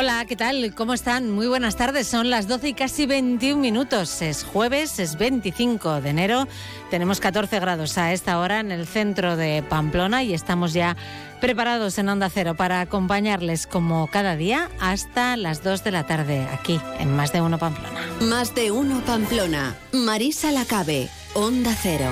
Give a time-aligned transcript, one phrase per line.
[0.00, 0.72] Hola, ¿qué tal?
[0.76, 1.28] ¿Cómo están?
[1.32, 2.06] Muy buenas tardes.
[2.06, 4.22] Son las 12 y casi 21 minutos.
[4.22, 6.46] Es jueves, es 25 de enero.
[6.88, 10.96] Tenemos 14 grados a esta hora en el centro de Pamplona y estamos ya
[11.40, 16.46] preparados en Onda Cero para acompañarles como cada día hasta las 2 de la tarde
[16.52, 18.00] aquí en Más de Uno Pamplona.
[18.20, 19.74] Más de Uno Pamplona.
[19.90, 22.08] Marisa Lacabe, Onda Cero.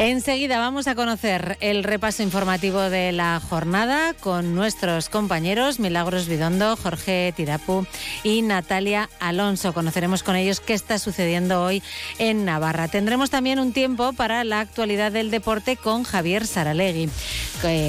[0.00, 6.74] Enseguida vamos a conocer el repaso informativo de la jornada con nuestros compañeros Milagros Vidondo,
[6.78, 7.84] Jorge Tirapu
[8.24, 9.74] y Natalia Alonso.
[9.74, 11.82] Conoceremos con ellos qué está sucediendo hoy
[12.18, 12.88] en Navarra.
[12.88, 17.10] Tendremos también un tiempo para la actualidad del deporte con Javier Saralegui.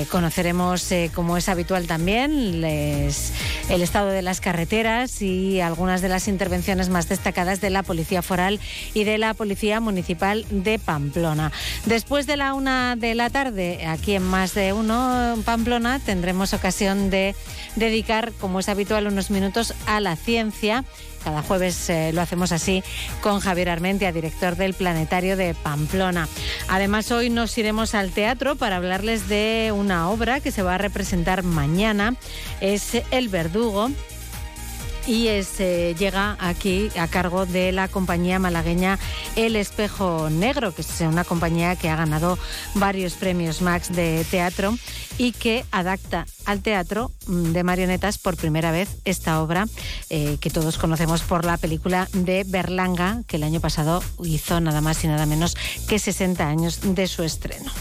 [0.09, 6.27] conoceremos, eh, como es habitual también, el estado de las carreteras y algunas de las
[6.27, 8.59] intervenciones más destacadas de la Policía Foral
[8.93, 11.53] y de la Policía Municipal de Pamplona.
[12.01, 17.11] Después de la una de la tarde, aquí en Más de Uno, Pamplona, tendremos ocasión
[17.11, 17.35] de
[17.75, 20.83] dedicar, como es habitual, unos minutos a la ciencia.
[21.23, 22.83] Cada jueves eh, lo hacemos así
[23.21, 26.27] con Javier Armentia, director del Planetario de Pamplona.
[26.67, 30.79] Además, hoy nos iremos al teatro para hablarles de una obra que se va a
[30.79, 32.15] representar mañana.
[32.61, 33.91] Es El Verdugo
[35.07, 38.99] y eh, llega aquí a cargo de la compañía malagueña
[39.35, 42.37] El Espejo Negro, que es una compañía que ha ganado
[42.75, 44.77] varios premios Max de teatro
[45.17, 49.67] y que adapta al teatro mm, de marionetas por primera vez esta obra
[50.09, 54.81] eh, que todos conocemos por la película de Berlanga, que el año pasado hizo nada
[54.81, 55.55] más y nada menos
[55.87, 57.71] que 60 años de su estreno.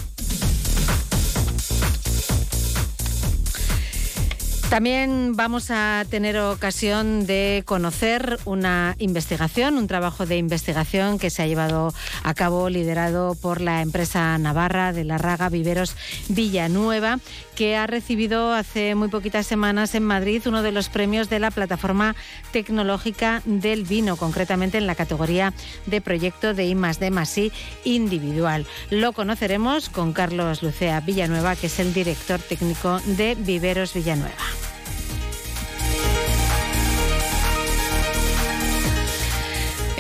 [4.70, 11.42] También vamos a tener ocasión de conocer una investigación, un trabajo de investigación que se
[11.42, 11.92] ha llevado
[12.22, 15.96] a cabo liderado por la empresa navarra de la Raga Viveros
[16.28, 17.18] Villanueva,
[17.60, 21.50] que ha recibido hace muy poquitas semanas en Madrid uno de los premios de la
[21.50, 22.16] plataforma
[22.52, 25.52] tecnológica del vino, concretamente en la categoría
[25.84, 27.52] de proyecto de I D
[27.84, 28.66] individual.
[28.88, 34.32] Lo conoceremos con Carlos Lucea Villanueva, que es el director técnico de Viveros Villanueva.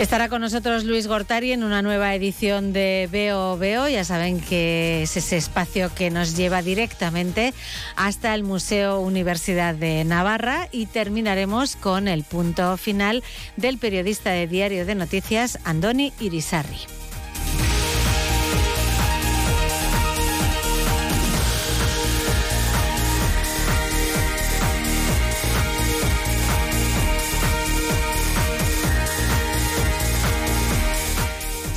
[0.00, 3.86] Estará con nosotros Luis Gortari en una nueva edición de Veo Veo.
[3.86, 7.52] Ya saben que es ese espacio que nos lleva directamente
[7.96, 13.22] hasta el Museo Universidad de Navarra y terminaremos con el punto final
[13.58, 16.99] del periodista de Diario de Noticias, Andoni Irisarri.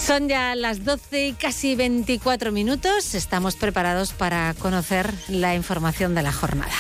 [0.06, 3.16] Son ya las 12 y casi 24 minutos.
[3.16, 6.74] Estamos preparados para conocer la información de la jornada.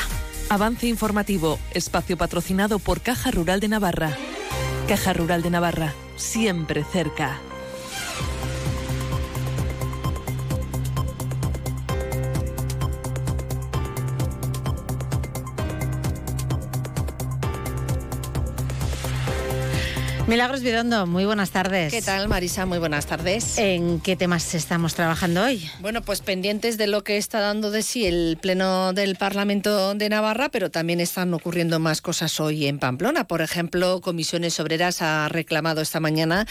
[0.49, 4.17] Avance informativo, espacio patrocinado por Caja Rural de Navarra.
[4.89, 7.39] Caja Rural de Navarra, siempre cerca.
[20.25, 21.91] Milagros Vidondo, muy buenas tardes.
[21.91, 22.65] ¿Qué tal, Marisa?
[22.65, 23.57] Muy buenas tardes.
[23.57, 25.69] ¿En qué temas estamos trabajando hoy?
[25.81, 30.07] Bueno, pues pendientes de lo que está dando de sí el Pleno del Parlamento de
[30.07, 33.27] Navarra, pero también están ocurriendo más cosas hoy en Pamplona.
[33.27, 36.47] Por ejemplo, Comisiones Obreras ha reclamado esta mañana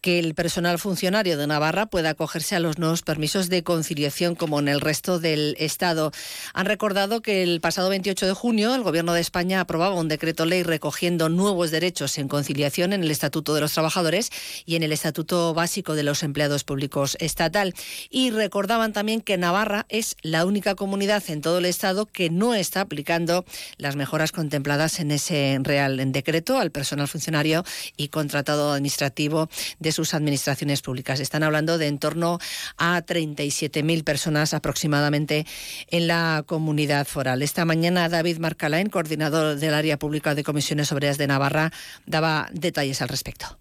[0.00, 4.60] que el personal funcionario de Navarra pueda acogerse a los nuevos permisos de conciliación como
[4.60, 6.12] en el resto del Estado.
[6.54, 10.46] Han recordado que el pasado 28 de junio el Gobierno de España aprobaba un decreto
[10.46, 14.30] ley recogiendo nuevos derechos en conciliación en el Estatuto de los Trabajadores
[14.66, 17.74] y en el Estatuto Básico de los Empleados Públicos Estatal.
[18.10, 22.54] Y recordaban también que Navarra es la única comunidad en todo el Estado que no
[22.54, 23.44] está aplicando
[23.78, 27.64] las mejoras contempladas en ese Real Decreto al personal funcionario
[27.96, 29.48] y contratado administrativo
[29.78, 31.20] de sus administraciones públicas.
[31.20, 32.38] Están hablando de en torno
[32.76, 35.46] a 37.000 personas aproximadamente
[35.90, 37.42] en la comunidad foral.
[37.42, 41.72] Esta mañana David Marcalain, coordinador del área pública de comisiones obreras de Navarra,
[42.04, 43.58] daba detalles respecto.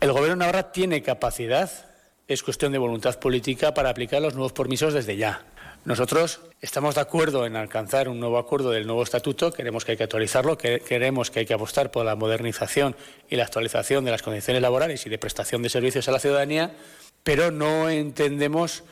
[0.00, 1.70] El Gobierno de Navarra tiene capacidad,
[2.28, 5.46] es cuestión de voluntad política para aplicar los nuevos permisos desde ya.
[5.84, 9.98] Nosotros estamos de acuerdo en alcanzar un nuevo acuerdo del nuevo estatuto, queremos que hay
[9.98, 12.96] que actualizarlo, queremos que hay que apostar por la modernización
[13.28, 16.74] y la actualización de las condiciones laborales y de prestación de servicios a la ciudadanía,
[17.22, 18.84] pero no entendemos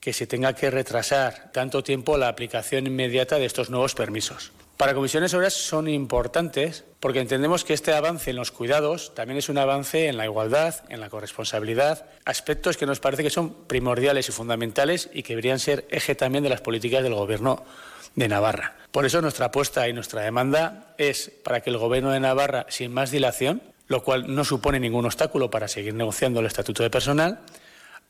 [0.00, 4.52] que se tenga que retrasar tanto tiempo la aplicación inmediata de estos nuevos permisos.
[4.78, 9.48] Para comisiones obreras son importantes porque entendemos que este avance en los cuidados también es
[9.48, 14.28] un avance en la igualdad, en la corresponsabilidad, aspectos que nos parece que son primordiales
[14.28, 17.64] y fundamentales y que deberían ser eje también de las políticas del Gobierno
[18.14, 18.76] de Navarra.
[18.92, 22.94] Por eso nuestra apuesta y nuestra demanda es para que el Gobierno de Navarra, sin
[22.94, 27.40] más dilación, lo cual no supone ningún obstáculo para seguir negociando el Estatuto de Personal,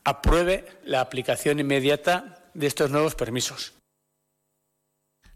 [0.03, 3.73] apruebe la aplicación inmediata de estos nuevos permisos.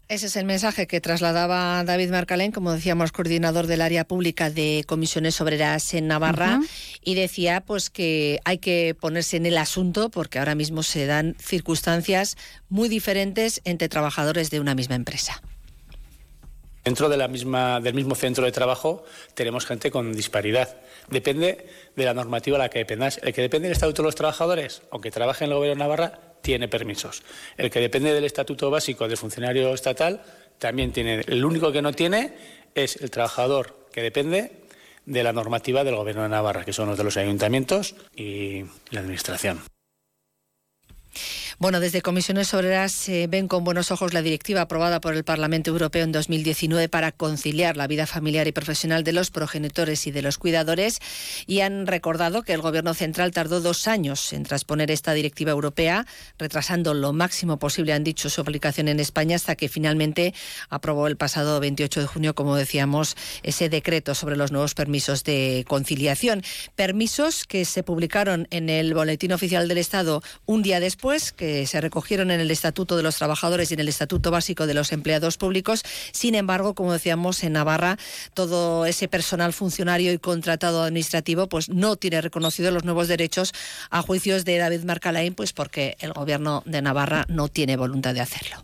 [0.06, 4.84] Ese es el mensaje que trasladaba David Marcalén, como decíamos, coordinador del área pública de
[4.86, 6.60] comisiones obreras en Navarra,
[7.02, 11.36] y decía pues que hay que ponerse en el asunto porque ahora mismo se dan
[11.38, 12.36] circunstancias
[12.68, 15.42] muy diferentes entre trabajadores de una misma empresa.
[16.84, 20.76] Dentro de la misma, del mismo centro de trabajo tenemos gente con disparidad.
[21.08, 21.66] Depende
[21.96, 23.18] de la normativa a la que dependas.
[23.22, 26.33] El que depende del Estatuto de los Trabajadores, aunque trabaje en el Gobierno de Navarra,
[26.44, 27.22] tiene permisos.
[27.56, 30.22] El que depende del Estatuto Básico del Funcionario Estatal
[30.58, 31.24] también tiene.
[31.26, 32.34] El único que no tiene
[32.74, 34.52] es el trabajador que depende
[35.06, 39.00] de la normativa del Gobierno de Navarra, que son los de los ayuntamientos y la
[39.00, 39.62] Administración.
[41.60, 46.02] Bueno, desde Comisiones Obreras ven con buenos ojos la directiva aprobada por el Parlamento Europeo
[46.02, 50.36] en 2019 para conciliar la vida familiar y profesional de los progenitores y de los
[50.36, 50.98] cuidadores
[51.46, 56.06] y han recordado que el Gobierno central tardó dos años en transponer esta directiva europea,
[56.38, 60.34] retrasando lo máximo posible, han dicho, su aplicación en España hasta que finalmente
[60.70, 65.64] aprobó el pasado 28 de junio, como decíamos, ese decreto sobre los nuevos permisos de
[65.68, 66.42] conciliación.
[66.74, 71.80] Permisos que se publicaron en el Boletín Oficial del Estado un día después, que se
[71.80, 75.36] recogieron en el Estatuto de los Trabajadores y en el Estatuto Básico de los Empleados
[75.36, 75.82] Públicos.
[76.12, 77.96] Sin embargo, como decíamos, en Navarra
[78.34, 83.52] todo ese personal funcionario y contratado administrativo pues no tiene reconocido los nuevos derechos
[83.90, 88.20] a juicios de David Marcalain, pues porque el Gobierno de Navarra no tiene voluntad de
[88.20, 88.56] hacerlo.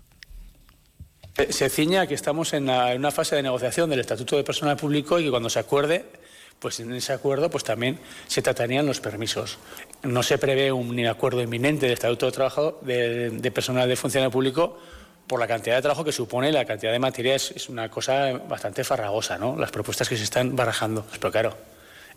[1.49, 5.25] Se ciña que estamos en una fase de negociación del Estatuto de Personal Público y
[5.25, 6.05] que cuando se acuerde
[6.59, 7.99] pues en ese acuerdo pues también
[8.29, 9.59] se tratarían los permisos.
[10.02, 14.79] No se prevé un acuerdo inminente de estatuto de trabajo de, personal de funcionario público
[15.26, 18.82] por la cantidad de trabajo que supone la cantidad de materia es, una cosa bastante
[18.82, 19.56] farragosa, ¿no?
[19.56, 21.05] Las propuestas que se están barajando.
[21.12, 21.56] Pero claro,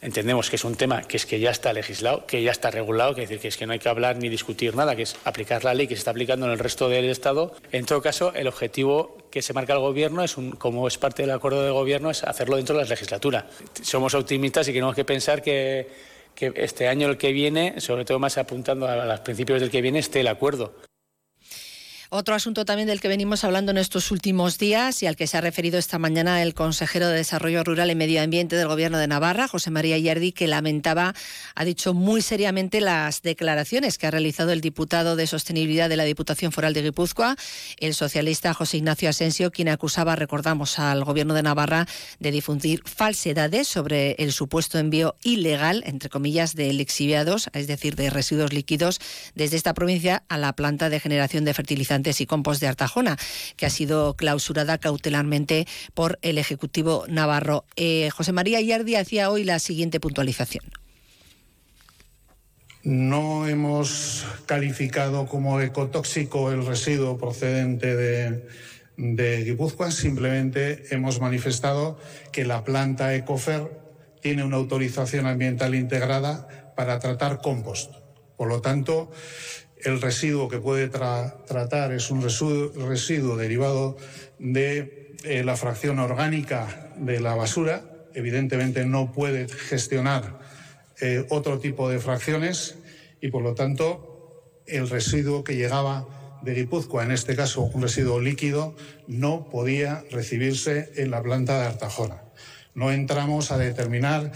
[0.02, 3.14] entendemos que es un tema que es que ya está legislado, que ya está regulado,
[3.16, 5.18] que es decir, que es que no hay que hablar ni discutir nada, que es
[5.26, 7.54] aplicar la ley que se está aplicando en el resto del Estado.
[7.74, 11.24] En todo caso, el objetivo que se marca el Gobierno, es un, como es parte
[11.24, 13.48] del acuerdo de Gobierno, es hacerlo dentro de la legislatura.
[13.82, 18.20] Somos optimistas y tenemos que pensar que, que este año el que viene, sobre todo
[18.20, 20.74] más apuntando a los principios del que viene, esté el acuerdo.
[22.16, 25.36] Otro asunto también del que venimos hablando en estos últimos días y al que se
[25.36, 29.08] ha referido esta mañana el consejero de Desarrollo Rural y Medio Ambiente del Gobierno de
[29.08, 31.16] Navarra, José María Yardi, que lamentaba,
[31.56, 36.04] ha dicho muy seriamente las declaraciones que ha realizado el diputado de Sostenibilidad de la
[36.04, 37.36] Diputación Foral de Guipúzcoa,
[37.78, 41.88] el socialista José Ignacio Asensio, quien acusaba, recordamos, al Gobierno de Navarra
[42.20, 48.12] de difundir falsedades sobre el supuesto envío ilegal, entre comillas, de lixiviados, es decir, de
[48.12, 49.00] residuos líquidos,
[49.34, 53.18] desde esta provincia a la planta de generación de fertilizantes y Compost de Artajona,
[53.56, 57.66] que ha sido clausurada cautelarmente por el Ejecutivo Navarro.
[57.76, 60.66] Eh, José María Yardi hacía hoy la siguiente puntualización.
[62.84, 68.46] No hemos calificado como ecotóxico el residuo procedente de,
[68.98, 71.98] de Guipúzcoa, simplemente hemos manifestado
[72.34, 73.84] que la planta Ecofer
[74.22, 77.92] tiene una autorización ambiental integrada para tratar compost.
[78.38, 79.12] Por lo tanto,
[79.84, 83.98] el residuo que puede tratar es un residuo, derivado
[84.40, 87.84] de eh, la fracción orgánica de la basura.
[88.14, 90.40] Evidentemente no puede gestionar
[91.02, 92.76] eh, otro tipo de fracciones
[93.22, 98.20] y, por lo tanto, el residuo que llegaba de Guipúzcoa, en este caso un residuo
[98.20, 98.76] líquido,
[99.08, 102.24] no podía recibirse en la planta de Artajona.
[102.76, 104.32] No entramos a determinar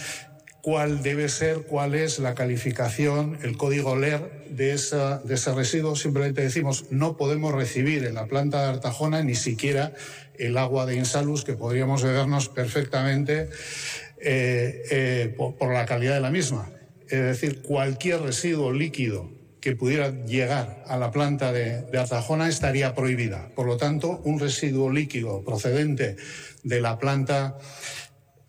[0.67, 5.95] cuál debe ser, cuál es la calificación, el código LER de, ese residuo.
[5.95, 9.93] Simplemente decimos, no podemos recibir en la planta de Artajona ni siquiera
[10.38, 13.47] el agua de Insalus, que podríamos bebernos perfectamente
[14.19, 16.69] eh, eh, por, la calidad de la misma.
[17.07, 19.31] Es decir, cualquier residuo líquido
[19.62, 23.51] que pudiera llegar a la planta de Artajona estaría prohibida.
[23.55, 26.17] Por lo tanto, un residuo líquido procedente
[26.63, 27.57] de la planta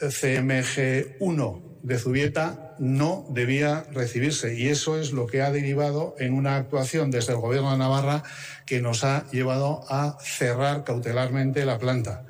[0.01, 6.57] CMG1 de Zubieta no debía recibirse y eso es lo que ha derivado en una
[6.57, 8.23] actuación desde el Gobierno de Navarra
[8.67, 12.27] que nos ha llevado a cerrar cautelarmente la planta.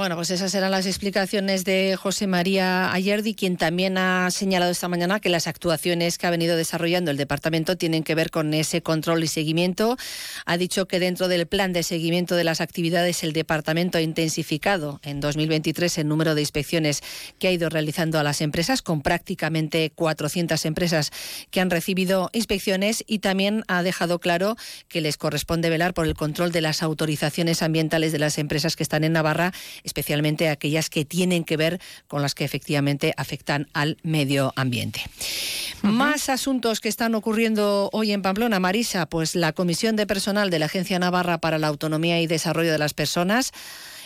[0.00, 4.88] Bueno, pues esas eran las explicaciones de José María Ayerdi, quien también ha señalado esta
[4.88, 8.80] mañana que las actuaciones que ha venido desarrollando el departamento tienen que ver con ese
[8.80, 9.98] control y seguimiento.
[10.46, 15.00] Ha dicho que dentro del plan de seguimiento de las actividades el departamento ha intensificado
[15.02, 17.02] en 2023 el número de inspecciones
[17.38, 21.10] que ha ido realizando a las empresas, con prácticamente 400 empresas
[21.50, 24.56] que han recibido inspecciones y también ha dejado claro
[24.88, 28.82] que les corresponde velar por el control de las autorizaciones ambientales de las empresas que
[28.82, 29.52] están en Navarra
[29.90, 35.02] especialmente aquellas que tienen que ver con las que efectivamente afectan al medio ambiente.
[35.82, 40.60] Más asuntos que están ocurriendo hoy en Pamplona, Marisa, pues la Comisión de Personal de
[40.60, 43.52] la Agencia Navarra para la Autonomía y Desarrollo de las Personas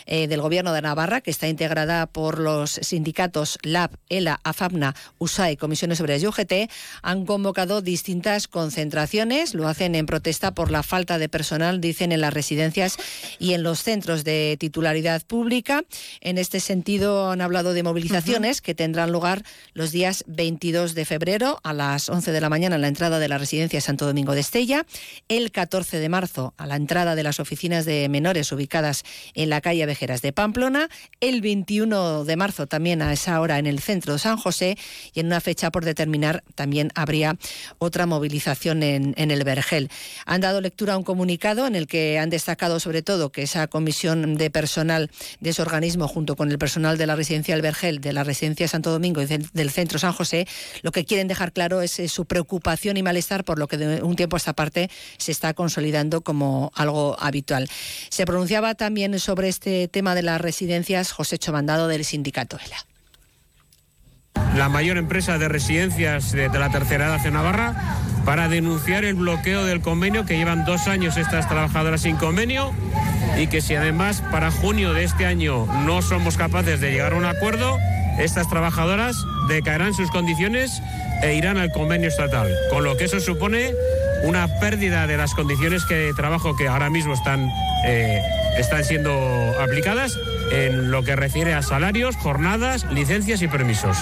[0.05, 5.57] eh, del Gobierno de Navarra, que está integrada por los sindicatos LAB, ELA, AFAPNA, USAE,
[5.57, 6.71] Comisiones Obreras y UGT,
[7.01, 9.53] han convocado distintas concentraciones.
[9.53, 12.97] Lo hacen en protesta por la falta de personal, dicen, en las residencias
[13.39, 15.83] y en los centros de titularidad pública.
[16.21, 19.43] En este sentido, han hablado de movilizaciones que tendrán lugar
[19.73, 23.27] los días 22 de febrero a las 11 de la mañana en la entrada de
[23.27, 24.85] la residencia Santo Domingo de Estella,
[25.27, 29.61] el 14 de marzo a la entrada de las oficinas de menores ubicadas en la
[29.61, 30.89] calle de Pamplona,
[31.21, 34.77] el 21 de marzo también a esa hora en el centro de San José
[35.13, 37.37] y en una fecha por determinar también habría
[37.77, 39.89] otra movilización en, el Vergel.
[40.25, 43.67] Han dado lectura a un comunicado en el que han destacado sobre todo que esa
[43.67, 45.09] comisión de personal
[45.39, 48.67] de ese organismo junto con el personal de la residencia del Vergel, de la residencia
[48.67, 50.45] Santo Domingo y del centro San José,
[50.81, 54.03] lo que quieren dejar claro es eh, su preocupación y malestar por lo que de
[54.03, 57.69] un tiempo a esta parte se está consolidando como algo habitual.
[58.09, 62.77] Se pronunciaba también sobre este tema de las residencias, José Chomandado del sindicato ELA.
[64.55, 67.75] La mayor empresa de residencias de, la tercera edad en Navarra,
[68.25, 72.71] para denunciar el bloqueo del convenio que llevan dos años estas trabajadoras sin convenio
[73.37, 77.17] y que si además para junio de este año no somos capaces de llegar a
[77.17, 77.77] un acuerdo,
[78.19, 79.15] estas trabajadoras
[79.47, 80.81] decaerán sus condiciones
[81.21, 83.71] e irán al convenio estatal, con lo que eso supone
[84.23, 87.47] una pérdida de las condiciones de trabajo que ahora mismo están,
[87.85, 88.21] eh,
[88.57, 89.11] están siendo
[89.61, 90.17] aplicadas
[90.51, 93.97] en lo que refiere a salarios, jornadas, licencias y permisos.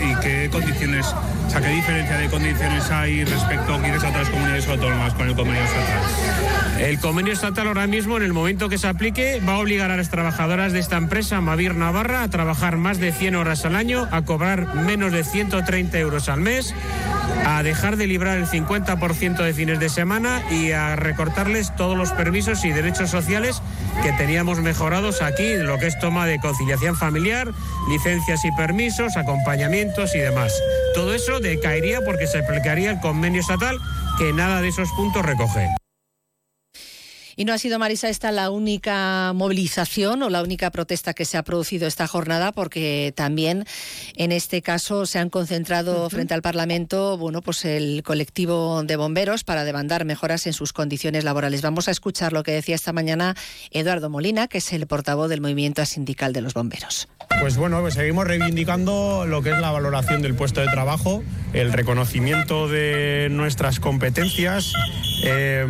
[0.00, 5.12] ¿Y qué condiciones, o sea, qué diferencia de condiciones hay respecto a otras comunidades autónomas
[5.14, 6.61] con el convenio estatal?
[6.82, 9.96] El convenio estatal ahora mismo, en el momento que se aplique, va a obligar a
[9.96, 14.08] las trabajadoras de esta empresa, Mavir Navarra, a trabajar más de 100 horas al año,
[14.10, 16.74] a cobrar menos de 130 euros al mes,
[17.46, 22.10] a dejar de librar el 50% de fines de semana y a recortarles todos los
[22.10, 23.62] permisos y derechos sociales
[24.02, 27.52] que teníamos mejorados aquí, lo que es toma de conciliación familiar,
[27.90, 30.52] licencias y permisos, acompañamientos y demás.
[30.96, 33.78] Todo eso decaería porque se aplicaría el convenio estatal
[34.18, 35.81] que nada de esos puntos recoge.
[37.36, 41.36] Y no ha sido, Marisa, esta la única movilización o la única protesta que se
[41.36, 43.64] ha producido esta jornada, porque también
[44.16, 49.44] en este caso se han concentrado frente al Parlamento bueno, pues el colectivo de bomberos
[49.44, 51.62] para demandar mejoras en sus condiciones laborales.
[51.62, 53.34] Vamos a escuchar lo que decía esta mañana
[53.70, 57.08] Eduardo Molina, que es el portavoz del movimiento sindical de los bomberos.
[57.40, 61.22] Pues bueno, pues seguimos reivindicando lo que es la valoración del puesto de trabajo,
[61.52, 64.72] el reconocimiento de nuestras competencias.
[65.24, 65.66] Eh,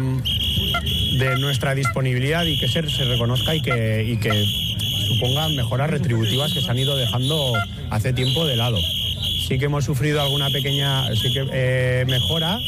[1.18, 4.32] de nuestra disponibilidad y que se, se reconozca y que, y que
[5.06, 7.52] supongan mejoras retributivas que se han ido dejando
[7.90, 8.78] hace tiempo de lado.
[9.46, 12.58] Sí que hemos sufrido alguna pequeña sí que, eh, mejora,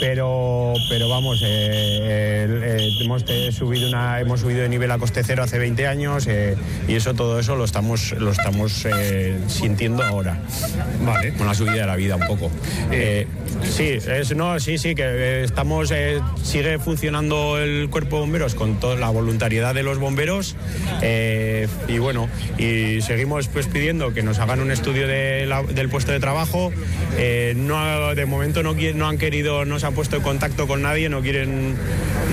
[0.00, 3.24] pero, pero vamos, eh, eh, hemos,
[3.54, 6.28] subido una, hemos subido de nivel a coste cero hace 20 años
[6.88, 8.86] y eso todo eso lo estamos, lo estamos
[9.48, 10.40] sintiendo ahora.
[11.04, 11.34] Vale.
[11.34, 12.50] Con la subida de la vida un poco.
[13.62, 18.54] Sí, es, no, sí, sí, que eh, estamos, eh, sigue funcionando el cuerpo de bomberos
[18.54, 20.54] con toda la voluntariedad de los bomberos
[21.02, 26.20] eh, y bueno, y seguimos pues pidiendo que nos hagan un estudio del puesto de
[26.20, 26.72] trabajo.
[27.56, 31.08] no, de momento no, no han querido, no se han puesto en contacto con nadie,
[31.08, 31.74] no quieren,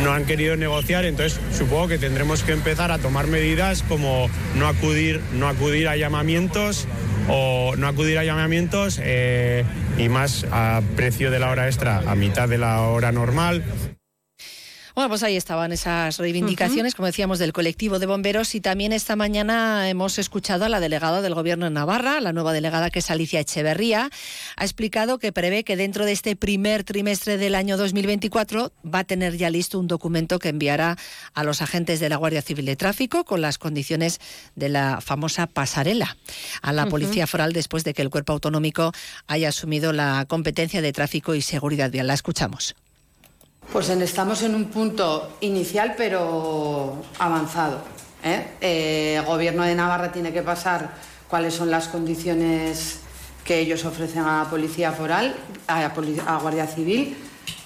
[0.04, 4.68] no han querido negociar, entonces supongo que tendremos que empezar a tomar medidas como no
[4.68, 6.88] acudir, no acudir a llamamientos
[7.30, 9.64] o no acudir a llamamientos eh,
[9.98, 13.64] y más a precio de la hora extra a mitad de la hora normal.
[14.94, 19.16] Bueno, pues ahí estaban esas reivindicaciones, como decíamos, del colectivo de bomberos y también esta
[19.16, 23.10] mañana hemos escuchado a la delegada del Gobierno de Navarra, la nueva delegada que es
[23.10, 24.10] Alicia Echeverría,
[24.58, 29.04] ha explicado que prevé que dentro de este primer trimestre del año 2024 va a
[29.04, 30.98] tener ya listo un documento que enviará
[31.34, 34.20] a los agentes de la Guardia Civil de Tráfico con las condiciones
[34.56, 36.18] de la famosa pasarela
[36.62, 38.92] a la Policía Foral después de que el cuerpo autonómico
[39.28, 42.08] haya asumido la competencia de tráfico y seguridad vial.
[42.08, 42.76] La escuchamos.
[43.72, 47.82] Pues estamos en un punto inicial pero avanzado.
[48.22, 49.16] ¿eh?
[49.18, 50.92] el gobierno de Navarra tiene que pasar
[51.30, 53.00] cuáles son las condiciones
[53.46, 55.34] que ellos ofrecen a la Policía Foral,
[55.68, 57.16] a, a Guardia Civil,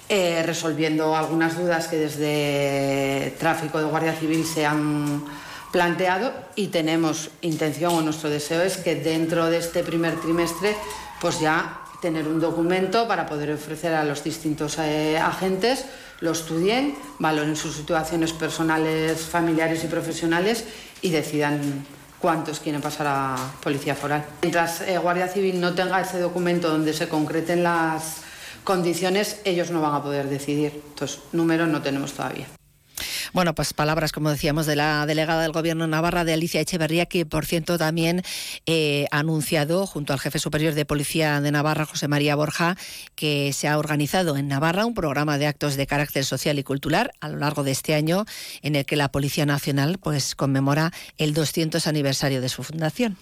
[0.08, 5.24] eh, resolviendo algunas dudas que desde tráfico de Guardia Civil se han
[5.72, 10.76] planteado y tenemos intención o nuestro deseo es que dentro de este primer trimestre
[11.20, 15.84] pues ya tener un documento para poder ofrecer a los distintos eh, agentes,
[16.20, 20.64] lo estudien, valoren sus situaciones personales, familiares y profesionales
[21.02, 21.86] y decidan
[22.18, 24.24] cuántos quieren pasar a Policía Foral.
[24.42, 28.22] Mientras eh, Guardia Civil no tenga ese documento donde se concreten las
[28.64, 30.82] condiciones, ellos no van a poder decidir.
[30.88, 32.46] Entonces, números no tenemos todavía.
[33.32, 37.26] Bueno, pues palabras, como decíamos, de la delegada del Gobierno Navarra, de Alicia Echeverría, que
[37.26, 38.22] por cierto también
[38.66, 42.76] eh, ha anunciado, junto al jefe superior de Policía de Navarra, José María Borja,
[43.14, 47.12] que se ha organizado en Navarra un programa de actos de carácter social y cultural
[47.20, 48.24] a lo largo de este año,
[48.62, 53.16] en el que la Policía Nacional pues conmemora el 200 aniversario de su fundación.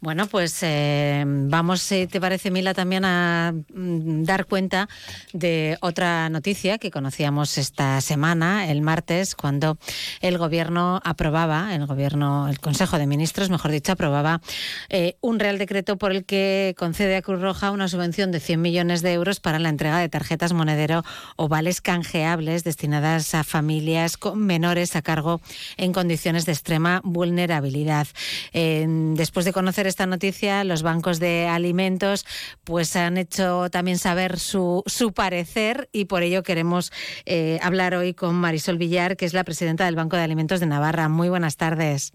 [0.00, 4.88] Bueno, pues eh, vamos, si te parece, Mila, también a mm, dar cuenta
[5.32, 9.78] de otra noticia que conocíamos esta semana, el martes, cuando
[10.20, 14.40] el Gobierno aprobaba, el Gobierno, el Consejo de Ministros, mejor dicho, aprobaba
[14.88, 18.60] eh, un Real Decreto por el que concede a Cruz Roja una subvención de 100
[18.60, 21.04] millones de euros para la entrega de tarjetas monedero
[21.36, 25.40] o vales canjeables destinadas a familias con menores a cargo
[25.76, 28.06] en condiciones de extrema vulnerabilidad.
[28.52, 32.24] después de conocer esta noticia, los bancos de alimentos
[32.64, 36.92] pues han hecho también saber su, su parecer y por ello queremos
[37.26, 40.66] eh, hablar hoy con Marisol Villar, que es la presidenta del Banco de Alimentos de
[40.66, 41.08] Navarra.
[41.08, 42.12] Muy buenas tardes.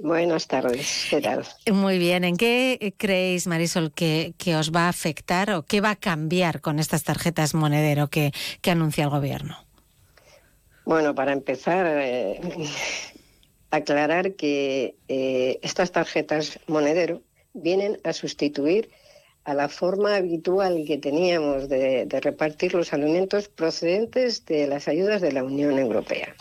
[0.00, 1.44] Buenas tardes, ¿qué tal?
[1.72, 5.90] Muy bien, ¿en qué creéis, Marisol, que, que os va a afectar o qué va
[5.90, 9.56] a cambiar con estas tarjetas monedero que, que anuncia el Gobierno?
[10.84, 12.40] Bueno, para empezar, eh,
[13.70, 17.22] aclarar que eh, estas tarjetas monedero
[17.54, 18.90] vienen a sustituir
[19.46, 25.30] a la forma habitual que teníamos de, repartir los alimentos procedentes de las ayudas de
[25.30, 26.34] la Unión Europea.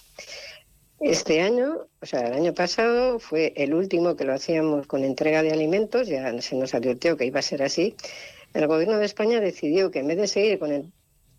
[0.99, 5.43] Este año, o sea, el año pasado fue el último que lo hacíamos con entrega
[5.43, 7.95] de alimentos, ya se nos advirtió que iba a ser así.
[8.55, 10.91] El Gobierno de España decidió que en vez de seguir con el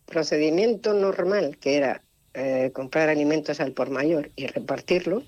[0.05, 5.25] procedimiento normal, que era eh, comprar alimentos al por mayor y repartirlo,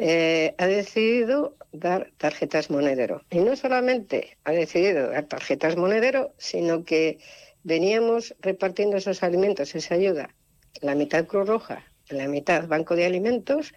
[0.00, 3.22] eh, ha decidido dar tarjetas monedero.
[3.30, 7.18] Y no solamente ha decidido dar tarjetas monedero, sino que
[7.64, 10.34] veníamos repartiendo esos alimentos, esa ayuda,
[10.80, 13.74] la mitad Cruz Roja, la mitad Banco de Alimentos,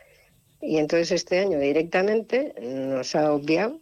[0.62, 3.82] y entonces este año directamente nos ha obviado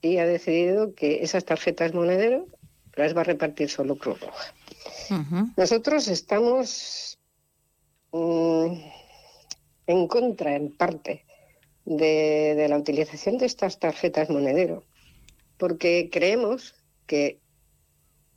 [0.00, 2.46] y ha decidido que esas tarjetas monedero
[2.94, 4.54] las va a repartir solo Cruz Roja.
[5.58, 7.18] Nosotros estamos
[8.12, 8.72] mm,
[9.86, 11.24] en contra, en parte,
[11.84, 14.84] de, la utilización de estas tarjetas monedero,
[15.58, 16.74] porque creemos
[17.06, 17.40] que,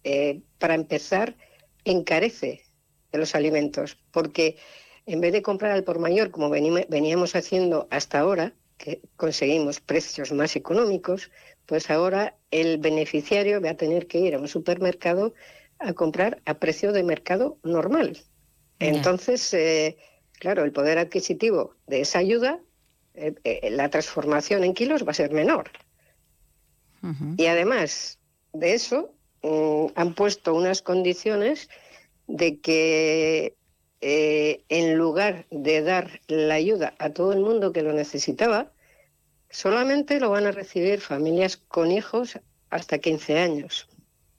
[0.04, 1.36] eh, para empezar,
[1.86, 2.64] encarece
[3.14, 4.58] los alimentos, porque
[5.06, 10.32] en vez de comprar al por mayor, como veníamos haciendo hasta ahora, que conseguimos precios
[10.32, 11.32] más económicos,
[11.66, 15.34] pues ahora el beneficiario va a tener que ir a un supermercado
[15.80, 18.18] a comprar a precio de mercado normal.
[18.80, 19.98] Entonces, eh,
[20.34, 22.60] claro, el poder adquisitivo de esa ayuda
[23.20, 25.72] eh, eh, la transformación en kilos va a ser menor.
[27.38, 28.20] Y además
[28.54, 31.70] de eso, mm, han puesto unas condiciones
[32.28, 33.56] de que
[34.02, 38.72] eh, en lugar de dar la ayuda a todo el mundo que lo necesitaba,
[39.50, 43.88] solamente lo van a recibir familias con hijos hasta 15 años.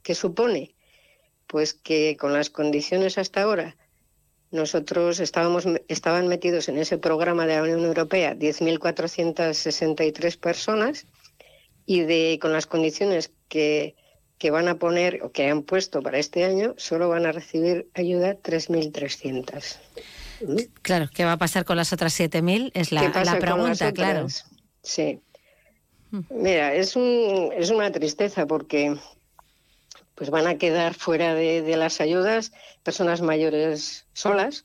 [0.02, 0.76] ¿Qué supone?
[1.48, 3.76] Pues que con las condiciones hasta ahora
[4.50, 11.06] nosotros estábamos, estaban metidos en ese programa de la Unión Europea 10.463 personas
[11.86, 13.94] y de, con las condiciones que,
[14.38, 17.88] que van a poner o que han puesto para este año, solo van a recibir
[17.94, 19.78] ayuda 3.300.
[20.82, 22.70] Claro, ¿qué va a pasar con las otras 7.000?
[22.74, 24.28] Es la, la pregunta, claro.
[24.82, 25.20] Sí.
[26.10, 26.20] Mm.
[26.30, 28.96] Mira, es, un, es una tristeza porque
[30.18, 32.50] pues van a quedar fuera de, las ayudas
[32.82, 34.64] personas mayores solas,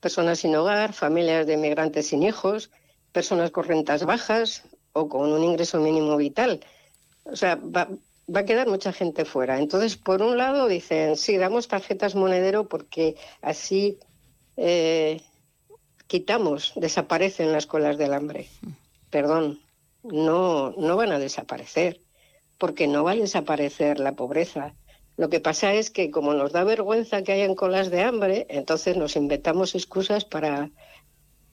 [0.00, 2.72] personas sin hogar, familias de migrantes sin hijos,
[3.12, 6.64] personas con rentas bajas o con un ingreso mínimo vital.
[7.22, 7.88] O sea, va,
[8.34, 9.60] a quedar mucha gente fuera.
[9.60, 14.00] Entonces, por un lado dicen, sí, damos tarjetas monedero porque así
[14.56, 15.22] eh,
[16.08, 18.48] quitamos, desaparecen las colas del hambre.
[19.10, 19.60] Perdón,
[20.02, 22.00] no, no van a desaparecer,
[22.58, 24.74] porque no va a desaparecer la pobreza,
[25.18, 28.96] lo que pasa es que como nos da vergüenza que hayan colas de hambre, entonces
[28.96, 30.70] nos inventamos excusas para,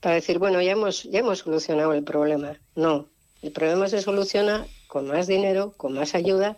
[0.01, 2.61] para decir, bueno, ya hemos, ya hemos solucionado el problema.
[2.75, 3.09] No,
[3.41, 6.57] el problema se soluciona con más dinero, con más ayuda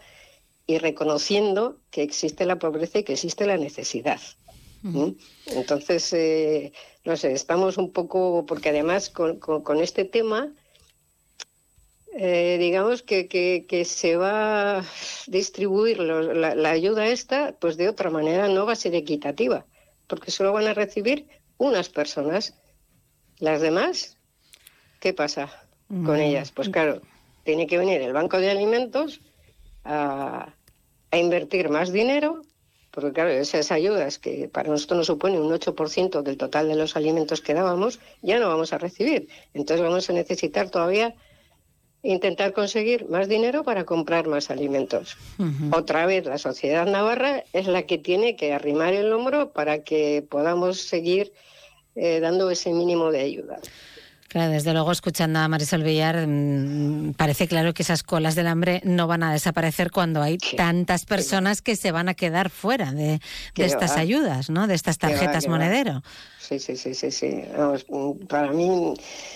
[0.66, 4.20] y reconociendo que existe la pobreza y que existe la necesidad.
[5.48, 6.74] Entonces, eh,
[7.06, 10.54] no sé, estamos un poco, porque además con, con, este tema,
[12.20, 14.84] eh, digamos que, que, se va a
[15.28, 19.68] distribuir la, la, ayuda esta, pues de otra manera no va a ser equitativa,
[20.08, 21.28] porque solo van a recibir
[21.58, 22.56] unas personas.
[23.38, 24.18] Las demás,
[25.00, 25.52] ¿qué pasa
[25.88, 26.52] con ellas?
[26.52, 27.04] Pues claro,
[27.44, 29.22] tiene que venir el Banco de Alimentos
[29.84, 30.56] a,
[31.12, 32.42] a invertir más dinero,
[32.90, 36.96] porque claro, esas ayudas que para nosotros nos supone un 8% del total de los
[36.96, 39.30] alimentos que dábamos, ya no vamos a recibir.
[39.54, 41.14] Entonces vamos a necesitar todavía
[42.08, 45.18] intentar conseguir más dinero para comprar más alimentos.
[45.72, 50.26] Otra vez, la sociedad navarra es la que tiene que arrimar el hombro para que
[50.28, 51.34] podamos seguir
[51.96, 53.60] eh, dando ese mínimo de ayuda.
[54.30, 58.82] Claro, desde luego, escuchando a Marisol Villar, mm, parece claro que esas colas del hambre
[58.84, 63.20] no van a desaparecer cuando hay tantas personas que se van a quedar fuera de,
[63.56, 64.68] estas ayudas, ¿no?
[64.68, 66.04] De estas tarjetas monedero.
[66.48, 67.44] Sí, sí, sí, sí, sí.
[68.30, 68.94] para mí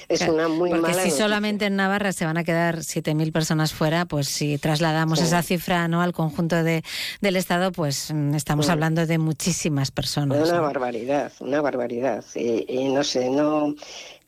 [0.08, 3.74] es una muy Porque mala si solamente en Navarra se van a quedar 7.000 personas
[3.74, 6.84] fuera, pues si trasladamos esa cifra no al conjunto de,
[7.20, 10.50] del Estado, pues mm, estamos hablando de muchísimas personas.
[10.50, 12.24] Una barbaridad, una barbaridad.
[12.36, 13.76] y no sé, no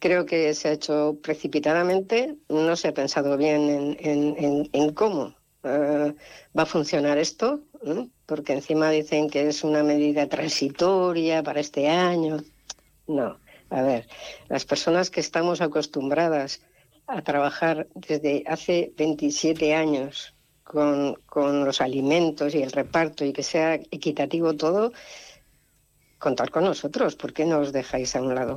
[0.03, 6.13] creo que se ha hecho precipitadamente, no se ha pensado bien en, cómo eh,
[6.57, 7.61] va a funcionar esto,
[8.25, 12.43] porque encima dicen que es una medida transitoria para este año.
[13.07, 13.37] No,
[13.69, 14.07] a ver,
[14.49, 16.61] las personas que estamos acostumbradas
[17.07, 23.43] a trabajar desde hace 27 años con, con los alimentos y el reparto y que
[23.43, 24.93] sea equitativo todo,
[26.23, 28.55] contar con nosotros, ¿por qué no os dejáis a un lado?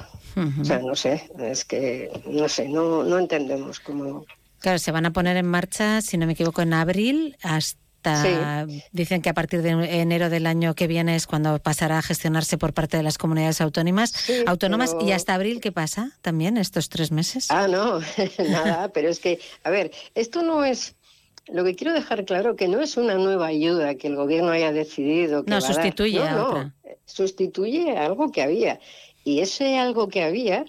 [0.60, 4.24] O sea, no sé, es que, no sé, no, no entendemos cómo...
[4.60, 7.85] Claro, se van a poner en marcha, si no me equivoco, en abril hasta...
[8.92, 12.58] Dicen que a partir de enero del año que viene es cuando pasará a gestionarse
[12.58, 14.30] por parte de las comunidades autónomas.
[14.46, 17.50] autónomas ¿Y hasta abril qué pasa también, estos tres meses?
[17.50, 18.00] Ah, no,
[18.48, 20.94] nada, pero es que, a ver, esto no es
[21.48, 24.72] lo que quiero dejar claro que no es una nueva ayuda que el gobierno haya
[24.72, 25.44] decidido.
[25.44, 26.74] Que no, sustituye a otra.
[27.04, 28.80] sustituye algo que había.
[29.24, 30.64] Y ese algo que había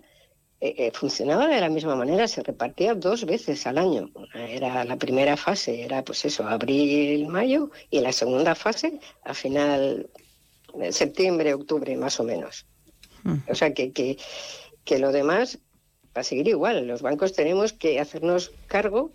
[0.59, 4.09] eh, eh, funcionaba de la misma manera, se repartía dos veces al año.
[4.33, 10.09] Era la primera fase, era pues eso, abril, mayo, y la segunda fase a final
[10.73, 12.65] de septiembre, octubre, más o menos.
[13.23, 13.37] Hmm.
[13.49, 14.17] O sea que, que,
[14.83, 15.59] que lo demás
[16.15, 16.87] va a seguir igual.
[16.87, 19.11] Los bancos tenemos que hacernos cargo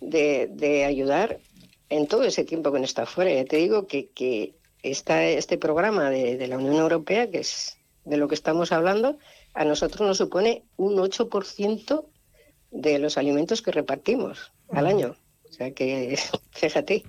[0.00, 1.38] de, ayudar
[1.90, 3.44] en todo ese tiempo que no está fuera.
[3.44, 8.28] te digo que, que está este programa de, la Unión Europea, que es de lo
[8.28, 9.18] que estamos hablando,
[9.58, 12.04] a nosotros nos supone un 8%
[12.70, 15.16] de los alimentos que repartimos al año.
[15.48, 16.16] O sea que,
[16.52, 17.04] fíjate.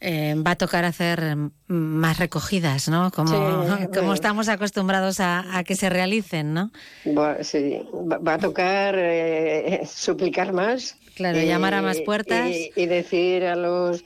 [0.00, 3.10] Eh, va a tocar hacer más recogidas, ¿no?
[3.10, 6.70] Como, como estamos acostumbrados a, que se realicen, ¿no?
[7.06, 12.50] Va, sí, va, a tocar eh, suplicar más Claro, llamar a más puertas.
[12.76, 14.04] Y, decir a los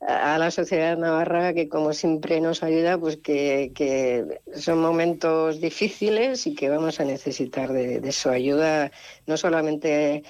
[0.00, 6.54] a la sociedad navarra que como siempre nos ayuda, pues que, son momentos difíciles y
[6.54, 8.90] que vamos a necesitar de, su ayuda,
[9.26, 10.24] no solamente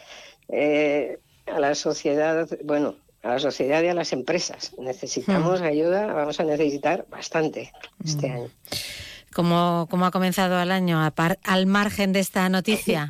[0.48, 4.72] eh, a la sociedad, bueno, a la sociedad y a las empresas.
[4.78, 5.64] Necesitamos mm.
[5.64, 7.72] ayuda, vamos a necesitar bastante
[8.04, 8.32] este mm.
[8.32, 8.50] año.
[9.32, 11.00] ¿Cómo, ¿Cómo, ha comenzado el año
[11.44, 13.06] al margen de esta noticia?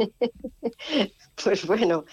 [1.42, 2.04] pues bueno,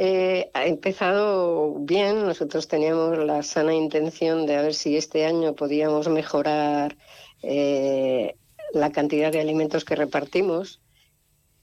[0.00, 2.24] eh, ha empezado bien.
[2.24, 6.96] Nosotros teníamos la sana intención de a ver si este año podíamos mejorar
[7.42, 8.36] eh,
[8.72, 10.80] la cantidad de alimentos que repartimos.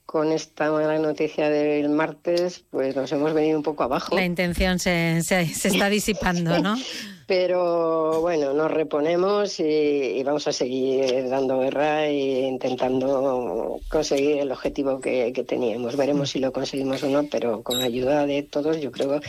[0.06, 4.16] Con esta mala noticia del martes, pues nos hemos venido un poco abajo.
[4.16, 6.76] La intención se, se está disipando, ¿no?
[7.28, 15.00] Pero bueno, nos reponemos y, vamos a seguir dando guerra e intentando conseguir el objetivo
[15.00, 15.96] que, teníamos.
[15.96, 19.20] Veremos si lo conseguimos o no, pero con la ayuda de todos yo creo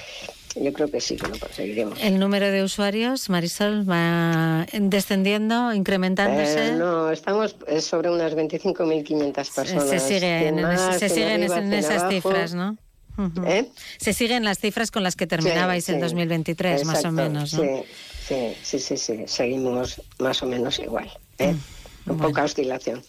[0.56, 2.02] yo creo que sí que lo conseguiremos.
[2.02, 6.68] ¿El número de usuarios, Marisol, va descendiendo, incrementándose?
[6.68, 9.88] Eh, no, estamos sobre unas 25.500 personas.
[9.88, 10.58] Se, sigue en,
[11.72, 12.76] esas cifras, ¿no?
[13.46, 13.68] ¿Eh?
[13.98, 17.62] Se siguen las cifras con las que terminabais en 2023, más o menos, ¿no?
[18.26, 21.10] Sí, sí, sí, sí, seguimos más o menos igual.
[21.38, 21.54] ¿eh?
[22.06, 23.02] Mm, poca oscilación.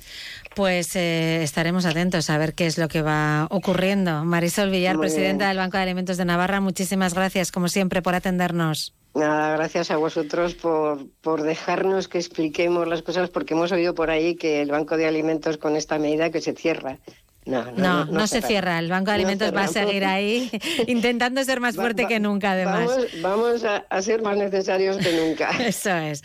[0.57, 4.25] Pues eh, estaremos atentos a ver qué es lo que va ocurriendo.
[4.25, 8.95] Marisol Villar, presidenta del Banco de Alimentos de Navarra, muchísimas gracias, como siempre, por atendernos.
[9.13, 14.09] Nada, gracias a vosotros por, por dejarnos que expliquemos las cosas, porque hemos oído por
[14.09, 16.97] ahí que el Banco de Alimentos con esta medida que se cierra
[17.45, 18.79] No, no, se, cierra.
[18.79, 20.49] El Banco de Alimentos va a seguir ahí
[20.87, 22.89] intentando ser más fuerte que nunca, además.
[23.21, 25.51] Vamos, a, ser más necesarios que nunca.
[25.59, 26.23] Eso es.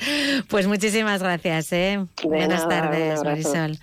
[0.48, 1.70] Pues muchísimas gracias.
[1.74, 2.02] ¿eh?
[2.24, 3.76] Buenas tardes, Marisol.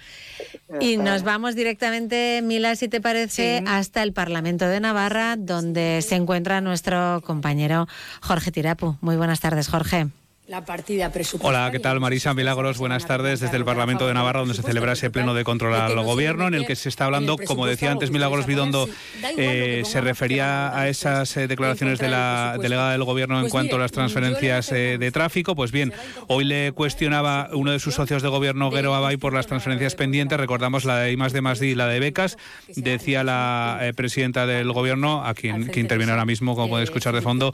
[0.80, 6.16] Y nos vamos directamente, Mila, si te parece, hasta el Parlamento de Navarra, donde se
[6.16, 7.88] encuentra nuestro compañero
[8.22, 8.98] Jorge Tirapu.
[9.02, 10.08] Muy buenas tardes, Jorge
[10.50, 11.66] la partida presupuestaria.
[11.66, 12.00] Hola, ¿qué tal?
[12.00, 15.44] Marisa Milagros, buenas tardes desde el Parlamento de Navarra, donde se celebra ese pleno de
[15.44, 18.90] control al gobierno, en el que se está hablando, como decía antes Milagros Bidondo,
[19.38, 23.76] eh, se refería a esas eh, declaraciones de la delegada del gobierno en pues cuanto
[23.76, 25.56] a las transferencias eh, de tráfico.
[25.56, 25.94] Pues bien,
[26.26, 30.40] hoy le cuestionaba uno de sus socios de gobierno, Guero Abay, por las transferencias pendientes.
[30.40, 32.38] Recordamos la de I más de más y la de becas.
[32.76, 37.22] Decía la presidenta del gobierno, a quien que interviene ahora mismo, como puede escuchar de
[37.22, 37.54] fondo,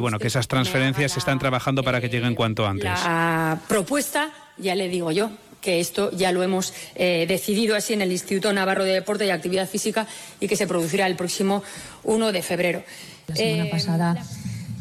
[0.00, 2.84] bueno, que esas transferencias se están trabajando para que lleguen cuanto antes.
[2.84, 8.02] La propuesta, ya le digo yo, que esto ya lo hemos eh, decidido así en
[8.02, 10.06] el Instituto Navarro de Deporte y Actividad Física
[10.40, 11.62] y que se producirá el próximo
[12.04, 12.82] 1 de febrero.
[13.28, 14.24] La semana eh, pasada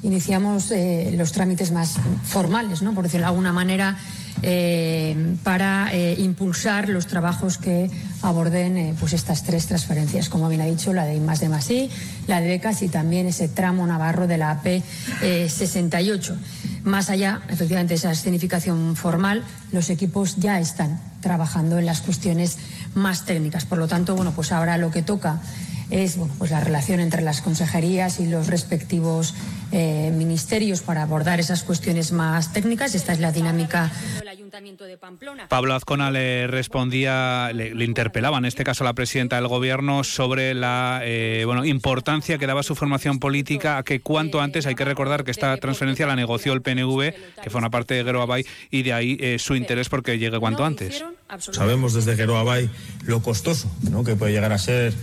[0.04, 2.94] iniciamos eh, los trámites más formales, ¿no?
[2.94, 3.98] por decirlo de alguna manera,
[4.42, 10.62] eh, para eh, impulsar los trabajos que aborden eh, pues estas tres transferencias, como bien
[10.62, 11.90] ha dicho, la de I más de Masí,
[12.26, 14.82] la de becas y también ese tramo navarro de la AP
[15.22, 16.38] 68.
[16.90, 22.58] Más allá, efectivamente, de esa escenificación formal, los equipos ya están trabajando en las cuestiones
[22.96, 23.64] más técnicas.
[23.64, 25.40] Por lo tanto, bueno, pues ahora lo que toca
[25.92, 29.36] es pues la relación entre las consejerías y los respectivos
[29.72, 32.96] eh, ministerios para abordar esas cuestiones más técnicas.
[32.96, 33.92] Esta es la dinámica.
[35.48, 40.54] Pablo Azcona le respondía, le, interpelaba en este caso a la presidenta del Gobierno sobre
[40.54, 44.86] la eh, bueno, importancia que daba su formación política a que cuanto antes, hay que
[44.86, 48.46] recordar que esta transferencia la negoció el PNV, que fue una parte de Guero Abay,
[48.72, 51.04] y de ahí eh, su interés porque llegue cuanto antes.
[51.52, 52.70] Sabemos desde Guero Abay
[53.06, 54.04] lo costoso ¿no?
[54.04, 54.94] que puede llegar a ser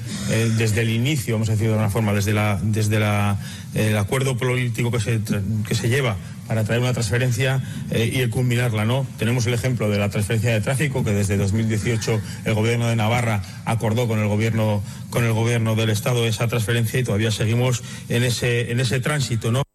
[0.57, 3.39] desde el inicio, vamos a decir de una forma, desde, la, desde la,
[3.77, 5.21] el acuerdo político que se,
[5.67, 9.07] que se lleva para traer una transferencia eh, y culminarla, ¿no?
[9.19, 13.43] Tenemos el ejemplo de la transferencia de tráfico que desde 2018 el gobierno de Navarra
[13.65, 18.23] acordó con el gobierno con el gobierno del estado esa transferencia y todavía seguimos en
[18.23, 19.66] ese en ese tránsito, ¿no?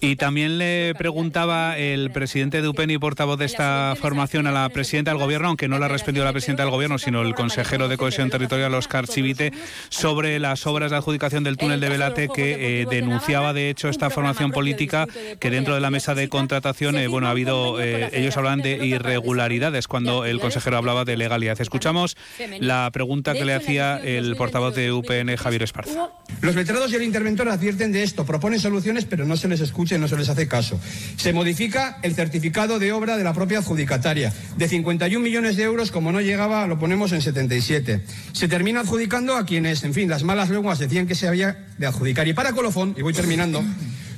[0.00, 4.68] Y también le preguntaba el presidente de UPEN y portavoz de esta formación a la
[4.70, 7.96] presidenta del gobierno, aunque no la respondió la presidenta del gobierno, sino el consejero de
[7.96, 9.52] cohesión territorial, Oscar Chivite,
[9.90, 14.10] sobre las obras de adjudicación del túnel de Velate que eh, denunciaba de hecho esta
[14.10, 15.06] formación política
[15.38, 18.86] que dentro de la mesa de contratación, eh, bueno, ha habido, eh, ellos hablan de
[18.86, 21.60] irregularidades cuando el consejero hablaba de legalidad.
[21.60, 22.16] Escuchamos
[22.58, 26.10] la pregunta que le hacía el portavoz de UPN, Javier Esparza.
[26.40, 29.96] Los letrados y el interventor advierten de esto, proponen soluciones pero no se les escucha
[29.96, 30.80] y no se les hace caso.
[31.16, 34.32] Se modifica el certificado de obra de la propia adjudicataria.
[34.56, 38.02] De 51 millones de euros, como no llegaba, lo ponemos en 77.
[38.32, 41.86] Se termina adjudicando a quienes, en fin, las malas lenguas decían que se había de
[41.86, 42.28] adjudicar.
[42.28, 43.62] Y para colofón, y voy terminando,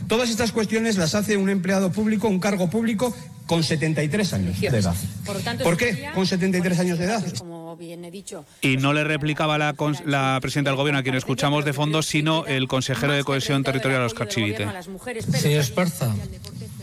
[0.06, 4.66] todas estas cuestiones las hace un empleado público, un cargo público, con 73 años de
[4.68, 4.94] edad.
[5.62, 6.08] Por, qué?
[6.14, 7.24] Con 73 años de edad.
[8.60, 9.74] Y no le replicaba la,
[10.06, 14.02] la presidenta del gobierno a quien escuchamos de fondo, sino el consejero de cohesión territorial,
[14.02, 14.66] Oscar Chivite.
[15.32, 16.14] Señor Esparza,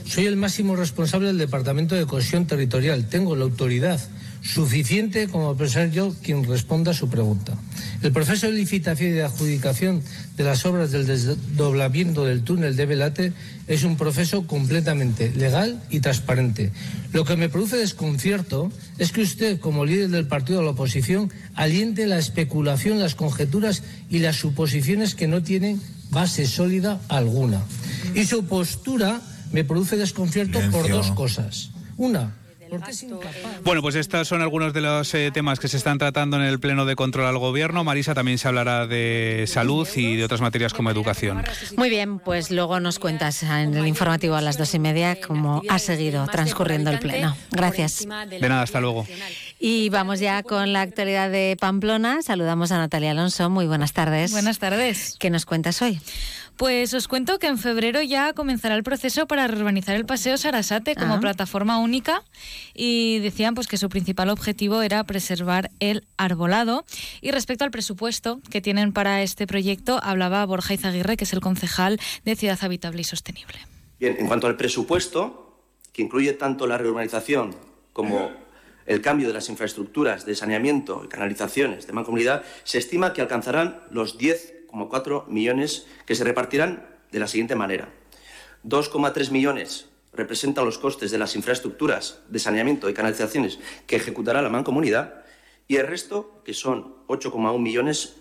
[0.05, 3.07] soy el máximo responsable del Departamento de Cohesión Territorial.
[3.09, 3.99] Tengo la autoridad
[4.41, 7.57] suficiente como para ser yo quien responda a su pregunta.
[8.01, 10.01] El proceso de licitación y de adjudicación
[10.37, 13.33] de las obras del desdoblamiento del túnel de Velate
[13.67, 16.71] es un proceso completamente legal y transparente.
[17.11, 21.31] Lo que me produce desconcierto es que usted, como líder del partido de la oposición,
[21.55, 27.61] aliente la especulación, las conjeturas y las suposiciones que no tienen base sólida alguna.
[28.15, 29.21] Y su postura
[29.51, 31.71] me produce desconcierto por dos cosas.
[31.97, 32.35] Una,
[33.63, 36.59] bueno, pues estos son algunos de los eh, temas que se están tratando en el
[36.59, 37.83] Pleno de Control al Gobierno.
[37.83, 41.43] Marisa también se hablará de salud y de otras materias como educación.
[41.77, 45.61] Muy bien, pues luego nos cuentas en el informativo a las dos y media cómo
[45.69, 47.35] ha seguido transcurriendo el Pleno.
[47.51, 48.07] Gracias.
[48.29, 49.05] De nada, hasta luego.
[49.59, 52.21] Y vamos ya con la actualidad de Pamplona.
[52.21, 53.49] Saludamos a Natalia Alonso.
[53.49, 54.31] Muy buenas tardes.
[54.31, 55.15] Buenas tardes.
[55.19, 55.99] ¿Qué nos cuentas hoy?
[56.59, 60.93] Pues os cuento que en febrero ya comenzará el proceso para reurbanizar el Paseo Sarasate
[60.93, 61.19] como ah.
[61.21, 62.25] plataforma única
[62.73, 66.83] y decían pues que su principal objetivo era preservar el arbolado.
[67.21, 71.39] Y respecto al presupuesto que tienen para este proyecto, hablaba Borja Izaguirre, que es el
[71.39, 73.59] concejal de Ciudad Habitable y Sostenible.
[73.97, 77.55] Bien, en cuanto al presupuesto, que incluye tanto la reurbanización
[77.93, 78.31] como
[78.85, 83.79] el cambio de las infraestructuras de saneamiento y canalizaciones de mancomunidad, se estima que alcanzarán
[83.91, 87.89] los 10 2,4 millones que se repartirán de la siguiente manera.
[88.63, 94.49] 2,3 millones representan los costes de las infraestructuras de saneamiento y canalizaciones que ejecutará la
[94.49, 95.23] mancomunidad
[95.67, 98.15] y el resto, que son 8,1 millones,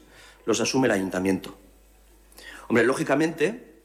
[0.45, 1.57] los asume el ayuntamiento.
[2.69, 3.83] Hombre, lógicamente,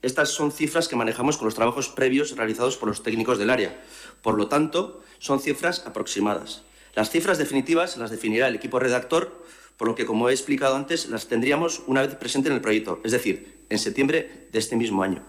[0.00, 3.80] estas son cifras que manejamos con los trabajos previos realizados por los técnicos del área.
[4.22, 6.62] Por lo tanto, son cifras aproximadas.
[6.94, 9.44] Las cifras definitivas las definirá el equipo redactor,
[9.82, 13.00] por lo que, como he explicado antes, las tendríamos una vez presente en el proyecto,
[13.02, 15.24] es decir, en septiembre de este mismo año.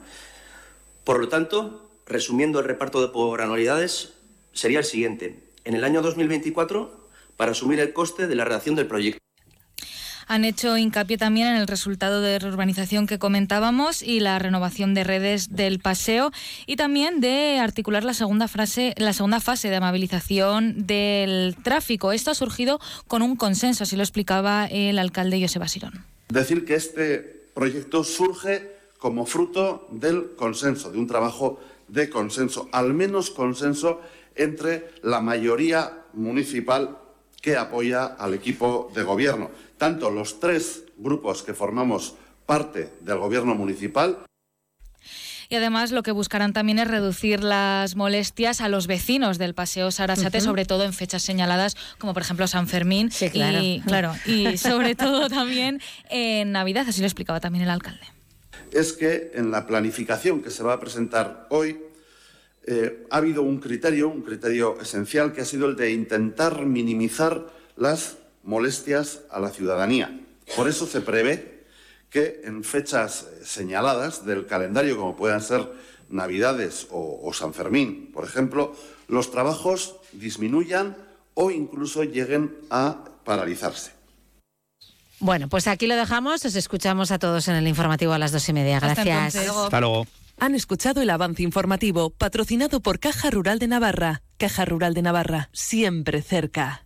[1.04, 4.14] Por lo tanto, resumiendo el reparto de por anualidades,
[4.54, 5.40] sería el siguiente.
[5.66, 9.23] En el año 2024, para asumir el coste de la redacción del proyecto.
[10.28, 15.04] Han hecho hincapié también en el resultado de reurbanización que comentábamos y la renovación de
[15.04, 16.32] redes del paseo
[16.66, 22.12] y también de articular la segunda, frase, la segunda fase de amabilización del tráfico.
[22.12, 26.06] Esto ha surgido con un consenso, así lo explicaba el alcalde Joseba Sirón.
[26.30, 27.20] Decir que este
[27.54, 34.02] proyecto surge como fruto del consenso, de un trabajo de consenso, al menos consenso
[34.36, 36.98] entre la mayoría municipal
[37.42, 39.52] que apoya al equipo de gobierno
[39.84, 42.16] tanto los tres grupos que formamos
[42.46, 44.20] parte del gobierno municipal
[45.50, 49.92] y además lo que buscarán también es reducir las molestias a los vecinos del Paseo
[49.92, 53.60] Sarasate, sobre todo en fechas señaladas como por ejemplo San Fermín claro.
[53.62, 58.06] y claro, y sobre todo también en Navidad, así lo explicaba también el alcalde.
[58.72, 61.78] Es que en la planificación que se va a presentar hoy
[62.66, 67.48] eh, ha habido un criterio, un criterio esencial que ha sido el de intentar minimizar
[67.76, 70.20] las molestias a la ciudadanía.
[70.56, 71.66] Por eso se prevé
[72.10, 75.68] que en fechas eh, señaladas del calendario, como puedan ser
[76.10, 78.76] Navidades o, o, San Fermín, por ejemplo,
[79.08, 80.96] los trabajos disminuyan
[81.34, 83.92] o incluso lleguen a paralizarse.
[85.20, 86.46] Bueno, pues aquí lo dejamos.
[86.46, 88.80] Os escuchamos a todos en el informativo a las dos y media.
[88.80, 89.36] Gracias.
[89.36, 90.06] Hasta, Hasta luego.
[90.40, 94.22] Han escuchado el avance informativo patrocinado por Caja Rural de Navarra.
[94.38, 96.86] Caja Rural de Navarra, siempre cerca.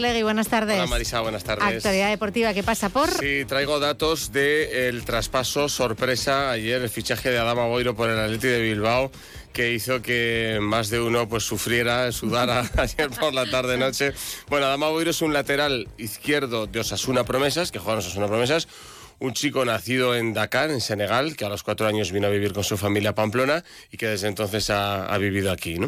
[0.00, 0.78] Saralegui, buenas tardes.
[0.78, 1.62] Hola Marisa, buenas tardes.
[1.62, 3.10] Actualidad deportiva, ¿qué pasa por?
[3.10, 8.48] Sí, traigo datos del traspaso sorpresa ayer, el fichaje de Adama Boiro por el Atleti
[8.48, 9.10] de Bilbao
[9.52, 14.14] que hizo que más de uno pues sufriera, sudara ayer por la tarde noche.
[14.48, 18.68] Bueno, Adama Boiro es un lateral izquierdo de Osasuna Promesas, que juega en Osasuna Promesas,
[19.20, 22.52] un chico nacido en Dakar, en Senegal, que a los cuatro años vino a vivir
[22.52, 25.78] con su familia a Pamplona y que desde entonces ha, vivido aquí.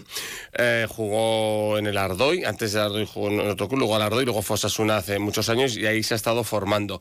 [0.52, 4.24] Eh, jugó en el Ardoy, antes del Ardoy jugó en otro club, luego al Ardoy,
[4.24, 7.00] luego fue a Osasuna hace muchos años y ahí se ha estado formando.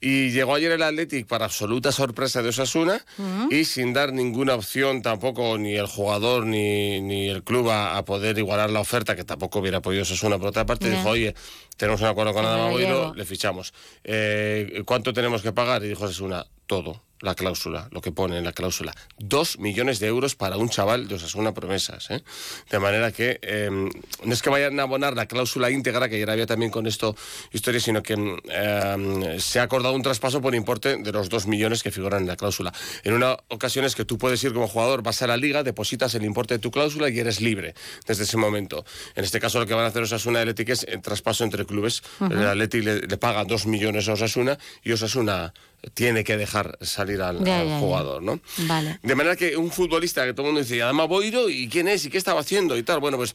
[0.00, 3.52] Y llegó ayer el Athletic para absoluta sorpresa de Osasuna uh -huh.
[3.52, 8.04] y sin dar ninguna opción tampoco ni el jugador ni, ni el club a, a,
[8.04, 11.34] poder igualar la oferta, que tampoco hubiera podido Osasuna por otra parte, dijo, oye,
[11.76, 13.74] tenemos un acuerdo con Adama Boilo, le fichamos.
[14.04, 15.82] Eh, ¿Cuánto tenemos que pagar?
[15.84, 18.94] Y dijo Osasuna, todo la cláusula, lo que pone en la cláusula.
[19.18, 22.10] Dos millones de euros para un chaval de Osasuna Promesas.
[22.10, 22.22] ¿eh?
[22.70, 26.30] De manera que eh, no es que vayan a abonar la cláusula íntegra, que ya
[26.32, 27.16] había también con esto
[27.52, 28.14] historia, sino que
[28.50, 32.28] eh, se ha acordado un traspaso por importe de los dos millones que figuran en
[32.28, 32.72] la cláusula.
[33.02, 36.14] En una ocasión es que tú puedes ir como jugador, vas a la liga, depositas
[36.14, 37.74] el importe de tu cláusula y eres libre
[38.06, 38.84] desde ese momento.
[39.14, 41.64] En este caso lo que van a hacer Osasuna y Atlético es el traspaso entre
[41.66, 42.02] clubes.
[42.20, 42.32] Uh -huh.
[42.32, 45.52] El Atlético le, le paga dos millones a Osasuna y Osasuna
[45.94, 48.40] tiene que dejar salir al, Ya, al ya, jugador, ¿no?
[48.66, 48.98] Vale.
[49.02, 52.04] De manera que un futbolista que todo el mundo dice, Adama Boiro, ¿y quién es?
[52.04, 52.76] ¿Y qué estaba haciendo?
[52.76, 53.00] Y tal.
[53.00, 53.34] Bueno, pues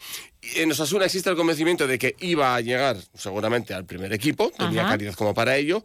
[0.56, 4.82] en Osasuna existe el convencimiento de que iba a llegar seguramente al primer equipo, tenía
[4.82, 4.92] Ajá.
[4.92, 5.84] calidad como para ello.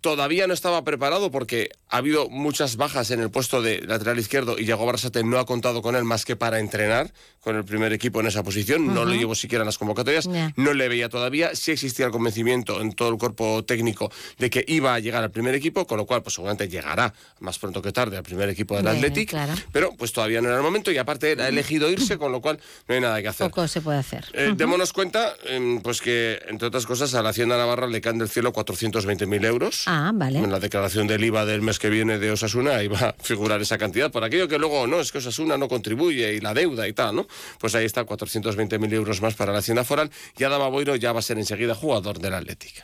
[0.00, 4.58] Todavía no estaba preparado porque ha habido muchas bajas en el puesto de lateral izquierdo
[4.58, 7.92] y Yago Barsate no ha contado con él más que para entrenar con el primer
[7.92, 8.86] equipo en esa posición.
[8.86, 9.10] No Ujú.
[9.10, 10.26] lo llevo siquiera en las convocatorias.
[10.26, 10.52] Ya.
[10.56, 11.54] No le veía todavía.
[11.54, 15.30] Sí existía el convencimiento en todo el cuerpo técnico de que iba a llegar al
[15.30, 18.76] primer equipo, con lo cual pues seguramente llegará más pronto que tarde al primer equipo
[18.76, 19.28] del Bien, Athletic.
[19.30, 19.52] claro.
[19.72, 22.40] Pero pues todavía no era el momento y aparte él ha elegido irse, con lo
[22.40, 23.50] cual no hay nada que hacer.
[23.50, 24.24] Poco se puede hacer.
[24.32, 24.56] Eh, Ujú.
[24.56, 28.28] Démonos cuenta, em, pues que, entre otras cosas, a la Hacienda Navarra le caen del
[28.30, 29.84] cielo 420.000 euros.
[29.92, 30.38] Ah, vale.
[30.38, 33.60] En la declaración del IVA del mes que viene de Osasuna ahí va a figurar
[33.60, 34.08] esa cantidad.
[34.12, 37.16] Por aquello que luego, no, es que Osasuna no contribuye y la deuda y tal,
[37.16, 37.26] ¿no?
[37.58, 41.18] Pues ahí está, 420.000 euros más para la Hacienda Foral y Adama Boiro ya va
[41.18, 42.82] a ser enseguida jugador del Atlético.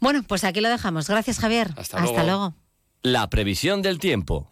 [0.00, 1.06] Bueno, pues aquí lo dejamos.
[1.06, 1.68] Gracias, Javier.
[1.76, 2.22] Hasta luego.
[2.22, 2.54] luego.
[3.02, 4.48] La previsión del tiempo.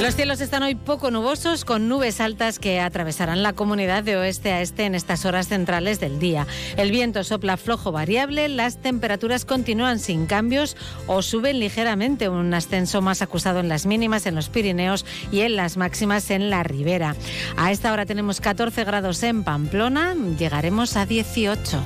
[0.00, 4.52] Los cielos están hoy poco nubosos con nubes altas que atravesarán la comunidad de oeste
[4.52, 6.46] a este en estas horas centrales del día.
[6.76, 10.76] El viento sopla flojo variable, las temperaturas continúan sin cambios
[11.08, 15.56] o suben ligeramente, un ascenso más acusado en las mínimas en los Pirineos y en
[15.56, 17.16] las máximas en la ribera.
[17.56, 21.82] A esta hora tenemos 14 grados en Pamplona, llegaremos a 18.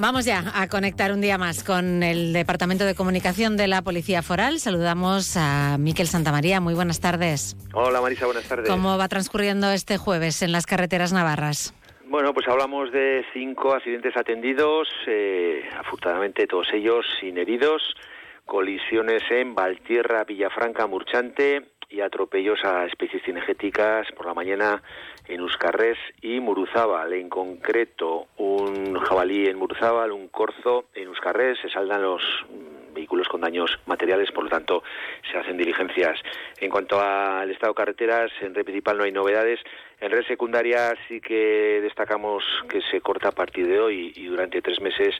[0.00, 4.22] Vamos ya a conectar un día más con el Departamento de Comunicación de la Policía
[4.22, 4.60] Foral.
[4.60, 6.60] Saludamos a Miquel Santamaría.
[6.60, 7.56] Muy buenas tardes.
[7.74, 8.68] Hola Marisa, buenas tardes.
[8.68, 11.74] ¿Cómo va transcurriendo este jueves en las carreteras navarras?
[12.06, 17.82] Bueno, pues hablamos de cinco accidentes atendidos, eh, afortunadamente todos ellos sin heridos,
[18.46, 24.80] colisiones en Valtierra, Villafranca, Murchante y atropellos a especies cinegéticas por la mañana
[25.28, 27.12] en Euskarres y Muruzábal.
[27.12, 31.58] En concreto, un jabalí en Muruzábal, un corzo en Euskarres.
[31.60, 34.82] Se saldan los mm, vehículos con daños materiales, por lo tanto,
[35.30, 36.18] se hacen diligencias.
[36.60, 39.60] En cuanto al estado de carreteras, en red principal no hay novedades.
[40.00, 44.62] En red secundaria sí que destacamos que se corta a partir de hoy y durante
[44.62, 45.14] tres meses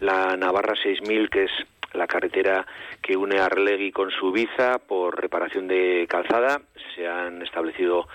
[0.00, 1.52] la Navarra 6000, que es
[1.92, 2.66] la carretera
[3.02, 6.60] que une Arlegui con Subiza por reparación de calzada.
[6.94, 8.08] Se han establecido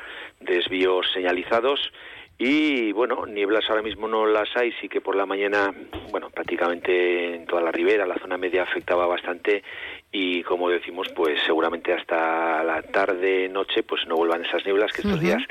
[0.46, 1.92] desvíos señalizados
[2.38, 5.72] y bueno, nieblas ahora mismo no las hay, sí que por la mañana,
[6.12, 9.64] bueno, prácticamente en toda la ribera, la zona media afectaba bastante
[10.12, 15.04] y como decimos, pues seguramente hasta la tarde, noche, pues no vuelvan esas nieblas que
[15.04, 15.44] estos días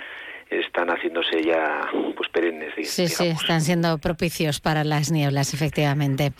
[0.51, 2.74] están haciéndose ya pues perennes.
[2.84, 6.32] Sí, sí, están siendo propicios para las nieblas, efectivamente.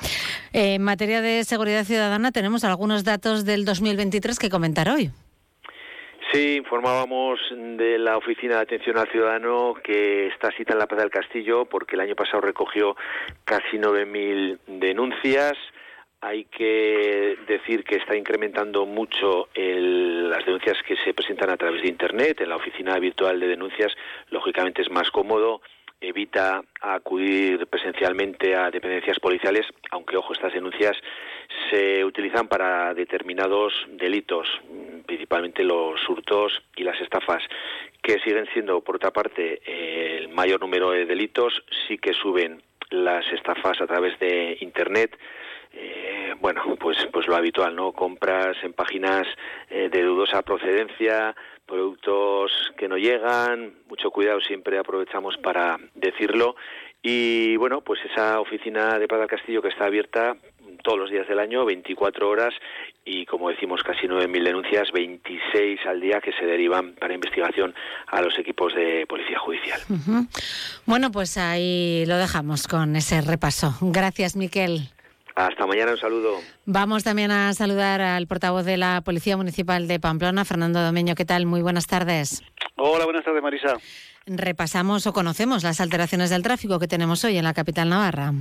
[0.53, 5.11] En materia de seguridad ciudadana tenemos algunos datos del 2023 que comentar hoy.
[6.33, 11.03] Sí, informábamos de la Oficina de Atención al Ciudadano que está cita en la Plaza
[11.03, 12.97] del Castillo porque el año pasado recogió
[13.45, 15.53] casi 9.000 denuncias.
[16.23, 21.89] Hay que decir que está incrementando mucho las denuncias que se presentan a través de
[21.89, 22.41] Internet.
[22.41, 23.93] En la oficina virtual de denuncias,
[24.31, 25.61] lógicamente es más cómodo
[26.03, 30.97] evita acudir presencialmente a dependencias policiales, aunque, ojo, estas denuncias
[31.71, 34.49] se utilizan para determinados delitos,
[35.07, 37.43] principalmente los hurtos y las estafas,
[38.03, 43.25] que siguen siendo, por otra parte, el mayor número de delitos, sí que suben las
[43.33, 45.17] estafas a través de Internet,
[45.73, 47.93] eh, bueno, pues, pues lo habitual, ¿no?
[47.93, 49.27] Compras en páginas
[49.71, 51.35] eh, de dudosa procedencia,
[51.65, 56.57] productos que no llegan, mucho cuidado siempre aprovechamos para decirlo.
[57.03, 60.37] Y bueno, pues esa oficina de Plaza Castillo que está abierta
[60.83, 62.53] todos los días del año, 24 horas
[63.05, 67.75] y como decimos casi 9.000 denuncias, 26 al día que se derivan para investigación
[68.07, 69.81] a los equipos de policía judicial.
[70.87, 73.75] Bueno, pues ahí lo dejamos con ese repaso.
[73.81, 74.89] Gracias, Miquel.
[75.35, 76.41] Hasta mañana, un saludo.
[76.67, 81.15] Vamos también a saludar al portavoz de la Policía Municipal de Pamplona, Fernando Domeño.
[81.15, 81.47] ¿Qué tal?
[81.47, 82.43] Muy buenas tardes.
[82.77, 83.79] Hola, buenas tardes, Marisa.
[84.27, 88.33] Repasamos o conocemos las alteraciones del tráfico que tenemos hoy en la capital navarra.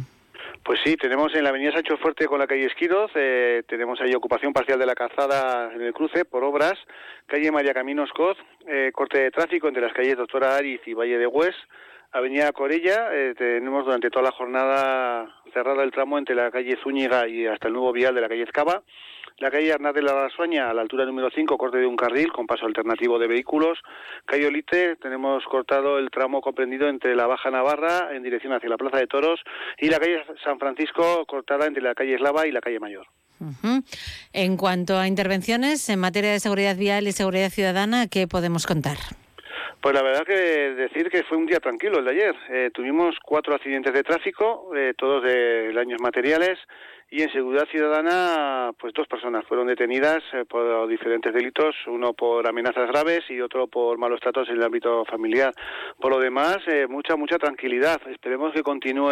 [0.63, 4.13] Pues sí, tenemos en la avenida Sancho Fuerte con la calle Esquiroz, eh, tenemos ahí
[4.13, 6.75] ocupación parcial de la calzada en el cruce por obras,
[7.25, 8.37] calle María Caminos Coz,
[8.67, 11.55] eh, corte de tráfico entre las calles Doctora Ariz y Valle de Hues,
[12.11, 17.27] Avenida Corella, eh, tenemos durante toda la jornada cerrado el tramo entre la calle Zúñiga
[17.27, 18.83] y hasta el nuevo vial de la calle Escava.
[19.37, 22.31] La calle Hernández de la Rasuaña, a la altura número 5, corte de un carril
[22.31, 23.79] con paso alternativo de vehículos.
[24.25, 28.77] Calle Olite, tenemos cortado el tramo comprendido entre la Baja Navarra en dirección hacia la
[28.77, 29.39] Plaza de Toros
[29.77, 33.07] y la calle San Francisco cortada entre la calle Eslava y la calle Mayor.
[34.33, 38.97] En cuanto a intervenciones en materia de seguridad vial y seguridad ciudadana, ¿qué podemos contar?
[39.81, 42.35] Pues la verdad que decir que fue un día tranquilo el de ayer.
[42.49, 46.59] Eh, tuvimos cuatro accidentes de tráfico, eh, todos de daños materiales,
[47.13, 52.47] y en seguridad ciudadana, pues dos personas fueron detenidas eh, por diferentes delitos, uno por
[52.47, 55.53] amenazas graves y otro por malos tratos en el ámbito familiar.
[55.99, 57.99] Por lo demás, eh, mucha, mucha tranquilidad.
[58.09, 59.11] Esperemos que continúe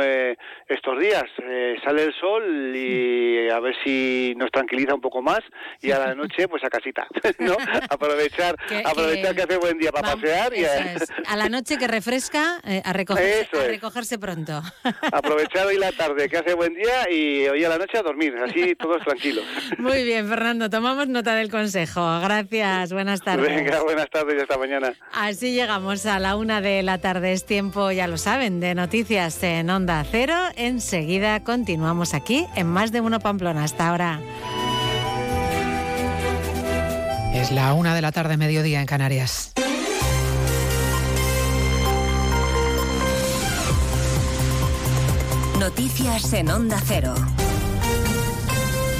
[0.69, 1.25] estos días.
[1.43, 5.41] Eh, sale el sol y a ver si nos tranquiliza un poco más
[5.81, 7.05] y a la noche, pues a casita,
[7.39, 7.57] ¿no?
[7.89, 11.35] Aprovechar, que, aprovechar que, hace buen día para pasear y a...
[11.35, 14.61] la noche que refresca, a, recogerse, a recogerse pronto.
[15.11, 18.35] Aprovechar hoy la tarde que hace buen día y hoy a la noche a dormir,
[18.37, 19.43] así todos tranquilos.
[19.77, 22.19] Muy bien, Fernando, tomamos nota del consejo.
[22.21, 23.55] Gracias, buenas tardes.
[23.55, 24.93] Venga, buenas tardes y hasta mañana.
[25.13, 27.33] Así llegamos a la una de la tarde.
[27.33, 30.35] Es tiempo, ya lo saben, de noticias en Onda Cero.
[30.55, 33.63] Enseguida continuamos aquí en Más de Uno Pamplona.
[33.63, 34.19] Hasta ahora.
[37.33, 39.53] Es la una de la tarde, mediodía en Canarias.
[45.59, 47.13] Noticias en Onda Cero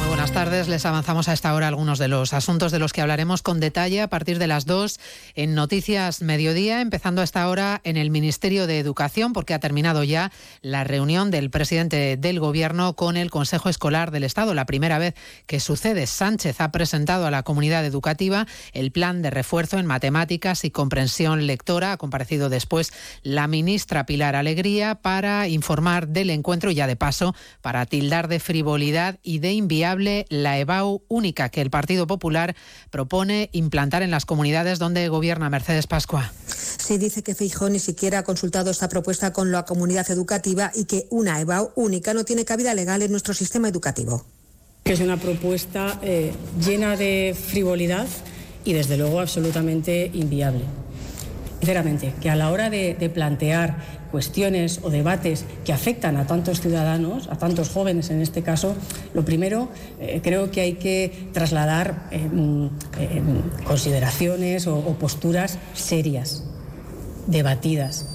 [0.10, 0.68] buenas tardes.
[0.68, 4.02] Les avanzamos a esta hora algunos de los asuntos de los que hablaremos con detalle
[4.02, 5.00] a partir de las dos
[5.36, 10.04] en Noticias Mediodía, empezando a esta hora en el Ministerio de Educación, porque ha terminado
[10.04, 10.32] ya
[10.62, 14.56] la reunión del presidente del Gobierno con el Consejo Escolar del Estado.
[14.56, 15.14] La primera vez
[15.46, 20.66] que sucede, Sánchez ha presentado a la comunidad educativa el plan de refuerzo en matemáticas
[20.66, 21.92] y comprensión lectora.
[21.92, 22.92] Ha comparecido después
[23.22, 28.40] la ministra Pilar Alegría para informar del encuentro y ya de paso para tildar de
[28.40, 29.99] frivolidad y de inviable
[30.30, 32.56] la EBAU única que el Partido Popular
[32.90, 36.32] propone implantar en las comunidades donde gobierna Mercedes Pascua.
[36.48, 40.86] Se dice que Feijó ni siquiera ha consultado esta propuesta con la comunidad educativa y
[40.86, 44.26] que una EBAU única no tiene cabida legal en nuestro sistema educativo.
[44.84, 48.08] Que es una propuesta eh, llena de frivolidad
[48.64, 50.64] y desde luego absolutamente inviable.
[51.60, 53.78] Sinceramente, que a la hora de, plantear
[54.12, 58.76] cuestiones o debates que afectan a tantos ciudadanos, a tantos jóvenes en este caso,
[59.14, 59.68] lo primero
[60.00, 62.28] eh, creo que hay que trasladar eh,
[63.00, 63.22] eh,
[63.66, 66.46] consideraciones o posturas serias,
[67.28, 68.09] debatidas,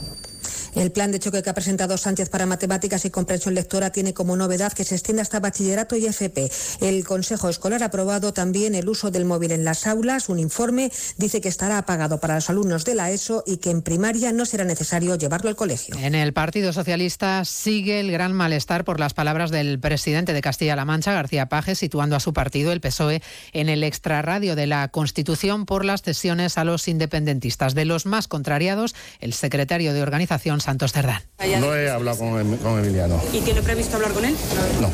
[0.74, 4.36] el plan de choque que ha presentado Sánchez para matemáticas y comprensión lectora tiene como
[4.36, 6.50] novedad que se extienda hasta bachillerato y FP.
[6.80, 10.28] El Consejo Escolar ha aprobado también el uso del móvil en las aulas.
[10.28, 13.82] Un informe dice que estará apagado para los alumnos de la ESO y que en
[13.82, 15.96] primaria no será necesario llevarlo al colegio.
[15.98, 20.84] En el Partido Socialista sigue el gran malestar por las palabras del presidente de Castilla-La
[20.84, 23.22] Mancha, García Paje, situando a su partido, el PSOE,
[23.52, 27.74] en el extrarradio de la Constitución por las cesiones a los independentistas.
[27.74, 31.20] De los más contrariados, el secretario de organización Santos Cerdán.
[31.60, 33.20] No he hablado con, con, Emiliano.
[33.34, 34.34] ¿Y tiene previsto hablar con él?
[34.80, 34.88] No.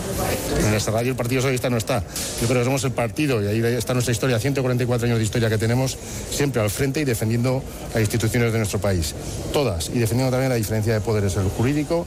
[0.66, 2.02] En esta radio el Partido Socialista no está.
[2.40, 5.48] Yo creo que somos el partido y ahí está nuestra historia, 144 años de historia
[5.48, 5.96] que tenemos,
[6.32, 7.62] siempre al frente y defendiendo
[7.94, 9.14] las instituciones de nuestro país.
[9.52, 9.90] Todas.
[9.90, 12.04] Y defendiendo también la diferencia de poderes, el jurídico,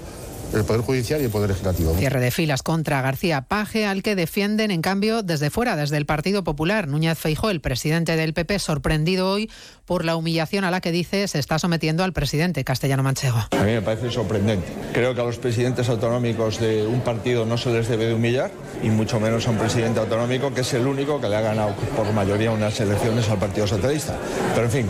[0.53, 1.95] el Poder Judicial y el Poder Legislativo.
[1.95, 6.05] Cierre de filas contra García Paje, al que defienden, en cambio, desde fuera, desde el
[6.05, 6.87] Partido Popular.
[6.87, 9.49] Núñez Feijó, el presidente del PP, sorprendido hoy
[9.85, 13.37] por la humillación a la que dice se está sometiendo al presidente castellano manchego.
[13.51, 14.67] A mí me parece sorprendente.
[14.93, 18.51] Creo que a los presidentes autonómicos de un partido no se les debe de humillar,
[18.81, 21.75] y mucho menos a un presidente autonómico que es el único que le ha ganado
[21.95, 24.17] por mayoría unas elecciones al Partido Socialista.
[24.53, 24.89] Pero en fin,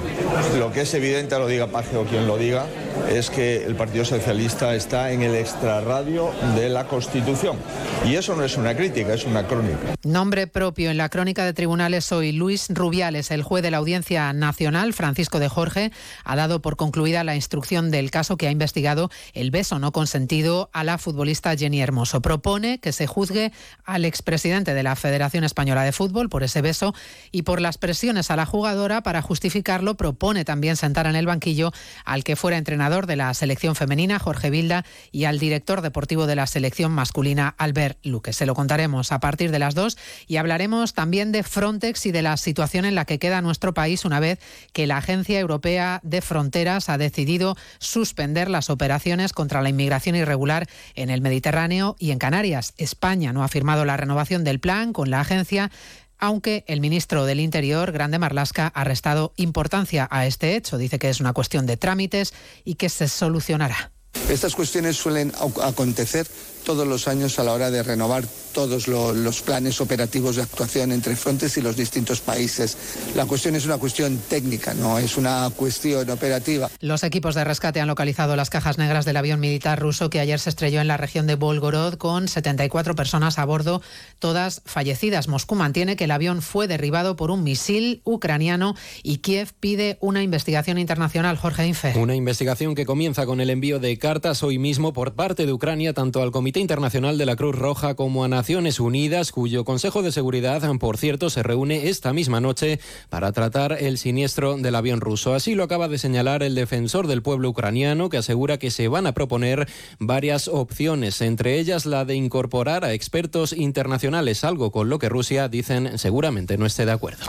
[0.58, 2.66] lo que es evidente, lo diga Paje o quien lo diga,
[3.10, 7.58] es que el Partido Socialista está en el extrarradio de la Constitución.
[8.06, 9.96] Y eso no es una crítica, es una crónica.
[10.04, 14.34] Nombre propio en la crónica de tribunales hoy, Luis Rubiales, el juez de la Audiencia
[14.34, 15.92] Nacional, Francisco de Jorge,
[16.26, 20.70] ha dado por concluida la instrucción del caso que ha investigado el beso no consentido
[20.74, 22.22] a la futbolista Jenny Hermoso.
[22.22, 23.54] Propone que se juzgue
[23.86, 26.94] al expresidente de la Federación Española de Fútbol por ese beso
[27.32, 29.96] y por las presiones a la jugadora para justificarlo.
[29.96, 31.72] Propone también sentar en el banquillo
[32.06, 36.38] al que fuera entrenador de la selección femenina, Jorge Vilda, y al director deportivo de
[36.38, 38.32] la selección masculina, Albert Luque.
[38.32, 42.22] Se lo contaremos a partir de las dos y hablaremos también de Frontex y de
[42.22, 44.40] la situación en la que queda nuestro país una vez
[44.72, 50.70] que la Agencia Europea de Fronteras ha decidido suspender las operaciones contra la inmigración irregular
[50.96, 52.74] en el Mediterráneo y en Canarias.
[52.78, 55.72] España no ha firmado la renovación del plan con la agencia
[56.20, 60.78] aunque el ministro del Interior, Grande Marlasca, ha restado importancia a este hecho.
[60.78, 62.34] Dice que es una cuestión de trámites
[62.64, 63.92] y que se solucionará.
[64.30, 66.28] Estas cuestiones suelen acontecer
[66.64, 71.16] todos los años a la hora de renovar todos los planes operativos de actuación entre
[71.16, 72.78] Frontex y los distintos países.
[73.16, 76.70] La cuestión es una cuestión técnica, no es una cuestión operativa.
[76.80, 80.40] Los equipos de rescate han localizado las cajas negras del avión militar ruso que ayer
[80.40, 83.82] se estrelló en la región de Volgorod con 74 personas a bordo,
[84.20, 85.28] todas fallecidas.
[85.28, 90.22] Moscú mantiene que el avión fue derribado por un misil ucraniano y Kiev pide una
[90.22, 91.38] investigación internacional.
[91.38, 91.94] Jorge Infe.
[91.98, 95.94] Una investigación que comienza con el envío de cartas hoy mismo por parte de Ucrania
[95.94, 100.12] tanto al Comité Internacional de la Cruz Roja como a Naciones Unidas, cuyo Consejo de
[100.12, 102.80] Seguridad, por cierto, se reúne esta misma noche
[103.10, 105.34] para tratar el siniestro del avión ruso.
[105.34, 109.08] Así lo acaba de señalar el defensor del pueblo ucraniano, que asegura que se van
[109.08, 109.68] a proponer
[110.00, 115.48] varias opciones, entre ellas la de incorporar a expertos internacionales, algo con lo que Rusia,
[115.48, 117.24] dicen, seguramente no esté de acuerdo.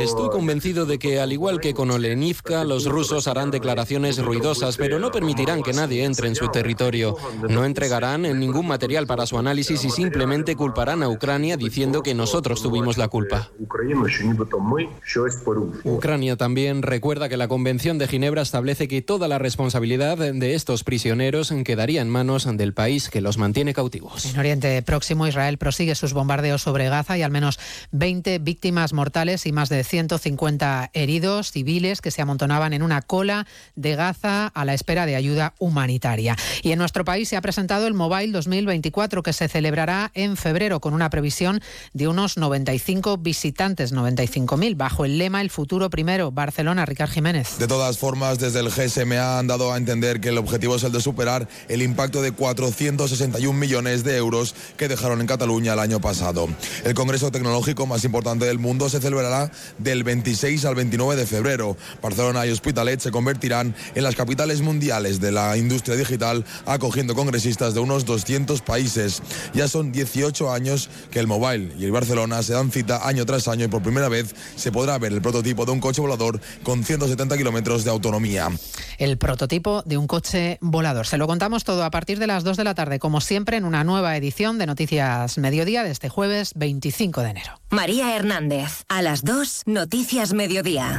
[0.00, 4.98] Estoy convencido de que, al igual que con Olenivka, los rusos harán declaraciones ruidosas, pero
[4.98, 7.16] no permitirán que nadie entre en su territorio.
[7.48, 12.62] No entregarán ningún material para su análisis y simplemente culparán a Ucrania diciendo que nosotros
[12.62, 13.50] tuvimos la culpa.
[15.84, 20.84] Ucrania también recuerda que la Convención de Ginebra establece que toda la responsabilidad de estos
[20.84, 24.24] prisioneros quedaría en manos del país que los mantiene cautivos.
[24.26, 27.58] En Oriente Próximo, Israel prosigue sus bombardeos sobre Gaza y al menos
[27.92, 33.46] 20 víctimas mortales y más de 150 heridos civiles que se amontonaban en una cola
[33.74, 36.36] de Gaza a la espera de ayuda humanitaria.
[36.62, 40.80] Y en nuestro país se ha presentado el Mobile 2024 que se celebrará en febrero
[40.80, 41.60] con una previsión
[41.92, 46.30] de unos 95 visitantes, 95.000, bajo el lema El futuro primero.
[46.30, 47.58] Barcelona, Ricard Jiménez.
[47.58, 50.92] De todas formas, desde el GSMA han dado a entender que el objetivo es el
[50.92, 56.00] de superar el impacto de 461 millones de euros que dejaron en Cataluña el año
[56.00, 56.48] pasado.
[56.84, 61.76] El Congreso Tecnológico más importante del mundo se celebrará del 26 al 29 de febrero.
[62.00, 67.72] Barcelona y Hospitalet se convertirán en las capitales mundiales de la industria digital, acogiendo congresistas
[67.72, 69.22] de unos 200 países.
[69.54, 73.48] Ya son 18 años que el Mobile y el Barcelona se dan cita año tras
[73.48, 76.84] año y por primera vez se podrá ver el prototipo de un coche volador con
[76.84, 78.50] 170 kilómetros de autonomía.
[78.98, 81.06] El prototipo de un coche volador.
[81.06, 83.64] Se lo contamos todo a partir de las 2 de la tarde, como siempre, en
[83.64, 87.52] una nueva edición de Noticias Mediodía de este jueves 25 de enero.
[87.70, 90.98] María Hernández, a las 2, Noticias Mediodía.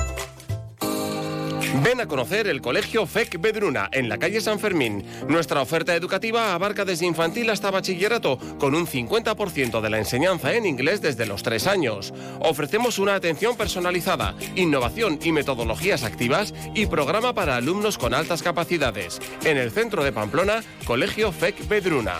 [1.75, 5.05] Ven a conocer el Colegio FEC Bedruna en la calle San Fermín.
[5.29, 10.65] Nuestra oferta educativa abarca desde infantil hasta bachillerato, con un 50% de la enseñanza en
[10.65, 12.13] inglés desde los 3 años.
[12.41, 19.19] Ofrecemos una atención personalizada, innovación y metodologías activas y programa para alumnos con altas capacidades.
[19.45, 22.19] En el centro de Pamplona, Colegio FEC Bedruna.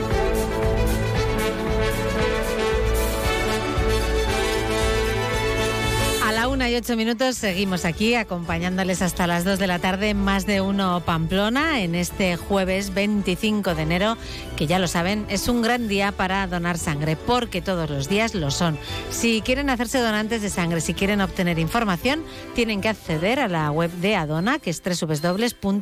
[6.61, 10.61] Una y ocho minutos seguimos aquí acompañándoles hasta las dos de la tarde, más de
[10.61, 14.15] uno Pamplona, en este jueves 25 de enero,
[14.57, 18.35] que ya lo saben, es un gran día para donar sangre, porque todos los días
[18.35, 18.77] lo son.
[19.09, 23.71] Si quieren hacerse donantes de sangre, si quieren obtener información, tienen que acceder a la
[23.71, 25.81] web de Adona, que es www.adona.es.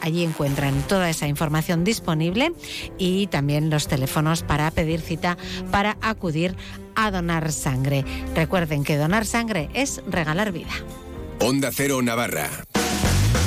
[0.00, 2.54] Allí encuentran toda esa información disponible
[2.98, 5.36] y también los teléfonos para pedir cita
[5.70, 6.56] para acudir
[6.96, 8.04] a donar sangre.
[8.34, 10.72] Recuerden que donar sangre es regalar vida.
[11.40, 12.48] Onda Cero Navarra.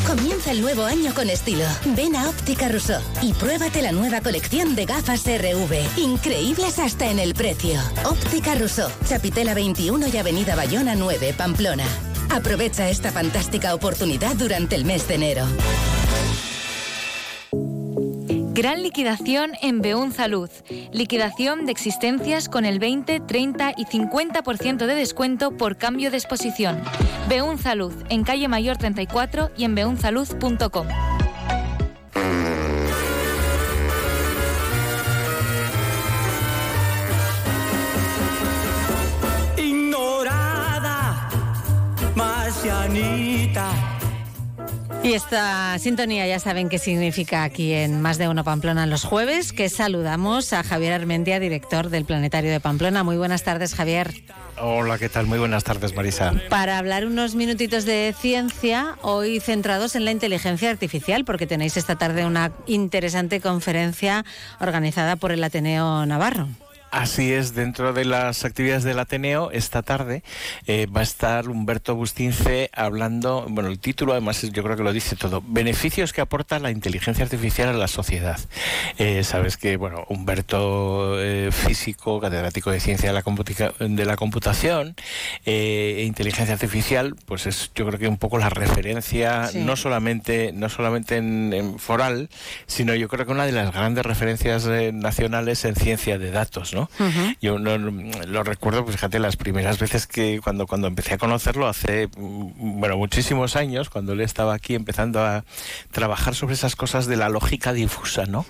[0.08, 1.66] Comienza el nuevo año con estilo.
[1.96, 6.00] Ven a Óptica Rousseau y pruébate la nueva colección de gafas RV.
[6.00, 7.80] Increíbles hasta en el precio.
[8.06, 11.86] Óptica Rousseau, Chapitela 21 y Avenida Bayona 9, Pamplona.
[12.32, 15.46] Aprovecha esta fantástica oportunidad durante el mes de enero.
[18.60, 20.66] Gran liquidación en Beunza Luz.
[20.92, 26.82] Liquidación de existencias con el 20, 30 y 50% de descuento por cambio de exposición.
[27.30, 30.88] Beunza Luz, en calle Mayor 34 y en beunzaluz.com.
[39.56, 41.30] Ignorada,
[42.14, 43.89] marcianita.
[45.02, 49.54] Y esta sintonía ya saben qué significa aquí en Más de Uno Pamplona los jueves,
[49.54, 53.04] que saludamos a Javier Armentia, director del Planetario de Pamplona.
[53.04, 54.14] Muy buenas tardes, Javier.
[54.60, 55.26] Hola, ¿qué tal?
[55.26, 56.34] Muy buenas tardes, Marisa.
[56.50, 61.96] Para hablar unos minutitos de ciencia, hoy centrados en la inteligencia artificial, porque tenéis esta
[61.96, 64.26] tarde una interesante conferencia
[64.60, 66.50] organizada por el Ateneo Navarro.
[66.92, 70.24] Así es, dentro de las actividades del Ateneo, esta tarde
[70.66, 74.92] eh, va a estar Humberto Bustince hablando, bueno, el título además yo creo que lo
[74.92, 78.40] dice todo, beneficios que aporta la inteligencia artificial a la sociedad.
[78.98, 84.96] Eh, sabes que, bueno, Humberto, eh, físico, catedrático de ciencia de la, de la computación
[85.46, 90.70] e inteligencia artificial, pues es yo creo que un poco la referencia, no solamente, no
[90.70, 92.30] solamente en, foral,
[92.66, 96.79] sino yo creo que una de las grandes referencias nacionales en ciencia de datos, ¿no?
[97.42, 102.10] Yo lo recuerdo, pues fíjate, las primeras veces que cuando, cuando empecé a conocerlo hace,
[102.16, 105.44] bueno, muchísimos años, cuando él estaba aquí empezando a
[105.92, 108.46] trabajar sobre esas cosas de la lógica difusa, ¿no?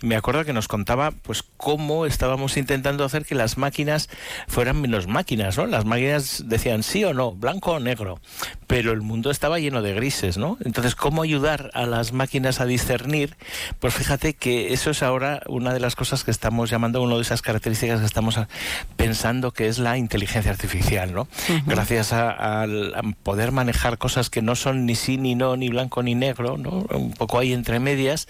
[0.00, 4.08] Me acuerdo que nos contaba, pues, cómo estábamos intentando hacer que las máquinas
[4.48, 5.66] fueran menos máquinas, ¿no?
[5.66, 8.20] Las máquinas decían sí o no, blanco o negro,
[8.72, 10.56] pero el mundo estaba lleno de grises, ¿no?
[10.64, 13.36] Entonces, ¿cómo ayudar a las máquinas a discernir?
[13.80, 17.20] Pues fíjate que eso es ahora una de las cosas que estamos llamando una de
[17.20, 18.40] esas características que estamos
[18.96, 21.28] pensando que es la inteligencia artificial, ¿no?
[21.66, 22.64] Gracias a,
[23.22, 26.86] poder manejar cosas que no son ni sí ni no, ni blanco ni negro, ¿no?
[26.94, 28.26] Un poco ahí entre medias,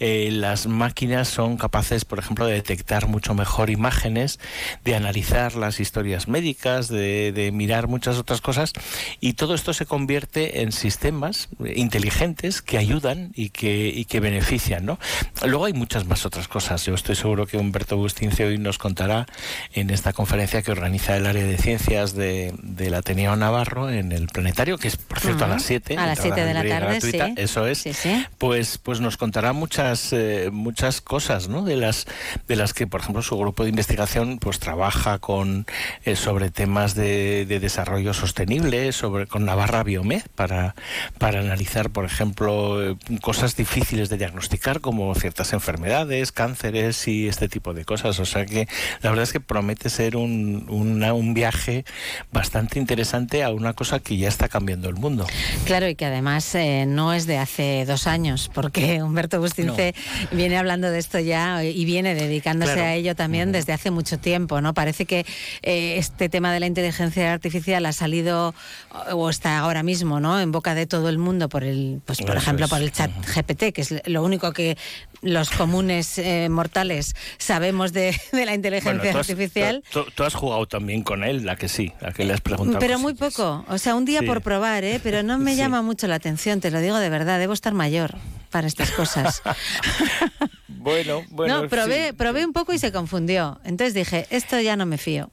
[0.00, 4.40] eh, las máquinas son capaces, por ejemplo, de detectar mucho mejor imágenes,
[4.84, 8.72] de analizar las historias médicas, de, mirar muchas otras cosas,
[9.20, 14.86] y todo esto se convierte en sistemas inteligentes que ayudan y que, y que benefician,
[14.86, 14.98] ¿no?
[15.44, 16.86] Luego hay muchas más otras cosas.
[16.86, 19.26] Yo estoy seguro que Humberto Bustincio hoy nos contará
[19.74, 24.28] en esta conferencia que organiza el área de ciencias de, del Ateneo Navarro en el
[24.28, 25.98] Planetario, que es, por cierto, a las 7.
[25.98, 27.18] A las 7 de la tarde, sí.
[27.36, 27.84] Eso es.
[28.38, 31.62] Pues, pues nos contará muchas, eh, muchas cosas, ¿no?
[31.62, 32.06] De las,
[32.48, 35.66] de las que, por ejemplo, su grupo de investigación pues trabaja con,
[36.06, 40.74] eh, sobre temas de, desarrollo sostenible, sobre, con Navarra Biomed, para,
[41.18, 47.48] para analizar, por ejemplo, eh, cosas difíciles de diagnosticar, como ciertas enfermedades, cánceres y este
[47.48, 48.18] tipo de cosas.
[48.20, 48.68] O sea que
[49.02, 51.84] la verdad es que promete ser un, un viaje
[52.32, 55.26] bastante interesante a una cosa que ya está cambiando el mundo.
[55.64, 59.94] Claro, y que además eh, no es de hace dos años, porque Humberto Bustince
[60.30, 64.60] viene hablando de esto ya y viene dedicándose a ello también desde hace mucho tiempo,
[64.60, 64.74] ¿no?
[64.74, 65.26] Parece que
[65.62, 68.54] eh, este tema de la inteligencia artificial ha salido
[69.12, 70.40] o está ahora mismo, ¿no?
[70.40, 73.72] En boca de todo el mundo por el, pues por ejemplo, por el chat GPT,
[73.72, 74.76] que es lo único que
[75.22, 79.82] los comunes eh, mortales sabemos de, la inteligencia artificial.
[79.90, 82.78] tú, has jugado también con él, la que sí, la que le has preguntado.
[82.78, 85.00] Pero muy poco, o sea, un día por probar, ¿eh?
[85.02, 88.16] pero no me llama mucho la atención, te lo digo de verdad, debo estar mayor
[88.50, 89.42] para estas cosas.
[90.68, 91.62] bueno, bueno.
[91.62, 93.60] No, probé, probé un poco y se confundió.
[93.64, 95.30] Entonces dije, esto ya no me fío.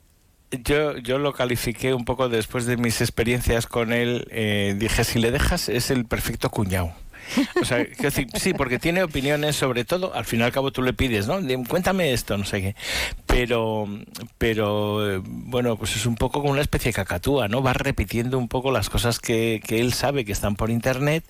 [0.51, 4.27] Yo, yo lo califiqué un poco después de mis experiencias con él.
[4.31, 6.93] Eh, dije, si le dejas, es el perfecto cuñado.
[7.61, 7.85] O sea,
[8.33, 11.39] sí, porque tiene opiniones sobre todo, al fin y al cabo tú le pides, ¿no?
[11.67, 12.75] Cuéntame esto, no sé qué.
[13.31, 13.87] Pero,
[14.37, 17.63] pero bueno, pues es un poco como una especie de cacatúa, ¿no?
[17.63, 21.23] Va repitiendo un poco las cosas que, que él sabe que están por internet,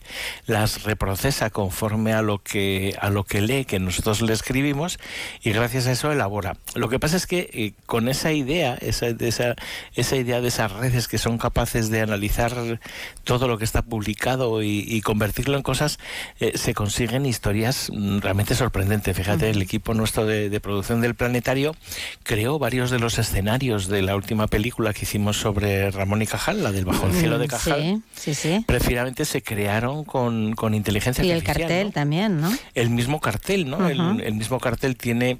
[0.48, 5.00] las reprocesa conforme a lo que a lo que lee, que nosotros le escribimos,
[5.44, 6.58] y gracias a eso elabora.
[6.74, 9.56] Lo que pasa es que eh, con esa idea, esa, esa,
[9.96, 12.80] esa idea de esas redes que son capaces de analizar
[13.24, 16.00] todo lo que está publicado y, y convertirlo en cosas
[16.40, 19.16] eh, se consiguen historias mm, realmente sorprendentes.
[19.16, 21.76] Fíjate, el equipo nuestro de, producción del planetario
[22.24, 26.64] creó varios de los escenarios de la última película que hicimos sobre Ramón y Cajal,
[26.64, 28.04] la del Bajo el Cielo de mm, Cajal.
[28.14, 28.64] Sí, sí, sí.
[28.68, 31.60] Precisamente se crearon con, con inteligencia y artificial.
[31.60, 32.52] Y el cartel también, ¿no?
[32.74, 33.88] El mismo cartel, ¿no?
[33.88, 35.40] el mismo cartel tiene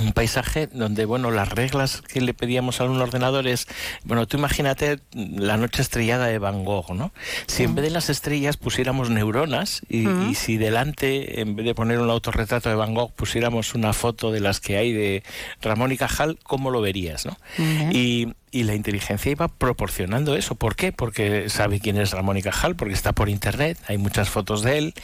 [0.00, 3.66] un paisaje donde, bueno, las reglas que le pedíamos a un ordenador es,
[4.04, 7.12] bueno, tú imagínate la noche estrellada de Van Gogh, ¿no?
[7.46, 11.98] Si en vez de las estrellas pusiéramos neuronas y, si delante, en vez de poner
[12.00, 15.22] un autorretrato de Van Gogh, pusiéramos una foto de las que hay de
[15.62, 17.36] Ramón y Cajal, ¿cómo lo verías, no?
[17.90, 20.54] Y y la inteligencia iba proporcionando eso.
[20.54, 20.90] ¿Por qué?
[20.90, 24.78] Porque sabe quién es Ramón y Cajal, porque está por internet, hay muchas fotos de
[24.78, 24.94] él,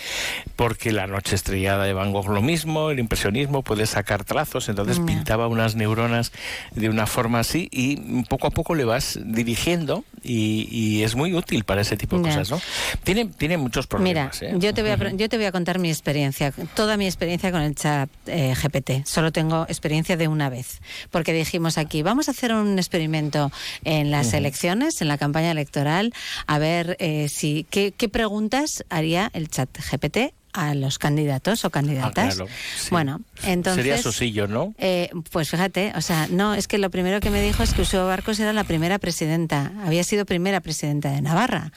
[0.56, 5.00] porque la noche estrellada de Van Gogh lo mismo, el impresionismo puede sacar trazos, entonces
[5.00, 6.32] pintaba unas neuronas
[6.74, 11.64] de una forma así y poco a poco le vas dirigiendo y, es muy útil
[11.64, 12.60] para ese tipo de cosas, ¿no?
[13.02, 14.40] Tiene, tiene muchos problemas.
[14.40, 14.56] Mira, ¿eh?
[14.58, 17.60] yo, te voy a, yo te voy a contar mi experiencia, toda mi experiencia con
[17.60, 19.04] el chat eh, GPT.
[19.04, 20.80] Solo tengo experiencia de una vez,
[21.10, 23.41] porque dijimos aquí, vamos a hacer un experimento
[23.84, 26.12] en las elecciones, en la campaña electoral,
[26.46, 31.70] a ver eh, si qué, qué preguntas haría el chat GPT a los candidatos o
[31.70, 32.40] candidatas.
[32.40, 32.44] Ah,
[32.90, 33.84] bueno, entonces...
[33.84, 34.74] Sería Sosillo, ¿no?
[34.78, 37.82] Eh, pues fíjate, o sea, no, es que lo primero que me dijo es que
[37.82, 41.72] Usó Barcos era la primera presidenta, había sido primera presidenta de Navarra.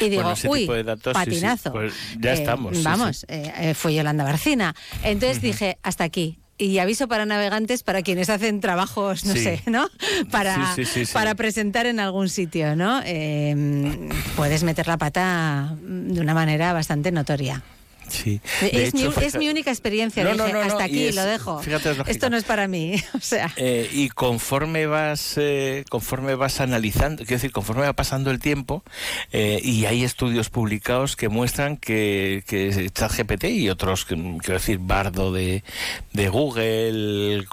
[0.00, 0.68] Y digo, uy,
[1.12, 1.72] patinazo.
[1.72, 2.82] Pues ya eh, estamos.
[2.82, 4.74] vamos, eh, fue Yolanda Barcina.
[5.02, 9.88] Entonces dije, hasta aquí y aviso para navegantes para quienes hacen trabajos, no sé, ¿no?
[10.30, 10.74] Para,
[11.12, 13.00] para presentar en algún sitio, ¿no?
[14.36, 17.62] puedes meter la pata de una manera bastante notoria.
[18.60, 20.30] Es, mi, única experiencia.
[20.30, 21.60] hasta aquí lo dejo.
[22.06, 23.02] Esto no es para mí.
[23.14, 23.52] O sea.
[23.56, 28.82] Eh, y conforme vas, eh, conforme vas analizando, quiero decir, conforme va pasando el tiempo,
[29.32, 35.32] eh, y hay estudios publicados que muestran que, que ChatGPT y otros, quiero decir, Bardo
[35.32, 35.62] de,
[36.12, 37.44] de Google,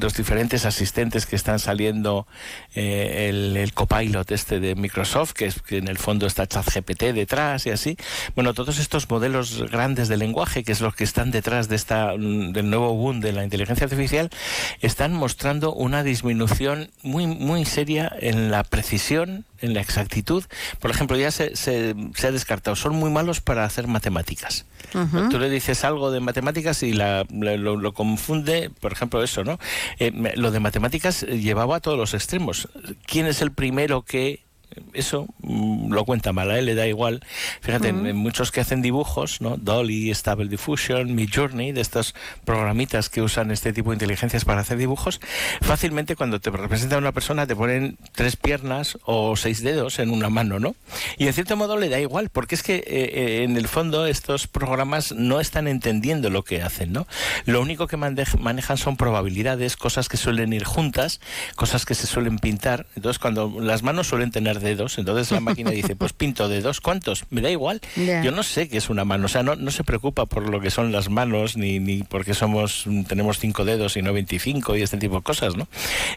[0.00, 2.26] los diferentes asistentes que están saliendo,
[2.74, 7.66] el, el, copilot este de Microsoft, que, es, que en el fondo está ChatGPT detrás
[7.66, 7.96] y así.
[8.34, 11.76] Bueno, todos estos modelos grandes grandes del lenguaje, que es los que están detrás de
[11.76, 14.30] esta, mm, del nuevo boom de la inteligencia artificial,
[14.80, 20.42] están mostrando una disminución muy, muy seria en la precisión, en la exactitud.
[20.80, 24.66] Por ejemplo, ya se, se, ha descartado, son muy malos para hacer matemáticas.
[25.30, 29.60] Tú le dices algo de matemáticas y la, lo, confunde, por ejemplo, eso, ¿no?
[29.98, 32.68] Eh, lo de matemáticas llevaba a todos los extremos.
[33.06, 34.45] ¿Quién es el primero que
[34.96, 37.24] eso mm, lo cuenta mal, a él le da igual.
[37.60, 39.56] Fíjate, en, muchos que hacen dibujos, ¿no?
[39.56, 44.60] Dolly, Stable Diffusion, Mi Journey, de estos programitas que usan este tipo de inteligencias para
[44.60, 45.20] hacer dibujos,
[45.60, 50.10] fácilmente cuando te representa a una persona te ponen tres piernas o seis dedos en
[50.10, 50.74] una mano, ¿no?
[51.18, 54.06] Y en cierto modo le da igual, porque es que eh, eh, en el fondo
[54.06, 57.06] estos programas no están entendiendo lo que hacen, ¿no?
[57.44, 61.20] Lo único que manejan son probabilidades, cosas que suelen ir juntas,
[61.54, 62.86] cosas que se suelen pintar.
[62.96, 67.24] Entonces, cuando las manos suelen tener dedos, entonces la máquina dice, pues pinto dedos, ¿cuántos?
[67.30, 67.80] Me da igual.
[67.96, 70.60] Yo no sé qué es una mano, o sea, no, no se preocupa por lo
[70.60, 74.82] que son las manos, ni, ni porque somos, tenemos cinco dedos y no 25 y
[74.82, 75.68] este tipo de cosas, ¿no?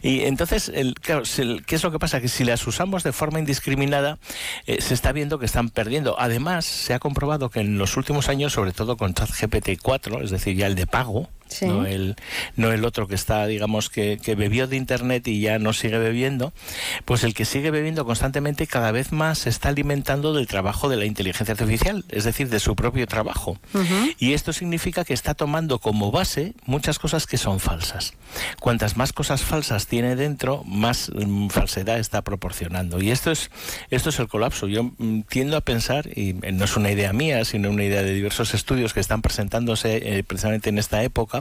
[0.01, 1.23] Y entonces, el, claro,
[1.65, 2.21] ¿qué es lo que pasa?
[2.21, 4.19] Que si las usamos de forma indiscriminada,
[4.65, 6.19] eh, se está viendo que están perdiendo.
[6.19, 10.31] Además, se ha comprobado que en los últimos años, sobre todo con ChatGPT 4, es
[10.31, 11.29] decir, ya el de pago,
[11.61, 12.15] no, el,
[12.55, 15.97] no el otro que está, digamos, que, que, bebió de Internet y ya no sigue
[15.97, 16.53] bebiendo,
[17.05, 20.97] pues el que sigue bebiendo constantemente cada vez más se está alimentando del trabajo de
[20.97, 23.57] la inteligencia artificial, es decir, de su propio trabajo.
[24.17, 28.13] Y esto significa que está tomando como base muchas cosas que son falsas.
[28.59, 33.01] Cuantas más cosas falsas tiene dentro, más mm, falsedad está proporcionando.
[33.01, 33.49] Y esto es,
[33.89, 34.67] esto es el colapso.
[34.67, 38.13] Yo mm, tiendo a pensar, y no es una idea mía, sino una idea de
[38.13, 41.38] diversos estudios que están presentándose eh, precisamente en esta época,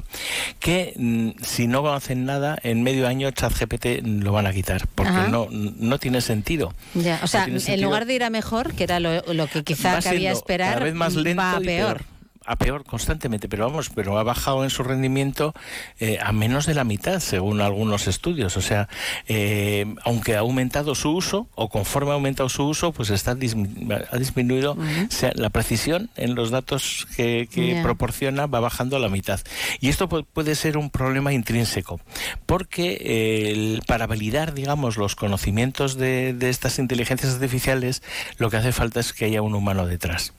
[0.61, 5.28] que mm, si no hacen nada, en medio año ChatGPT lo van a quitar, porque
[5.30, 6.74] no, no tiene sentido.
[6.94, 10.32] Ya, o sea, en lugar de ir a mejor, que era lo, que quizá cabía
[10.32, 12.18] esperar, cada vez más lento va a peor
[12.49, 15.53] a peor constantemente, pero vamos, pero ha bajado en su rendimiento
[16.01, 18.57] eh, a menos de la mitad, según algunos estudios.
[18.57, 18.88] O sea,
[19.28, 24.16] eh, aunque ha aumentado su uso, o conforme ha aumentado su uso, pues está ha
[24.16, 24.76] disminuido
[25.11, 27.46] sea, la precisión en los datos que,
[27.82, 29.40] proporciona, va bajando a la mitad.
[29.80, 32.01] Y esto puede ser un problema intrínseco,
[32.46, 38.03] porque para validar, digamos, los conocimientos de, estas inteligencias artificiales,
[38.38, 40.32] lo que hace falta es que haya un humano detrás.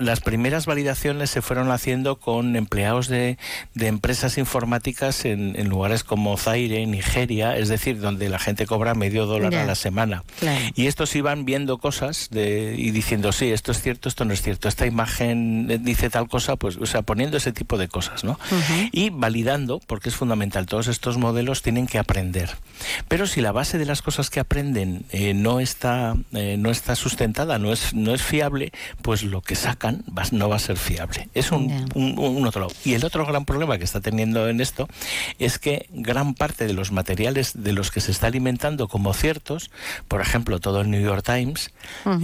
[0.00, 3.36] Las primeras validaciones se fueron haciendo con empleados de,
[3.74, 8.94] de empresas informáticas en, en, lugares como Zaire, Nigeria, es decir, donde la gente cobra
[8.94, 10.24] medio dólar a la semana.
[10.74, 14.40] Y estos iban viendo cosas de, y diciendo, sí, esto es cierto, esto no es
[14.40, 18.38] cierto, esta imagen dice tal cosa, pues, o sea, poniendo ese tipo de cosas, ¿no?
[18.90, 22.56] Y validando, porque es fundamental, todos estos modelos tienen que aprender.
[23.08, 26.96] Pero si la base de las cosas que aprenden eh, no está eh, no está
[26.96, 28.72] sustentada, no es no es fiable,
[29.02, 31.25] pues lo que sacan no va a ser fiable.
[31.34, 31.88] Es un,
[32.46, 32.72] otro lado.
[32.84, 34.88] Y el otro gran problema que está teniendo en esto
[35.38, 39.70] es que gran parte de los materiales de los que se está alimentando como ciertos,
[40.08, 41.70] por ejemplo, todo el New York Times,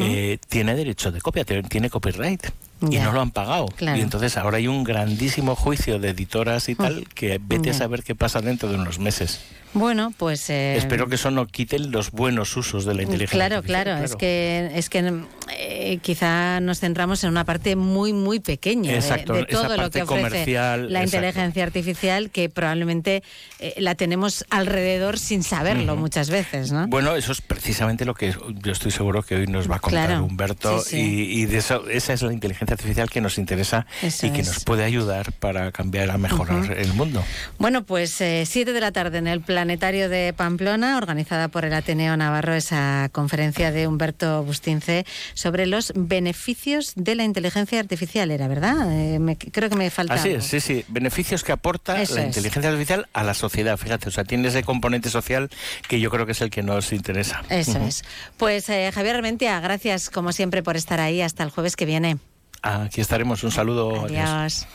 [0.01, 2.47] eh, tiene derecho de copia, tiene copyright.
[2.91, 3.69] Y no lo han pagado.
[3.81, 8.03] Y entonces ahora hay un grandísimo juicio de editoras y tal que vete a saber
[8.03, 9.41] qué pasa dentro de unos meses.
[9.75, 10.51] Bueno, pues...
[10.51, 14.05] Eh, Espero que eso no quite los buenos usos de la inteligencia claro, Claro, claro.
[14.05, 19.47] Es que, es que eh, quizá nos centramos en una parte muy, muy pequeña de,
[19.51, 23.23] todo lo que ofrece la inteligencia artificial que probablemente
[23.59, 26.87] eh, la tenemos alrededor sin saberlo muchas veces, ¿no?
[26.89, 30.21] Bueno, eso es precisamente lo que yo estoy seguro que hoy nos va a contar
[30.21, 34.65] Humberto Y, de eso, esa es la inteligencia artificial que nos interesa y que nos
[34.65, 37.25] puede ayudar para cambiar, a mejorar el mundo.
[37.59, 41.73] Bueno, pues 7 de la tarde en el plan Planetario de Pamplona, organizada por el
[41.73, 48.49] Ateneo Navarro, esa conferencia de Humberto Bustince sobre los beneficios de la inteligencia artificial, era
[48.49, 48.89] verdad?
[48.91, 50.15] Eh, creo que me falta.
[50.15, 50.85] Así es, sí, sí.
[50.89, 55.11] Beneficios que aporta la inteligencia artificial a la sociedad, fíjate, o sea, tiene ese componente
[55.11, 55.49] social
[55.87, 57.45] que yo creo que es el que nos interesa.
[57.49, 58.03] Eso es.
[58.39, 61.23] Pues eh, Javier Armentia, gracias como siempre por estar ahí.
[61.23, 62.17] Hasta el jueves que viene.
[62.63, 63.45] Aquí estaremos.
[63.45, 64.07] Un saludo.
[64.07, 64.67] adiós.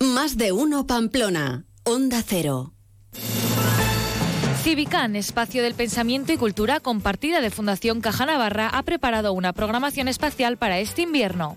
[0.00, 1.64] Más de uno Pamplona.
[1.84, 2.72] Onda Cero.
[4.62, 10.06] Civican, espacio del pensamiento y cultura compartida de Fundación Caja Navarra, ha preparado una programación
[10.06, 11.56] espacial para este invierno.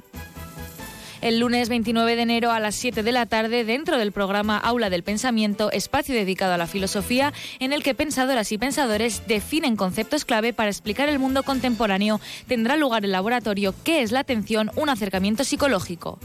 [1.20, 4.90] El lunes 29 de enero a las 7 de la tarde, dentro del programa Aula
[4.90, 10.24] del Pensamiento, espacio dedicado a la filosofía, en el que pensadoras y pensadores definen conceptos
[10.24, 14.72] clave para explicar el mundo contemporáneo, tendrá lugar el laboratorio ¿Qué es la atención?
[14.78, 16.20] Un acercamiento psicológico.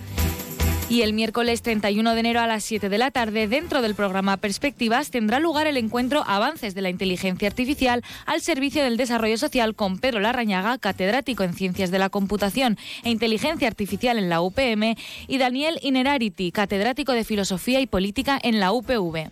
[0.91, 4.39] Y el miércoles 31 de enero a las 7 de la tarde, dentro del programa
[4.39, 9.75] Perspectivas, tendrá lugar el encuentro Avances de la Inteligencia Artificial al Servicio del Desarrollo Social
[9.75, 14.97] con Pedro Larrañaga, catedrático en Ciencias de la Computación e Inteligencia Artificial en la UPM,
[15.27, 19.31] y Daniel Inerarity, catedrático de Filosofía y Política en la UPV.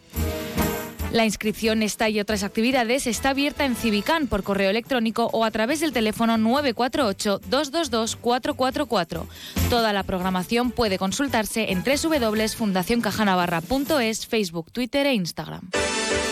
[1.13, 5.51] La inscripción esta y otras actividades está abierta en Civican por correo electrónico o a
[5.51, 9.27] través del teléfono 948-222-444.
[9.71, 15.71] Toda la programación puede consultarse en www.fundacioncajanavarra.es, Facebook, Twitter e Instagram.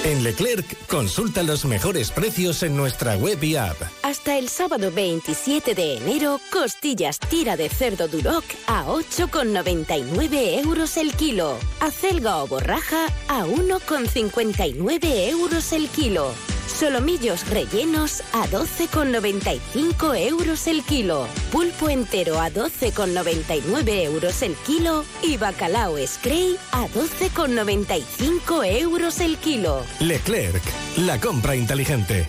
[0.05, 3.77] En Leclerc, consulta los mejores precios en nuestra web y app.
[4.03, 11.15] Hasta el sábado 27 de enero, costillas tira de cerdo Duroc a 8,99 euros el
[11.15, 11.57] kilo.
[11.81, 16.33] Acelga o borraja a 1,59 euros el kilo.
[16.67, 21.29] Solomillos rellenos a 12,95 euros el kilo.
[21.53, 25.05] Pulpo entero a 12,99 euros el kilo.
[25.23, 29.85] Y bacalao Scray a 12,95 euros el kilo.
[30.01, 30.63] Leclerc,
[30.99, 32.27] la compra inteligente.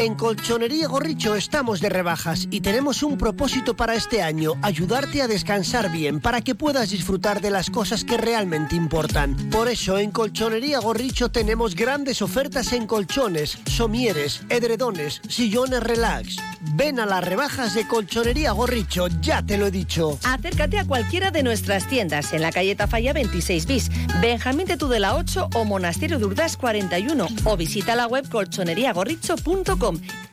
[0.00, 5.28] En Colchonería Gorricho estamos de rebajas y tenemos un propósito para este año, ayudarte a
[5.28, 9.36] descansar bien para que puedas disfrutar de las cosas que realmente importan.
[9.50, 16.36] Por eso en Colchonería Gorricho tenemos grandes ofertas en colchones, somieres, edredones, sillones relax.
[16.76, 20.18] Ven a las rebajas de Colchonería Gorricho, ya te lo he dicho.
[20.24, 23.90] Acércate a cualquiera de nuestras tiendas en la calle Tafalla 26 bis,
[24.22, 30.29] Benjamín de Tudela 8 o Monasterio de Urdas 41 o visita la web colchoneriagorricho.com home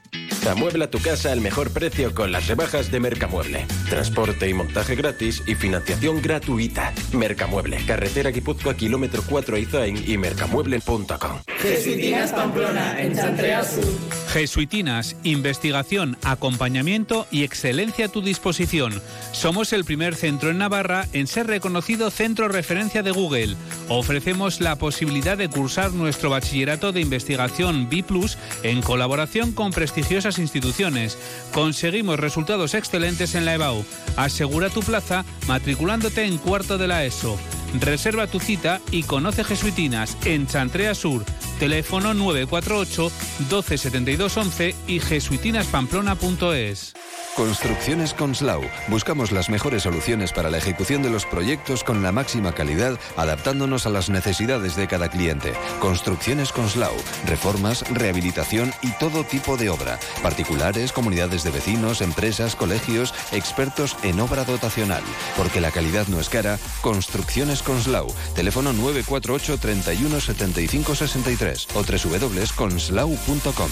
[0.47, 3.65] Amuebla tu casa al mejor precio con las rebajas de Mercamueble.
[3.89, 6.93] Transporte y montaje gratis y financiación gratuita.
[7.11, 11.41] Mercamueble, carretera Guipúzcoa, kilómetro 4 Izain y mercamueble.com.
[11.59, 13.83] Jesuitinas Pamplona, en Chantrea Sur.
[14.31, 19.01] Jesuitinas, investigación, acompañamiento y excelencia a tu disposición.
[19.33, 23.57] Somos el primer centro en Navarra en ser reconocido centro referencia de Google.
[23.89, 28.05] Ofrecemos la posibilidad de cursar nuestro bachillerato de investigación B
[28.63, 29.96] en colaboración con prestigiosas
[30.39, 31.17] instituciones.
[31.53, 33.85] Conseguimos resultados excelentes en la EBAU.
[34.15, 37.37] Asegura tu plaza matriculándote en cuarto de la ESO.
[37.79, 41.23] Reserva tu cita y conoce Jesuitinas en Chantrea Sur.
[41.59, 43.11] Teléfono 948
[43.49, 46.96] 127211 y jesuitinaspamplona.es.
[47.37, 48.63] Construcciones Conslau.
[48.87, 53.85] Buscamos las mejores soluciones para la ejecución de los proyectos con la máxima calidad, adaptándonos
[53.85, 55.53] a las necesidades de cada cliente.
[55.79, 56.95] Construcciones Conslau.
[57.27, 59.99] Reformas, rehabilitación y todo tipo de obra.
[60.23, 65.03] Particulares, comunidades de vecinos, empresas, colegios, expertos en obra dotacional.
[65.37, 66.57] Porque la calidad no es cara.
[66.81, 68.07] Construcciones Conslau.
[68.33, 73.69] Teléfono 948 31 75 63 o www.conslau.com.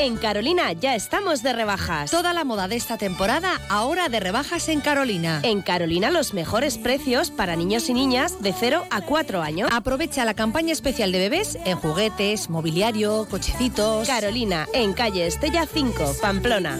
[0.00, 2.10] En Carolina ya estamos de rebajas.
[2.10, 5.40] Toda la moda de esta temporada ahora de rebajas en Carolina.
[5.42, 9.68] En Carolina los mejores precios para niños y niñas de 0 a 4 años.
[9.70, 14.08] Aprovecha la campaña especial de bebés en juguetes, mobiliario, cochecitos.
[14.08, 16.78] Carolina, en calle Estella 5, Pamplona.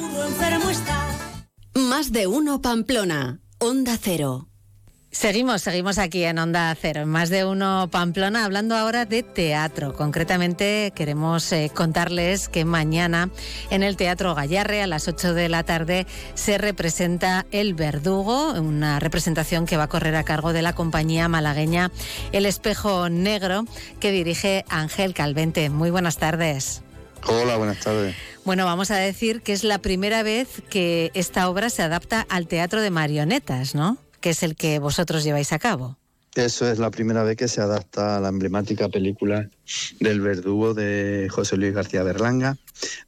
[1.75, 3.43] Más de uno Pamplona.
[3.59, 4.50] Onda Cero.
[5.13, 9.93] Seguimos, seguimos aquí en Onda Cero, en más de uno Pamplona, hablando ahora de teatro.
[9.93, 13.29] Concretamente queremos eh, contarles que mañana
[13.71, 19.01] en el Teatro Gallarre a las 8 de la tarde se representa El Verdugo, una
[19.01, 21.91] representación que va a correr a cargo de la compañía malagueña
[22.31, 23.65] El Espejo Negro,
[23.99, 25.71] que dirige Ángel Calvente.
[25.71, 26.83] Muy buenas tardes.
[27.27, 28.15] Hola, buenas tardes.
[28.45, 32.47] Bueno, vamos a decir que es la primera vez que esta obra se adapta al
[32.47, 33.99] teatro de marionetas, ¿no?
[34.21, 35.97] Que es el que vosotros lleváis a cabo.
[36.35, 39.51] Eso es la primera vez que se adapta a la emblemática película
[39.99, 42.57] del verdugo de José Luis García Berlanga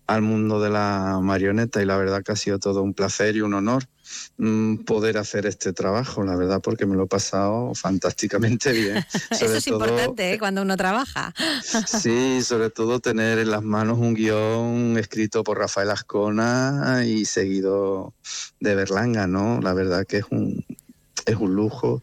[0.09, 3.41] al mundo de la marioneta y la verdad que ha sido todo un placer y
[3.41, 3.85] un honor
[4.39, 9.05] mm, poder hacer este trabajo, la verdad porque me lo he pasado fantásticamente bien.
[9.31, 10.39] Eso es importante ¿eh?
[10.39, 11.33] cuando uno trabaja.
[11.87, 18.15] sí, sobre todo tener en las manos un guion escrito por Rafael Ascona y seguido
[18.59, 19.61] de Berlanga, ¿no?
[19.61, 20.65] La verdad que es un,
[21.27, 22.03] es un lujo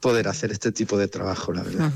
[0.00, 1.90] poder hacer este tipo de trabajo, la verdad.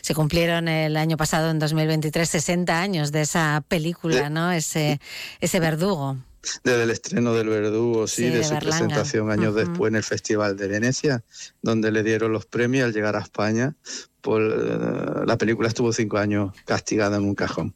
[0.00, 4.50] Se cumplieron el año pasado, en 2023, 60 años de esa película, ¿no?
[4.50, 5.00] Ese,
[5.40, 6.16] ese verdugo.
[6.64, 10.68] Desde el estreno del Verdugo, sí, de, su presentación años después en el Festival de
[10.68, 11.22] Venecia,
[11.60, 13.74] donde le dieron los premios al llegar a España.
[14.20, 17.74] Por, eh, la película estuvo cinco años castigada en un cajón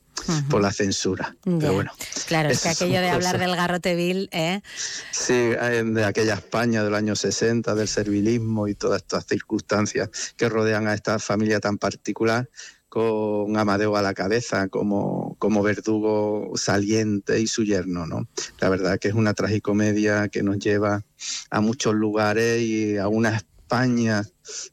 [0.48, 1.36] por la censura.
[1.42, 1.92] Pero bueno.
[2.26, 4.62] Claro, es que aquello de hablar del garrotevil, ¿eh?
[5.10, 10.86] Sí, de aquella España del año 60, del servilismo y todas estas circunstancias que rodean
[10.86, 12.48] a esta familia tan particular,
[12.94, 18.28] con Amadeo a la cabeza como, como verdugo saliente y su yerno, ¿no?
[18.60, 21.04] La verdad que es una tragicomedia que nos lleva
[21.50, 24.22] a muchos lugares y a una España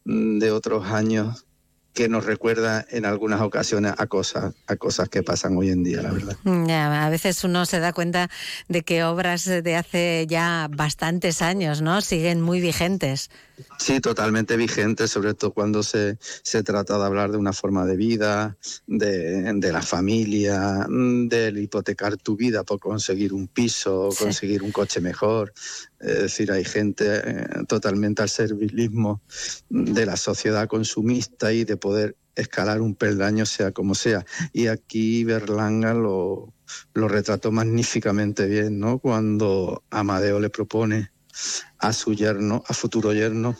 [0.05, 1.47] mm, de otros años
[1.93, 6.01] que nos recuerda en algunas ocasiones a cosas, a cosas que pasan hoy en día,
[6.01, 6.37] la verdad.
[6.45, 8.29] a veces uno se da cuenta
[8.69, 12.01] de que obras de hace ya bastantes años, ¿no?
[12.01, 13.29] Siguen muy vigentes.
[13.77, 17.95] Sí, totalmente vigentes, sobre todo cuando se, se trata de hablar de una forma de
[17.95, 24.71] vida, de, de la familia, del hipotecar tu vida por conseguir un piso, conseguir un
[24.71, 25.53] coche mejor.
[25.99, 29.21] Es decir, hay gente eh, totalmente al servilismo
[29.69, 34.25] de la sociedad consumista y de poder escalar un peldaño sea como sea.
[34.53, 36.53] Y aquí Berlanga lo,
[36.93, 38.99] lo retrató magníficamente bien, ¿no?
[38.99, 41.11] Cuando Amadeo le propone
[41.79, 43.57] a su yerno, a futuro yerno,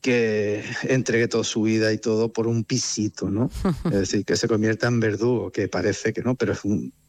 [0.00, 3.50] que entregue toda su vida y todo por un pisito, ¿no?
[3.86, 6.60] Es decir, que se convierta en verdugo, que parece que no, pero es,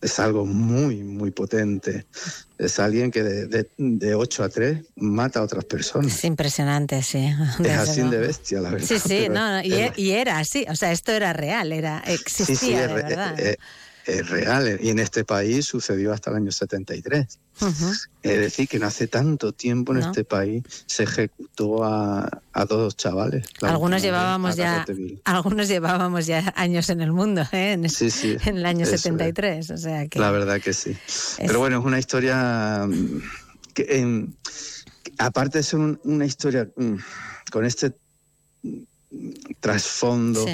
[0.01, 2.05] es algo muy, muy potente.
[2.57, 6.13] Es alguien que de, de, 8 a 3 mata a otras personas.
[6.13, 7.29] Es impresionante, sí.
[7.63, 8.87] Es así de bestia, la verdad.
[8.87, 13.39] Sí, sí, no, y, era así, o sea, esto era real, era existía, de verdad.
[13.39, 13.57] Eh,
[14.05, 17.39] es real y en este país sucedió hasta el año 73.
[18.23, 22.95] Es decir, que no hace tanto tiempo en este país se ejecutó a, a dos
[22.95, 23.45] chavales.
[23.61, 24.85] algunos llevábamos ya
[25.25, 27.73] algunos llevábamos ya años en el mundo, ¿eh?
[27.73, 29.71] en, en el año 73.
[29.71, 30.19] O sea que...
[30.19, 30.95] La verdad que sí.
[31.37, 33.21] Pero bueno, es una historia mm,
[33.73, 34.27] que,
[35.17, 36.95] aparte de ser una historia mm,
[37.51, 37.93] con este
[39.59, 40.45] trasfondo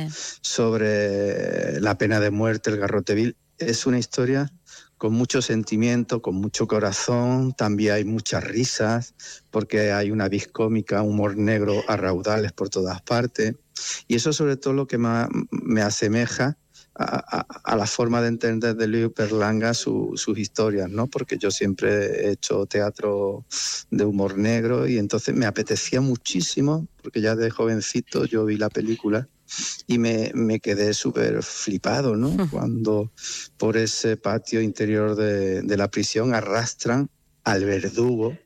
[0.41, 4.51] sobre la pena de muerte, el garrotevil, es una historia
[4.97, 9.14] con mucho sentimiento, con mucho corazón, también hay muchas risas,
[9.51, 13.56] porque hay una vis cómica, humor negro a raudales por todas partes.
[14.08, 16.58] Y eso sobre todo lo que más me asemeja
[16.98, 21.08] a, la forma de entender de Luis Perlanga sus historias, ¿no?
[21.08, 23.46] Porque yo siempre he hecho teatro
[23.89, 28.70] de humor negro y entonces me apetecía muchísimo, porque ya de jovencito yo vi la
[28.70, 29.28] película
[29.88, 32.30] y me, me quedé súper flipado, ¿no?
[32.52, 33.12] Cuando
[33.58, 37.10] por ese patio interior de, de la prisión arrastran
[37.43, 38.38] al verdugo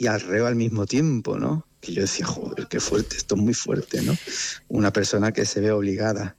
[0.00, 1.66] y al reo al mismo tiempo, ¿no?
[1.78, 4.14] que yo decía, joder, qué fuerte, esto es muy fuerte, ¿no?
[4.68, 6.36] Una persona que se ve obligada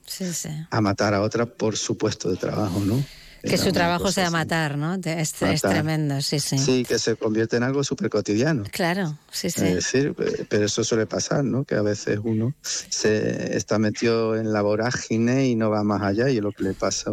[0.69, 3.03] a matar a otra por su puesto de trabajo, ¿no?
[3.41, 4.99] Que su trabajo sea matar, ¿no?
[5.03, 6.59] Es, tremendo, sí, sí.
[6.59, 8.65] Sí, que se convierte en algo súper cotidiano.
[8.71, 9.65] Claro, sí, sí.
[9.65, 10.13] Es decir,
[10.47, 11.63] pero eso suele pasar, ¿no?
[11.63, 16.29] Que a veces uno se está metido en la vorágine y no va más allá
[16.29, 17.11] y es lo que le pasa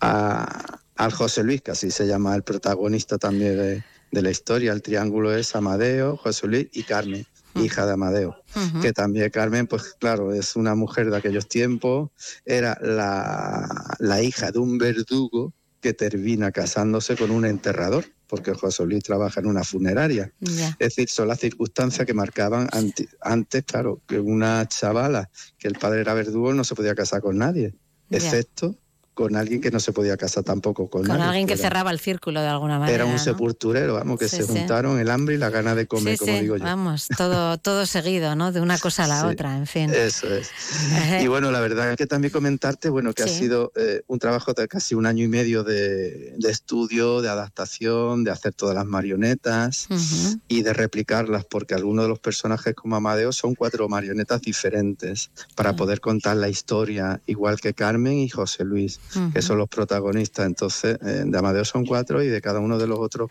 [0.00, 4.72] a, al José Luis, que así se llama el protagonista también de, de la historia.
[4.72, 8.36] El triángulo es Amadeo, José Luis y Carmen, hija de Amadeo.
[8.80, 12.10] Que también Carmen, pues claro, es una mujer de aquellos tiempos,
[12.44, 18.84] era la, la hija de un verdugo que termina casándose con un enterrador, porque José
[18.84, 20.32] Luis trabaja en una funeraria.
[20.40, 26.00] Es decir, son las circunstancias que marcaban antes, claro, que una chavala, que el padre
[26.00, 27.74] era verdugo, no se podía casar con nadie,
[28.10, 28.76] excepto
[29.18, 32.40] con alguien que no se podía casar tampoco con, con alguien que cerraba el círculo
[32.40, 33.02] de alguna manera.
[33.02, 36.34] Era un sepulturero, vamos, que se juntaron el hambre y la gana de comer, como
[36.34, 36.62] digo yo.
[36.62, 38.52] Vamos, todo, todo seguido, ¿no?
[38.52, 39.90] De una cosa a la otra, en fin.
[39.92, 40.52] Eso es.
[41.20, 44.52] y bueno, la verdad es que también comentarte, bueno, que ha sido eh, un trabajo
[44.52, 49.88] de casi un año y medio de, estudio, de adaptación, de hacer todas las marionetas
[50.46, 55.74] y de replicarlas, porque algunos de los personajes como Amadeo son cuatro marionetas diferentes para
[55.74, 59.00] poder contar la historia, igual que Carmen y José Luis
[59.32, 60.46] que son los protagonistas.
[60.46, 63.30] Entonces, de Amadeo son cuatro y de cada uno de los otros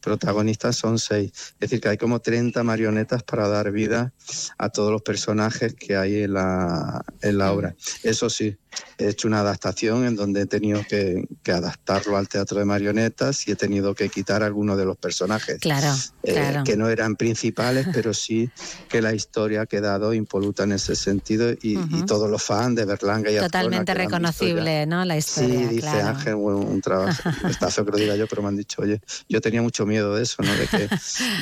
[0.00, 1.32] protagonistas son seis.
[1.34, 4.12] Es decir, que hay como 30 marionetas para dar vida
[4.58, 7.74] a todos los personajes que hay en la, en la obra.
[8.02, 8.56] Eso sí,
[8.98, 13.52] he hecho una adaptación en donde he tenido que, adaptarlo al teatro de marionetas y
[13.52, 15.58] he tenido que quitar algunos de los personajes.
[15.60, 18.50] Claro, eh, Que no eran principales, pero sí
[18.88, 23.30] que la historia ha quedado impoluta en ese sentido y, todos los fans de Berlanga
[23.30, 25.04] y Totalmente reconocible, ¿no?
[25.04, 25.68] La historia.
[25.68, 27.22] Sí, dice Ángel, un trabajo.
[27.48, 30.14] Está feo que lo diga yo, pero me han dicho, oye, yo tenía mucho miedo
[30.14, 30.50] de eso, ¿no?
[30.54, 30.88] De que,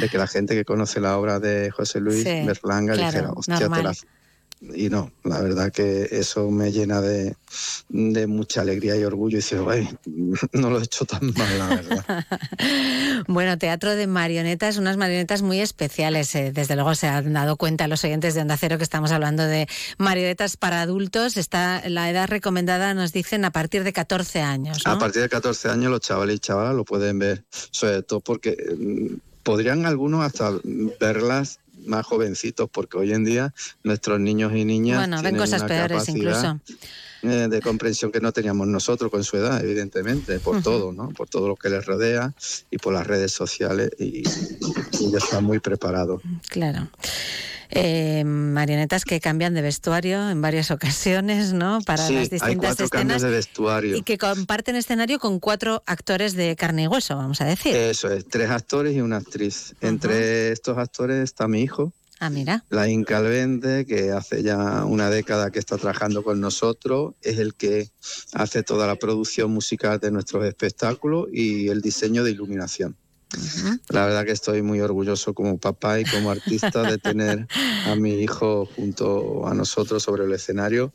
[0.01, 3.69] de que la gente que conoce la obra de José Luis Berlanga dijera, hostia, te
[3.69, 3.95] la
[4.75, 7.37] y no, la verdad que eso me llena de,
[8.27, 9.89] mucha alegría y orgullo y ay,
[10.53, 12.27] no lo he hecho tan mal, la verdad.
[13.29, 16.35] bueno, teatro de marionetas, unas marionetas muy especiales.
[16.35, 19.45] Eh, desde luego se han dado cuenta los oyentes de Onda Cero que estamos hablando
[19.45, 19.69] de
[19.99, 21.37] marionetas para adultos.
[21.37, 24.83] Está la edad recomendada, nos dicen, a partir de 14 años.
[24.85, 28.57] A partir de 14 años los chavales y chavalas lo pueden ver, sobre todo porque
[28.79, 30.53] mm, podrían algunos hasta
[31.01, 36.09] verlas más jovencitos, porque hoy en día nuestros niños y niñas bueno, ven cosas peores
[36.09, 36.61] incluso
[37.23, 41.09] eh, de comprensión que no teníamos nosotros con su edad, evidentemente, por todo, ¿no?
[41.11, 42.33] Por todo lo que les rodea
[42.71, 44.23] y por las redes sociales y,
[45.01, 46.23] y ya están muy preparados.
[46.49, 46.89] Claro.
[47.71, 51.81] Eh, marionetas que cambian de vestuario en varias ocasiones, ¿no?
[51.85, 53.23] Para las distintas escenas.
[53.23, 53.97] De vestuario.
[53.97, 57.75] Y que comparten escenario con cuatro actores de carne y hueso, vamos a decir.
[57.75, 59.75] Eso es, tres actores y una actriz.
[59.81, 61.93] Entre estos actores está mi hijo.
[62.19, 62.65] Ah, mira.
[62.71, 67.91] La Incalvente, que hace ya una década que está trabajando con nosotros, es el que
[68.33, 72.97] hace toda la producción musical de nuestros espectáculos y el diseño de iluminación.
[73.89, 77.47] La verdad que estoy muy orgulloso como papá y como artista de tener
[77.87, 80.93] a mi hijo junto a nosotros sobre el escenario,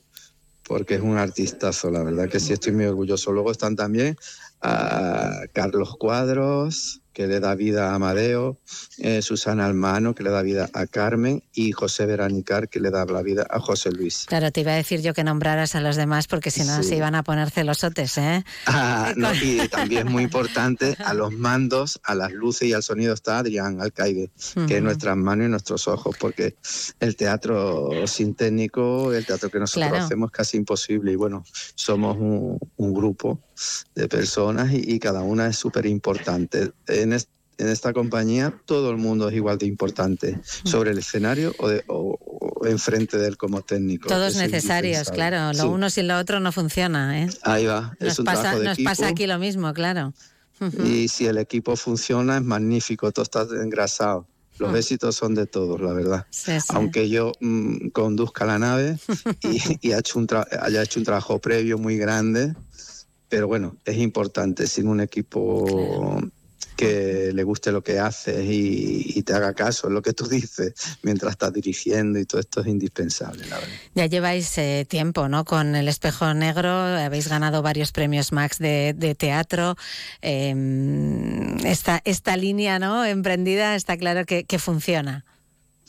[0.64, 3.32] porque es un artistazo, la verdad que sí estoy muy orgulloso.
[3.32, 4.16] Luego están también
[4.62, 8.58] a Carlos Cuadros, que le da vida a Amadeo,
[8.98, 13.06] eh, Susana Almano, que le da vida a Carmen, y José Veranicar, que le da
[13.06, 14.26] la vida a José Luis.
[14.28, 16.96] Claro, te iba a decir yo que nombraras a los demás, porque si no se
[16.96, 18.44] iban a poner celosotes, ¿eh?
[18.66, 23.40] Ah, y también muy importante, a los mandos, a las luces y al sonido está
[23.40, 24.32] Adrián Alcaide,
[24.68, 26.56] que es nuestras manos y nuestros ojos, porque
[27.00, 31.44] el teatro sin técnico, el teatro que nosotros hacemos es casi imposible, y bueno,
[31.76, 32.60] somos un,
[32.92, 33.40] grupo
[33.96, 37.14] de personas y, y cada una es súper importante en,
[37.70, 41.84] esta compañía todo el mundo es igual de importante, sobre el escenario o, de,
[42.72, 44.08] enfrente de él como técnico.
[44.08, 45.54] Todos necesarios, claro.
[45.54, 47.22] Lo uno sin lo otro no funciona.
[47.22, 47.30] ¿eh?
[47.44, 47.96] Ahí va.
[48.00, 50.14] Nos, pasa, nos pasa aquí lo mismo, claro.
[50.84, 54.28] Y si el equipo funciona, es magnífico, todo está engrasado.
[54.60, 56.28] Los éxitos son de todos, la verdad.
[56.70, 58.98] Aunque yo mm, conduzca la nave
[59.82, 60.28] y, hecho un
[60.62, 62.54] haya hecho un trabajo previo muy grande,
[63.32, 64.68] pero bueno, es importante.
[64.68, 66.22] Sin un equipo
[66.76, 70.74] que le guste lo que haces y, te haga caso en lo que tú dices
[71.03, 73.74] mientras estás dirigiendo y todo esto es indispensable, la verdad.
[73.95, 75.45] Ya lleváis eh, tiempo, ¿no?
[75.45, 79.78] Con El Espejo Negro, habéis ganado varios premios Max de, teatro.
[80.22, 83.06] Em, esta, esta línea, ¿no?
[83.06, 85.24] Emprendida está claro que funciona.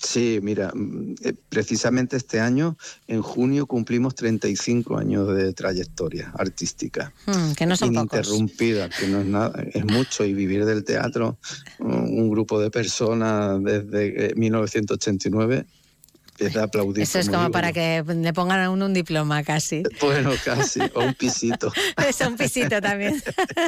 [0.03, 2.77] Sí, mira, mm, eh, precisamente este año,
[3.07, 7.12] en junio, cumplimos 35 años de trayectoria artística.
[7.27, 10.24] Hmm, que no son Ininterrumpida, que no es nada, es mucho.
[10.24, 11.39] Y vivir del teatro,
[11.79, 15.66] un grupo de personas desde 1989
[16.38, 16.50] eh,
[16.96, 19.82] eso es como, para que le pongan a uno un diploma casi.
[20.00, 21.72] Bueno, casi, o un pisito.
[22.09, 23.22] es un pisito también.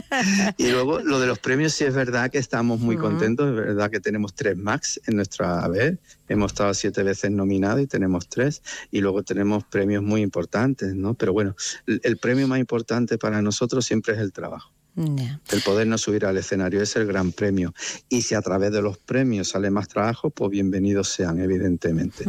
[0.56, 3.90] y luego lo de los premios sí es verdad que estamos muy contentos, es verdad
[3.90, 8.62] que tenemos tres Max en nuestra vez, hemos estado siete veces nominados y tenemos tres,
[8.90, 11.14] y luego tenemos premios muy importantes, ¿no?
[11.14, 11.54] Pero bueno,
[11.86, 16.36] el premio más importante para nosotros siempre es el trabajo El poder no subir al
[16.36, 17.74] escenario es el gran premio.
[18.08, 22.24] Y si a través de los premios sale más trabajo, pues bienvenidos sean, evidentemente.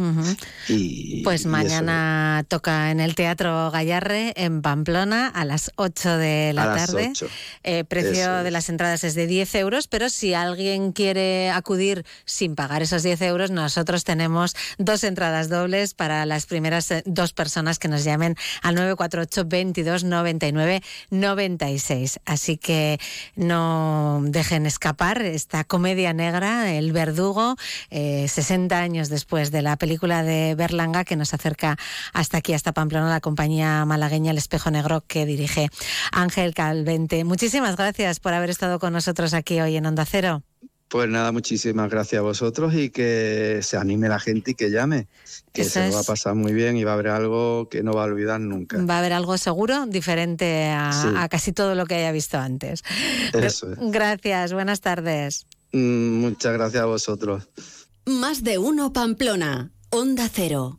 [0.68, 6.74] y, pues mañana toca en el Teatro Gallarre, en Pamplona, a las 8 de la
[6.74, 7.12] tarde.
[7.62, 12.04] El eh, precio de las entradas es de 10 euros, pero si alguien quiere acudir
[12.24, 17.32] sin pagar esos 10 euros, nosotros tenemos dos entradas dobles para las primeras eh, dos
[17.32, 22.20] personas que nos llamen al 948 22 99 96.
[22.24, 22.98] Así que
[23.34, 27.56] no dejen escapar esta comedia negra, El Verdugo,
[27.90, 31.76] 60 eh, años después de la película de Berlanga que nos acerca
[32.12, 35.68] hasta aquí, hasta Pamplona, la compañía malagueña El Espejo Negro que dirige
[36.12, 37.24] Ángel Calvente.
[37.24, 40.42] Muchísimas gracias por haber estado con nosotros aquí hoy en Onda Cero.
[40.88, 45.08] Pues nada, muchísimas gracias a vosotros y que se anime la gente y que llame,
[45.52, 48.02] que se va a pasar muy bien y va a haber algo que no va
[48.02, 48.78] a olvidar nunca.
[48.84, 52.84] Va a haber algo seguro, diferente a, casi todo lo que haya visto antes.
[53.32, 55.46] Eso Gracias, buenas tardes.
[55.72, 57.48] Mm, muchas gracias a vosotros.
[58.04, 60.78] Más de uno Pamplona, Onda Cero.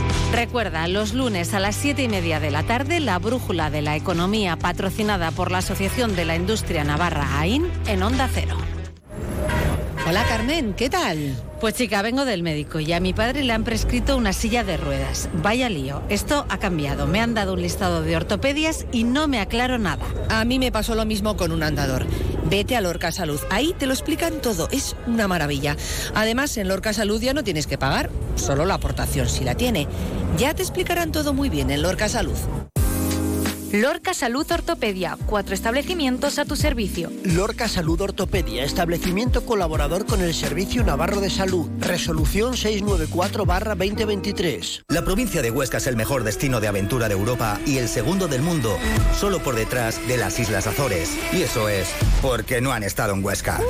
[0.31, 3.95] Recuerda, los lunes a las 7 y media de la tarde, la brújula de la
[3.95, 8.57] economía patrocinada por la Asociación de la Industria Navarra AIN en Onda Cero.
[10.07, 11.35] Hola Carmen, ¿qué tal?
[11.61, 14.75] Pues chica, vengo del médico y a mi padre le han prescrito una silla de
[14.75, 15.29] ruedas.
[15.31, 17.05] Vaya lío, esto ha cambiado.
[17.05, 20.03] Me han dado un listado de ortopedias y no me aclaro nada.
[20.29, 22.07] A mí me pasó lo mismo con un andador.
[22.51, 25.77] Vete a Lorca Salud, ahí te lo explican todo, es una maravilla.
[26.13, 29.87] Además, en Lorca Salud ya no tienes que pagar, solo la aportación si la tiene.
[30.37, 32.35] Ya te explicarán todo muy bien en Lorca Salud.
[33.73, 37.09] Lorca Salud Ortopedia, cuatro establecimientos a tu servicio.
[37.23, 41.69] Lorca Salud Ortopedia, establecimiento colaborador con el Servicio Navarro de Salud.
[41.79, 44.83] Resolución 694-2023.
[44.89, 48.27] La provincia de Huesca es el mejor destino de aventura de Europa y el segundo
[48.27, 48.77] del mundo,
[49.17, 51.09] solo por detrás de las Islas Azores.
[51.31, 51.87] Y eso es
[52.21, 53.61] porque no han estado en Huesca.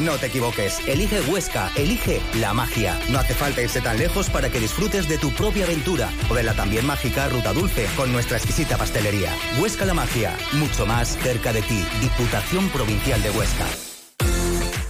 [0.00, 2.98] No te equivoques, elige Huesca, elige la magia.
[3.10, 6.42] No hace falta irse tan lejos para que disfrutes de tu propia aventura o de
[6.42, 9.32] la también mágica Ruta Dulce con nuestra exquisita pastelería.
[9.60, 11.84] Huesca la magia, mucho más cerca de ti.
[12.00, 13.66] Diputación Provincial de Huesca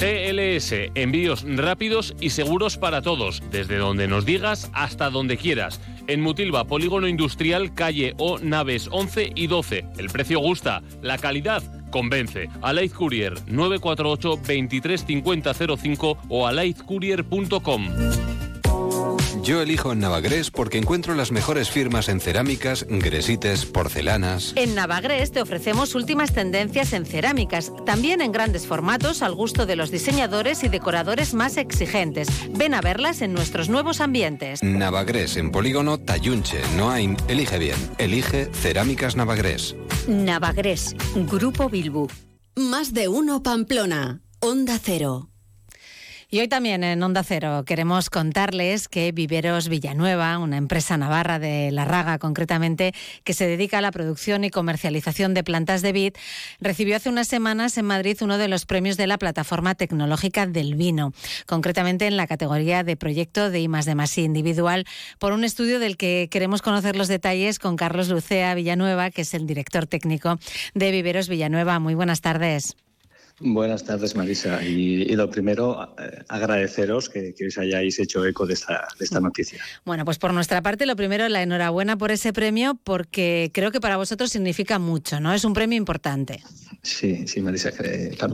[0.00, 5.80] GLS, envíos rápidos y seguros para todos, desde donde nos digas hasta donde quieras.
[6.06, 9.86] En Mutilva, Polígono Industrial, calle O Naves 11 y 12.
[9.98, 12.48] El precio gusta, la calidad convence.
[12.62, 17.88] Alaid Courier 948 235005 o alaidcourier.com.
[19.46, 24.52] Yo elijo en Navagres porque encuentro las mejores firmas en cerámicas, gresites, porcelanas.
[24.56, 29.76] En Navagres te ofrecemos últimas tendencias en cerámicas, también en grandes formatos al gusto de
[29.76, 32.26] los diseñadores y decoradores más exigentes.
[32.58, 34.64] Ven a verlas en nuestros nuevos ambientes.
[34.64, 37.16] Navagres en Polígono Tayunche, Noain.
[37.28, 37.76] Elige bien.
[37.98, 39.76] Elige Cerámicas Navagres.
[40.08, 42.08] Navagres, Grupo Bilbu.
[42.56, 44.22] Más de uno Pamplona.
[44.40, 45.30] Onda Cero.
[46.36, 51.70] Y hoy también en Onda Cero queremos contarles que Viveros Villanueva, una empresa navarra de
[51.72, 52.92] La Raga concretamente,
[53.24, 56.12] que se dedica a la producción y comercialización de plantas de vid,
[56.60, 60.74] recibió hace unas semanas en Madrid uno de los premios de la plataforma tecnológica del
[60.74, 61.14] vino,
[61.46, 64.84] concretamente en la categoría de proyecto de I de individual,
[65.18, 69.32] por un estudio del que queremos conocer los detalles con Carlos Lucea Villanueva, que es
[69.32, 70.38] el director técnico
[70.74, 71.78] de Viveros Villanueva.
[71.78, 72.76] Muy buenas tardes.
[73.38, 74.64] Buenas tardes, Marisa.
[74.64, 79.60] Y, lo primero, eh, agradeceros que, os hayáis hecho eco de esta, de esta noticia.
[79.84, 83.80] Bueno, pues por nuestra parte, lo primero, la enhorabuena por ese premio, porque creo que
[83.80, 85.34] para vosotros significa mucho, ¿no?
[85.34, 86.42] Es un premio importante.
[86.82, 87.72] Sí, sí, Marisa.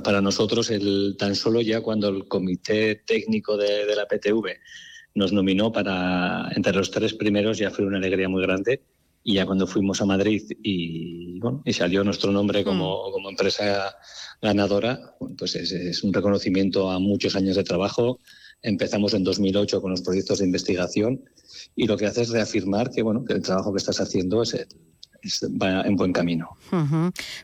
[0.05, 4.61] Para nosotros, el, tan solo ya cuando el comité técnico de, de la PTV
[5.15, 8.83] nos nominó para entre los tres primeros, ya fue una alegría muy grande
[9.24, 13.12] y ya cuando fuimos a Madrid y, bueno, y salió nuestro nombre como, mm.
[13.12, 13.97] como empresa
[14.40, 18.19] ganadora, pues es, un reconocimiento a muchos años de trabajo.
[18.62, 21.24] Empezamos en 2008 con los proyectos de investigación
[21.77, 24.66] y lo que hace es reafirmar que, bueno, que el trabajo que estás haciendo es,
[25.40, 26.57] va en buen camino.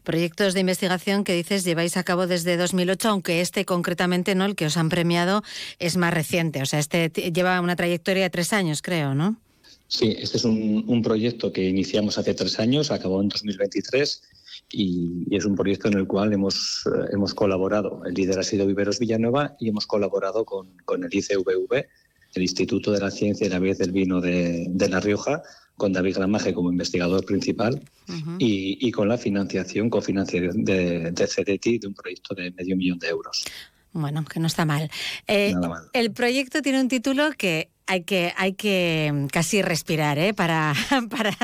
[0.03, 4.57] Proyectos de investigación que dices lleváis a cabo desde 2008, aunque este concretamente, no el
[4.57, 5.43] que os han premiado,
[5.79, 6.61] es más reciente.
[6.63, 9.41] O sea, este lleva una trayectoria de tres años, creo, ¿no?
[9.89, 14.23] Sí, este es un, proyecto que iniciamos hace tres años, acabó en 2023
[14.71, 18.03] y, es un proyecto en el cual hemos, eh, hemos colaborado.
[18.05, 21.87] El líder ha sido Viveros Villanueva y hemos colaborado con, con el ICVV,
[22.35, 25.43] el Instituto de la Ciencia y la Vida del Vino de, de La Rioja,
[25.79, 27.81] con David Gramaje como investigador principal
[28.39, 32.99] y, y, con la financiación, cofinanciación de, de CDT de un proyecto de medio millón
[32.99, 33.45] de euros.
[33.93, 34.91] Bueno, que no está mal.
[35.27, 35.55] Eh,
[35.95, 40.35] el proyecto tiene un título que hay que, hay que mm, casi respirar ¿eh?
[40.35, 40.75] para,
[41.11, 41.35] para,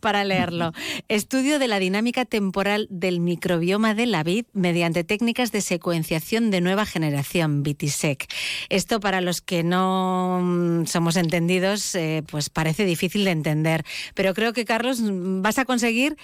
[0.00, 0.72] para leerlo.
[1.08, 6.62] Estudio de la dinámica temporal del microbioma de la vid mediante técnicas de secuenciación de
[6.62, 8.26] nueva generación, BITISEC.
[8.70, 13.84] Esto para los que no mm, somos entendidos, eh, pues parece difícil de entender.
[14.14, 16.16] Pero creo que, Carlos, mm, vas a conseguir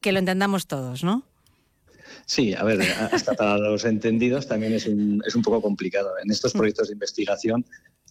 [0.00, 1.22] que lo entendamos todos, ¿no?
[2.24, 2.80] Sí, a ver,
[3.12, 6.10] hasta para los entendidos también es un, es un poco complicado.
[6.22, 7.64] En estos proyectos de investigación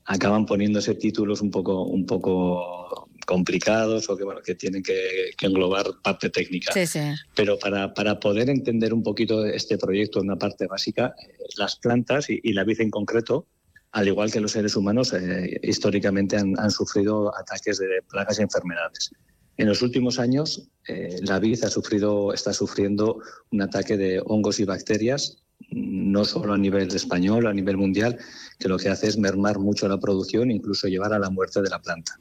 [0.08, 5.86] acaban poniéndose títulos un poco, un poco complicados o que, bueno, que tienen que, englobar
[6.02, 6.72] parte técnica.
[6.72, 7.02] Sí, sí.
[7.36, 11.14] Pero para, para, poder entender un poquito este proyecto, una parte básica,
[11.58, 13.48] las plantas y, la vid en concreto,
[13.92, 18.44] al igual que los seres humanos, eh, históricamente han, han, sufrido ataques de plagas y
[18.44, 19.12] enfermedades.
[19.58, 23.20] En los últimos años, eh, la vid ha sufrido, está sufriendo
[23.52, 28.18] un ataque de hongos y bacterias no solo a nivel español, a nivel mundial,
[28.60, 31.70] que lo que hace es mermar mucho la producción, incluso llevar a la muerte de
[31.70, 32.18] la planta.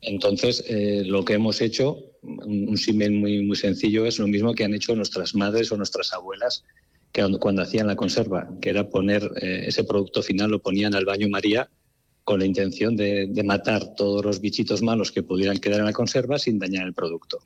[0.00, 4.64] Entonces, eh, lo que hemos hecho, un, símil muy, muy sencillo, es lo mismo que
[4.64, 6.64] han hecho nuestras madres o nuestras abuelas
[7.12, 11.04] que cuando hacían la conserva, que era poner eh, ese producto final, lo ponían al
[11.04, 11.68] baño María
[12.24, 15.92] con la intención de, de matar todos los bichitos malos que pudieran quedar en la
[15.92, 17.38] conserva sin dañar el producto.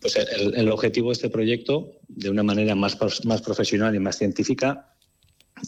[0.00, 4.94] Pues el, objetivo de este proyecto, de una manera más, más profesional y más científica,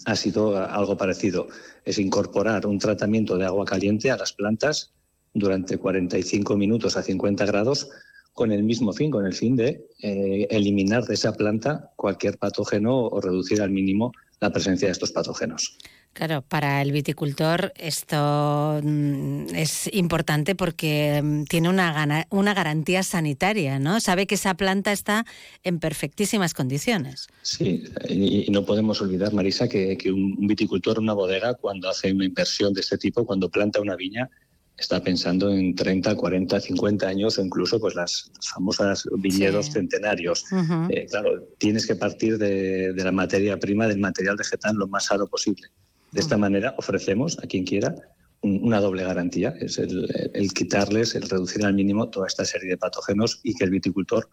[0.04, 1.48] ha sido algo parecido.
[1.84, 4.92] Es incorporar un tratamiento de agua caliente a las plantas
[5.34, 7.88] durante 45 minutos a 50 grados
[8.32, 13.06] con el mismo fin, con el fin de eh, eliminar de esa planta cualquier patógeno
[13.06, 15.76] o reducir al mínimo la presencia de estos patógenos.
[16.12, 23.78] Claro, para el viticultor esto mm, es importante porque mm, tiene una, una garantía sanitaria,
[23.78, 24.00] ¿no?
[24.00, 25.24] Sabe que esa planta está
[25.62, 27.28] en perfectísimas condiciones.
[27.42, 32.74] Sí, y no podemos olvidar, Marisa, que, un viticultor, una bodega, cuando hace una inversión
[32.74, 34.28] de este tipo, cuando planta una viña,
[34.76, 40.44] está pensando en 30, 40, 50 años o incluso pues las famosas viñedos centenarios.
[40.88, 45.04] Eh, claro, tienes que partir de, de, la materia prima, del material vegetal lo más
[45.06, 45.68] sano posible.
[46.12, 47.94] De esta manera ofrecemos a quien quiera
[48.42, 50.08] una doble garantía, es el,
[50.54, 54.28] quitarles, el reducir al mínimo toda esta serie de patógenos y que el viticultor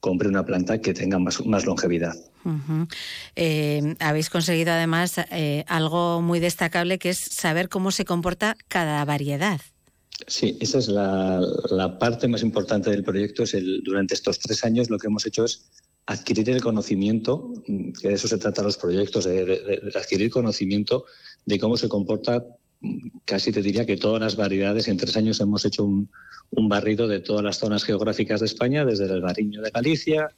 [0.00, 2.14] compre una planta que tenga más, más longevidad.
[3.34, 9.04] Eh, habéis conseguido además eh, algo muy destacable que es saber cómo se comporta cada
[9.04, 9.60] variedad.
[10.26, 13.42] Sí, esa es la, parte más importante del proyecto.
[13.42, 15.68] Es el, durante estos tres años lo que hemos hecho es
[16.08, 21.04] adquirir el conocimiento, que de eso se trata los proyectos, de, adquirir conocimiento
[21.44, 22.46] de cómo se comporta,
[23.26, 24.88] casi te diría que todas las variedades.
[24.88, 26.08] En tres años hemos hecho un,
[26.50, 30.30] barrido de todas las zonas geográficas de España, desde el Bariño de Galicia,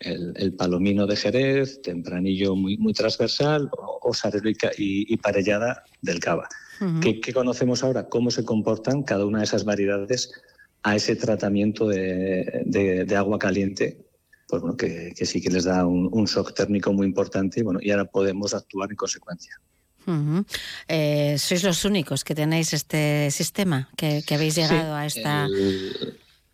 [0.00, 4.12] el, Palomino de Jerez, Tempranillo muy, muy transversal, o,
[4.78, 6.48] y, Parellada del Cava.
[7.02, 8.08] ¿Qué, conocemos ahora?
[8.08, 10.32] ¿Cómo se comportan cada una de esas variedades
[10.84, 14.07] a ese tratamiento de agua caliente
[14.48, 17.90] pues bueno, que, sí que les da un, shock térmico muy importante y, bueno, y
[17.90, 19.60] ahora podemos actuar en consecuencia.
[20.88, 25.46] Eh, sois los únicos que tenéis este sistema, que, habéis llegado a esta...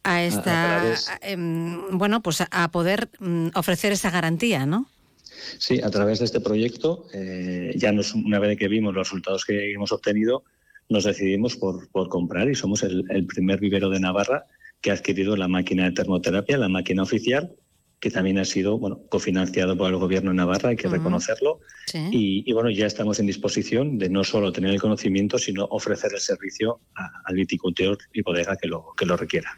[0.03, 0.83] a esta
[1.23, 4.91] em, bueno pues a poder mm, ofrecer esa garantía no
[5.57, 9.47] sí a través de este proyecto eh, ya nos, una vez que vimos los resultados
[9.47, 10.45] que hemos obtenido
[10.91, 14.45] nos decidimos por, por comprar y somos el, el primer vivero de Navarra
[14.83, 17.57] que ha adquirido la máquina de termoterapia la máquina oficial
[18.05, 21.61] que también ha sido bueno, cofinanciado por el gobierno de Navarra, hay que reconocerlo.
[21.95, 26.21] Y, bueno, ya estamos en disposición de no solo tener el conocimiento, sino ofrecer el
[26.21, 29.57] servicio al viticultor y bodega que lo, que lo requiera.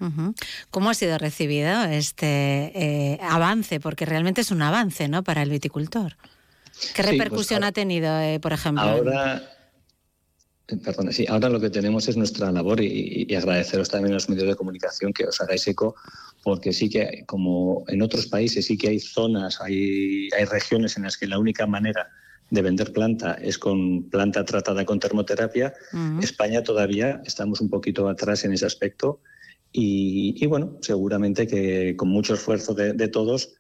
[0.71, 3.81] ¿Cómo ha sido recibido este eh, avance?
[3.81, 5.25] Porque realmente es un avance ¿no?
[5.25, 6.17] para el viticultor.
[6.95, 8.85] ¿Qué pues repercusión ha tenido, eh, por ejemplo?
[8.85, 9.43] Ahora,
[10.67, 14.49] Perdón, sí, ahora lo que tenemos es nuestra labor y, agradeceros también a los medios
[14.49, 15.95] de comunicación que os hagáis eco,
[16.43, 21.05] porque sí que, como en otros países, sí que hay zonas, hay, hay regiones en
[21.05, 22.09] las que la única manera
[22.51, 25.73] de vender planta es con planta tratada con termoterapia.
[26.21, 29.21] España todavía estamos un poquito atrás en ese aspecto
[29.71, 33.57] y, bueno, seguramente que con mucho esfuerzo de, de todos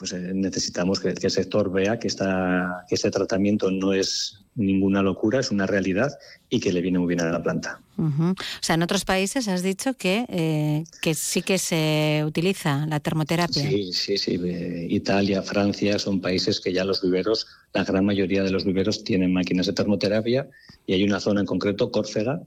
[0.00, 5.02] pues eh, necesitamos que, el sector vea que, esta, que este tratamiento no es ninguna
[5.02, 6.10] locura, es una realidad
[6.48, 7.80] y que le viene muy bien a la planta.
[7.98, 12.98] O sea, en otros países has dicho que, eh, que sí que se utiliza la
[13.00, 13.62] termoterapia.
[13.62, 14.40] Sí, sí, sí.
[14.42, 19.04] Eh, Italia, Francia son países que ya los viveros, la gran mayoría de los viveros
[19.04, 20.48] tienen máquinas de termoterapia
[20.86, 22.40] y hay una zona en concreto, Córcega,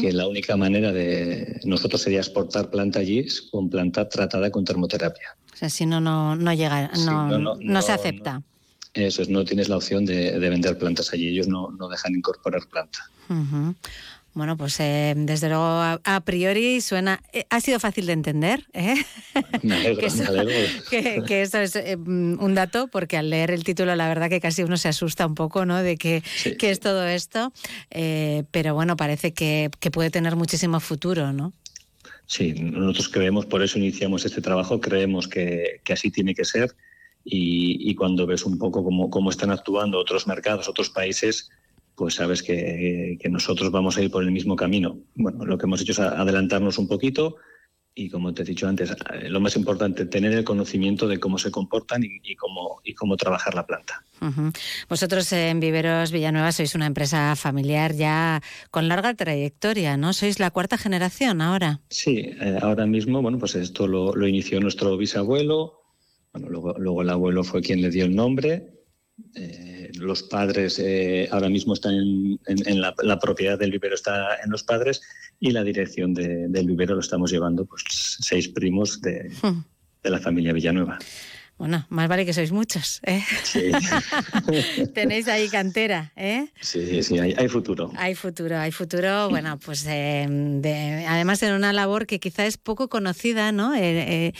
[0.00, 5.36] que la única manera de nosotros sería exportar planta allí con planta tratada con termoterapia.
[5.52, 8.42] O sea, si no, no, no llega, no, se acepta.
[9.06, 13.10] Eso es, no tienes la opción de, vender plantas allí, ellos no, dejan incorporar planta.
[14.38, 17.20] Bueno, pues eh, desde luego a, priori suena.
[17.32, 18.66] Eh, ha sido fácil de entender.
[18.72, 18.94] ¿eh?
[19.64, 20.06] Me alegro,
[21.26, 24.62] que, eso, es mm, un dato, porque al leer el título, la verdad que casi
[24.62, 25.82] uno se asusta un poco, ¿no?
[25.82, 27.52] De que, es todo esto.
[27.90, 31.52] pero bueno, parece que, puede tener muchísimo futuro, ¿no?
[32.26, 36.76] Sí, nosotros creemos, por eso iniciamos este trabajo, creemos que, así tiene que ser.
[37.24, 41.50] Y, cuando ves un poco cómo, cómo están actuando otros mercados, otros países,
[41.94, 44.98] pues sabes que, nosotros vamos a ir por el mismo camino.
[45.14, 47.36] Bueno, lo que hemos hecho es adelantarnos un poquito
[47.98, 51.36] y, como te he dicho antes, eh, lo más importante, tener el conocimiento de cómo
[51.36, 54.04] se comportan y, cómo, y cómo trabajar la planta.
[54.88, 58.40] Vosotros en Viveros Villanueva sois una empresa familiar ya
[58.70, 60.12] con larga trayectoria, ¿no?
[60.12, 61.80] Sois la cuarta generación ahora.
[61.90, 65.82] Sí, eh, ahora mismo, bueno, pues esto lo, inició nuestro bisabuelo,
[66.38, 68.78] bueno, luego, luego el abuelo fue quien le dio el nombre
[69.34, 74.62] eh, los padres eh, ahora mismo están en, la, propiedad del vivero está en los
[74.62, 75.00] padres
[75.40, 77.82] y la dirección del vivero lo estamos llevando pues
[78.20, 79.64] seis primos de, hmm.
[80.04, 80.98] de la familia Villanueva.
[81.58, 83.00] Bueno, más vale que sois muchos.
[83.02, 83.20] ¿eh?
[83.42, 83.72] Sí.
[84.94, 86.46] Tenéis ahí cantera, ¿eh?
[86.60, 87.90] Sí, sí, hay, futuro.
[87.96, 89.28] Hay futuro, hay futuro.
[89.28, 93.74] Bueno, pues eh, además en una labor que quizá es poco conocida, ¿no?
[93.74, 94.32] Eh,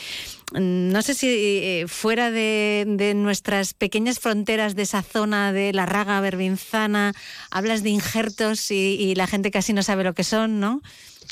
[0.53, 7.13] no sé si fuera de, nuestras pequeñas fronteras de esa zona de la raga bervinzana
[7.51, 10.81] hablas de injertos y, y la gente casi no sabe lo que son, ¿no?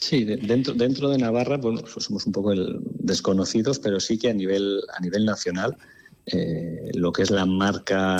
[0.01, 2.53] Sí, dentro, dentro de Navarra, bueno, somos un poco
[2.99, 5.75] desconocidos, pero sí que a nivel, a nivel nacional,
[6.27, 8.17] eh, lo que es la marca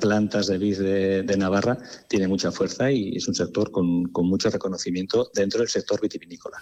[0.00, 5.30] plantas de vid de, Navarra tiene mucha fuerza y es un sector con, mucho reconocimiento
[5.34, 6.58] dentro del sector vitivinícola.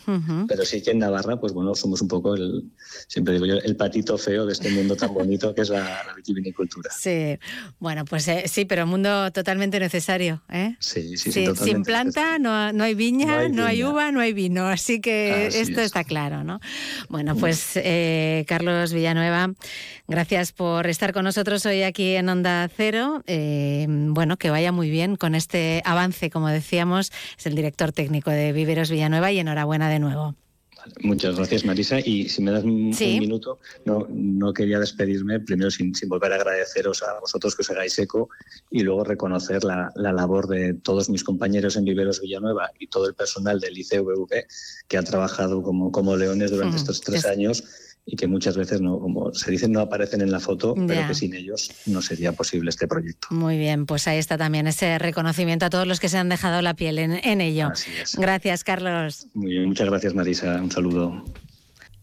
[0.48, 2.70] Pero sí que en Navarra, pues bueno, somos un poco el,
[3.08, 6.90] siempre digo yo, el patito feo de este mundo tan bonito que es la, vitivinicultura.
[6.90, 7.38] Sí,
[7.78, 10.42] bueno, pues eh, sí, pero un mundo totalmente necesario.
[10.50, 10.76] ¿eh?
[10.78, 11.46] Sí, sí, sí.
[11.56, 16.04] sin planta no, hay viña, no hay, uva, no hay vino, así que esto está
[16.04, 16.60] claro, ¿no?
[17.08, 19.52] Bueno, pues eh, Carlos Villanueva,
[20.08, 25.16] gracias por estar con nosotros hoy aquí en Onda eh, bueno, que vaya muy bien
[25.16, 29.98] con este avance, como decíamos, es el director técnico de Viveros Villanueva y enhorabuena de
[29.98, 30.34] nuevo.
[31.02, 32.00] Muchas gracias, Marisa.
[32.00, 37.02] Y si me das un, minuto, no, no quería despedirme, primero sin, volver a agradeceros
[37.02, 38.30] a vosotros que os hagáis eco
[38.70, 43.14] y luego reconocer la, labor de todos mis compañeros en Viveros Villanueva y todo el
[43.14, 44.46] personal del ICVV
[44.88, 47.62] que ha trabajado como, como leones durante estos tres años
[48.10, 51.14] y que muchas veces, no, como se dice, no aparecen en la foto, pero que
[51.14, 53.28] sin ellos no sería posible este proyecto.
[53.30, 56.60] Muy bien, pues ahí está también ese reconocimiento a todos los que se han dejado
[56.60, 57.70] la piel en, en ello.
[58.18, 59.28] Gracias, Carlos.
[59.34, 60.60] Muy bien, muchas gracias, Marisa.
[60.60, 61.24] Un saludo.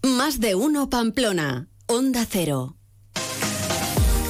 [0.04, 1.68] Más de uno, Pamplona.
[1.88, 2.78] Onda Cero.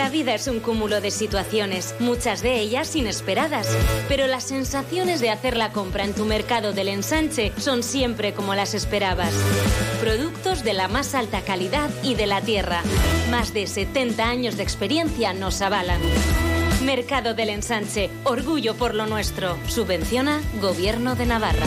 [0.00, 3.68] La vida es un cúmulo de situaciones, muchas de ellas inesperadas,
[4.08, 8.54] pero las sensaciones de hacer la compra en tu mercado del ensanche son siempre como
[8.54, 9.34] las esperabas.
[10.00, 12.80] Productos de la más alta calidad y de la tierra.
[13.30, 16.00] Más de 70 años de experiencia nos avalan.
[16.82, 19.58] Mercado del Ensanche, orgullo por lo nuestro.
[19.68, 21.66] Subvenciona Gobierno de Navarra.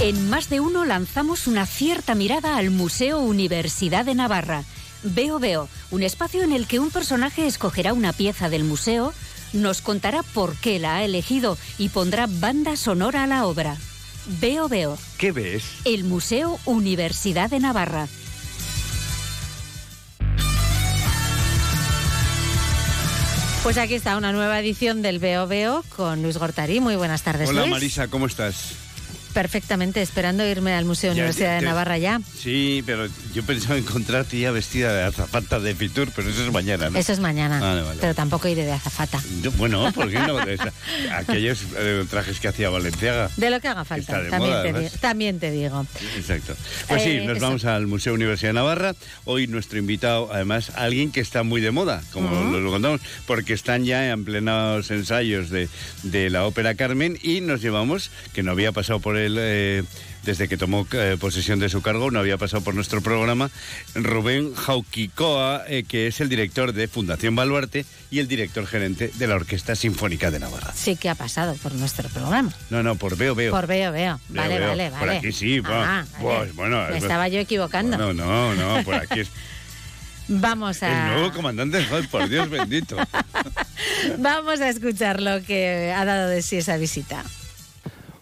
[0.00, 4.64] En más de uno lanzamos una cierta mirada al Museo Universidad de Navarra.
[5.02, 9.12] Veo Veo, un espacio en el que un personaje escogerá una pieza del museo,
[9.52, 13.76] nos contará por qué la ha elegido y pondrá banda sonora a la obra.
[14.40, 15.64] Veo Veo, ¿Qué ves?
[15.84, 18.08] el Museo Universidad de Navarra.
[23.62, 26.80] Pues aquí está una nueva edición del Veo Veo con Luis Gortarí.
[26.80, 27.72] Muy buenas tardes, Hola Luis.
[27.72, 28.74] Marisa, ¿cómo estás?
[29.32, 32.20] Perfectamente, esperando irme al Museo Ya, Universidad ya, de Navarra ya.
[32.38, 36.90] Sí, pero yo pensaba encontrarte ya vestida de azafata de Fitur, pero eso es mañana,
[36.90, 36.98] ¿no?
[36.98, 37.98] Eso es mañana, Vale, vale.
[38.00, 39.20] pero tampoco iré de azafata.
[39.42, 40.36] Yo- bueno, ¿por qué no?
[41.14, 43.30] Aquellos eh, trajes que hacía Valenciaga.
[43.36, 45.86] De lo que haga falta, también, moda, te también digo.
[46.16, 46.56] Exacto.
[46.88, 47.46] Pues sí, Eh, nos eso.
[47.46, 48.94] vamos al Museo Universidad de Navarra.
[49.24, 52.52] Hoy nuestro invitado, además, alguien que está muy de moda, como Ujú.
[52.52, 55.68] lo, lo contamos, porque están ya en plenos ensayos de,
[56.02, 59.82] de la ópera Carmen y nos llevamos, que no había pasado por él eh,
[60.24, 63.50] desde que tomó eh, posesión de su cargo, no había pasado por nuestro programa,
[63.94, 69.26] Rubén Jauquicoa, eh, que es el director de Fundación Baluarte y el director gerente de
[69.26, 70.72] la Orquesta Sinfónica de Navarra.
[70.74, 72.52] Sí que ha pasado por nuestro programa.
[72.68, 73.50] No, no, por Veo Veo.
[73.52, 74.20] Por Veo Veo.
[74.28, 74.68] Vale, veo.
[74.68, 75.00] vale, vale.
[75.06, 76.00] Por aquí sí, va.
[76.00, 76.52] Ah, Pues, vale.
[76.52, 77.96] bueno, Me estaba yo equivocando.
[77.96, 79.28] No, no, no, por aquí es
[80.32, 81.84] Vamos el a, nuevo comandante.
[82.10, 82.96] Por Dios bendito.
[84.18, 87.24] vamos a escuchar lo que ha dado de sí esa visita.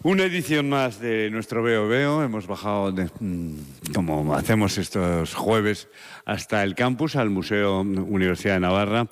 [0.01, 2.23] Una edición más de nuestro Veo Veo.
[2.23, 5.89] Hemos bajado, de- mm, como hacemos estos jueves,
[6.25, 9.07] hasta el campus, al Museo Universidad de Navarra.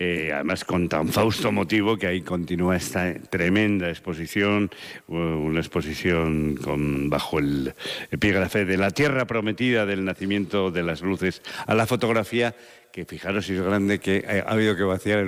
[0.00, 4.70] Eh, además, con tan fausto motivo que ahí continúa esta tremenda exposición,
[5.08, 7.74] una exposición con, bajo el
[8.12, 12.54] epígrafe de la tierra prometida del nacimiento de las luces a la fotografía,
[12.92, 15.18] que fijaros si es grande que eh, ha habido que vaciar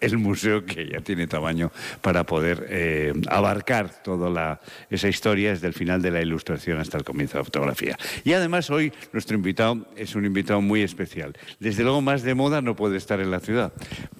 [0.00, 1.70] el, museo que ya tiene tamaño
[2.00, 6.96] para poder eh, abarcar toda la, esa historia desde el final de la ilustración hasta
[6.96, 7.98] el comienzo de la fotografía.
[8.24, 11.36] Y además hoy nuestro invitado es un invitado muy especial.
[11.58, 13.72] Desde luego más de moda no puede estar en la ciudad,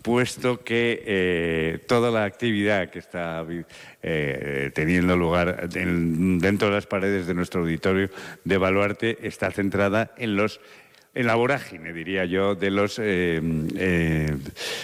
[0.03, 3.45] puesto que eh, toda la actividad que está
[4.75, 8.11] teniendo lugar en- dentro de las paredes de nuestro auditorio
[8.45, 10.61] de Baluarte está centrada en los
[11.15, 13.41] en la vorágine, diría yo, de los eh,
[13.77, 14.37] eh,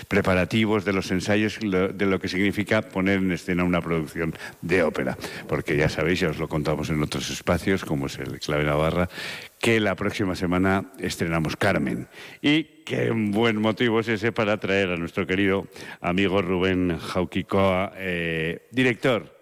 [0.08, 5.16] preparativos, de los ensayos, de lo que significa poner en escena una producción de ópera.
[5.48, 9.08] Porque ya sabéis, ya os lo contamos en otros espacios, como es el Clave Navarra,
[9.60, 12.08] que la próxima semana estrenamos Carmen.
[12.42, 15.68] Y qué buen motivo es ese para traer a nuestro querido
[16.00, 19.36] amigo Rubén Jauquicoa, eh, director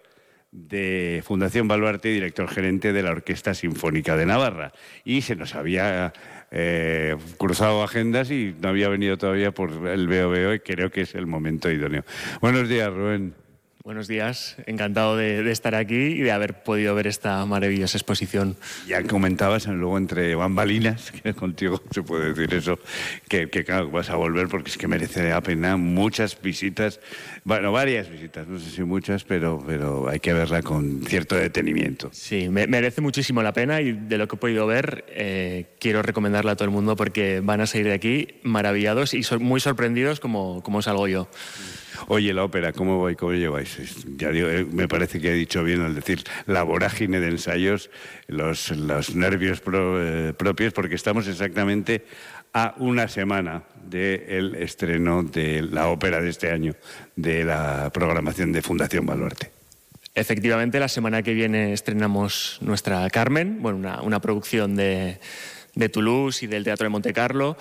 [0.55, 4.73] de Fundación Baluarte y director gerente de la Orquesta Sinfónica de Navarra.
[5.05, 6.13] Y se nos había
[6.57, 11.17] eh, cruzado agendas y no había venido todavía por el VOVO y creo que es
[11.17, 12.05] el momento idóneo.
[12.41, 13.44] Buenos días, Rubén.
[13.85, 18.57] Buenos días, encantado de, de estar aquí y de haber podido ver esta maravillosa exposición.
[18.89, 22.79] Ya comentabas luego entre bambalinas, que contigo se puede decir eso,
[23.29, 26.99] que, que claro, vas a volver porque es que merece la pena muchas visitas,
[27.45, 32.09] bueno, varias visitas, no sé si muchas, pero, pero hay que verla con cierto detenimiento.
[32.11, 36.01] Sí, me- merece muchísimo la pena y de lo que he podido ver eh, quiero
[36.01, 40.21] recomendarla a todo el mundo porque van a salir de aquí maravillados y muy sorprendidos
[40.21, 41.29] como, como salgo yo.
[42.09, 43.79] Oye, la ópera, ¿cómo, voy, cómo lleváis?
[44.17, 47.91] Ya digo, eh, me parece que he dicho bien al decir la vorágine de ensayos,
[48.27, 48.71] los,
[49.15, 52.05] nervios pro- eh, propios, porque estamos exactamente
[52.53, 56.75] a una semana del estreno de la ópera de este año,
[57.17, 59.51] de la programación de Fundación Baluarte.
[60.15, 65.19] Efectivamente, la semana que viene estrenamos nuestra Carmen, bueno, una, producción de,
[65.75, 67.57] de Toulouse y del Teatro de Monte Carlo.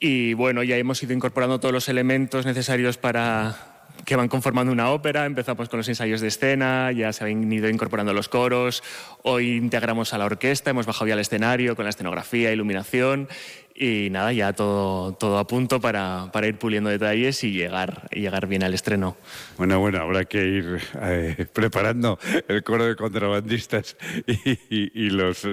[0.00, 3.67] Y bueno, ya hemos ido incorporando todos los elementos necesarios para
[4.08, 5.26] que van conformando una ópera.
[5.26, 8.82] Empezamos con los ensayos de escena, ya se han ido incorporando los coros.
[9.22, 13.28] Hoy integramos a la orquesta, hemos bajado ya al escenario con la escenografía, iluminación
[13.74, 18.20] y nada, ya todo, todo a punto para, para, ir puliendo detalles y llegar, y
[18.20, 19.14] llegar bien al estreno.
[19.58, 22.18] Bueno, bueno, habrá que ir eh, preparando
[22.48, 25.46] el coro de contrabandistas y, los,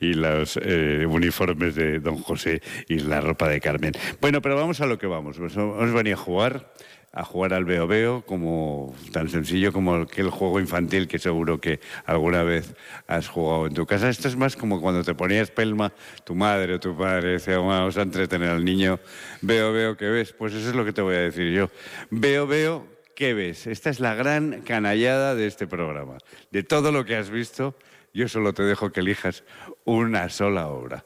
[0.00, 3.92] y los eh, uniformes de Don José y la ropa de Carmen.
[4.20, 5.38] Bueno, pero vamos a lo que vamos.
[5.38, 6.72] Os venía a jugar
[7.12, 11.80] a jugar al veo veo como tan sencillo como aquel juego infantil que seguro que
[12.06, 12.74] alguna vez
[13.06, 14.08] has jugado en tu casa.
[14.08, 15.92] Esto es más como cuando te ponías pelma
[16.24, 18.98] tu madre o tu padre decía, vamos a entretener al niño.
[19.42, 20.32] Veo veo ¿qué ves.
[20.32, 21.70] Pues eso es lo que te voy a decir yo.
[22.10, 23.66] Veo veo ¿qué ves.
[23.66, 26.16] Esta es la gran canallada de este programa.
[26.50, 27.76] De todo lo que has visto,
[28.14, 29.44] yo solo te dejo que elijas
[29.84, 31.04] una sola obra.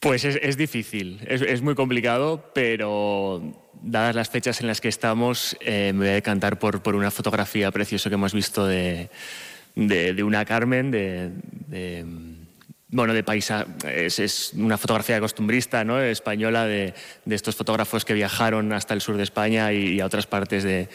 [0.00, 5.92] Pues es, difícil, es, muy complicado, pero dadas las fechas en las que estamos, eh,
[5.94, 9.10] me voy a decantar por, por, una fotografía preciosa que hemos visto de,
[9.74, 11.30] de, una Carmen, de
[12.92, 16.00] bueno, de paisa, es, una fotografía costumbrista ¿no?
[16.00, 16.94] española de,
[17.28, 20.88] estos fotógrafos que viajaron hasta el sur de España y, a otras partes de,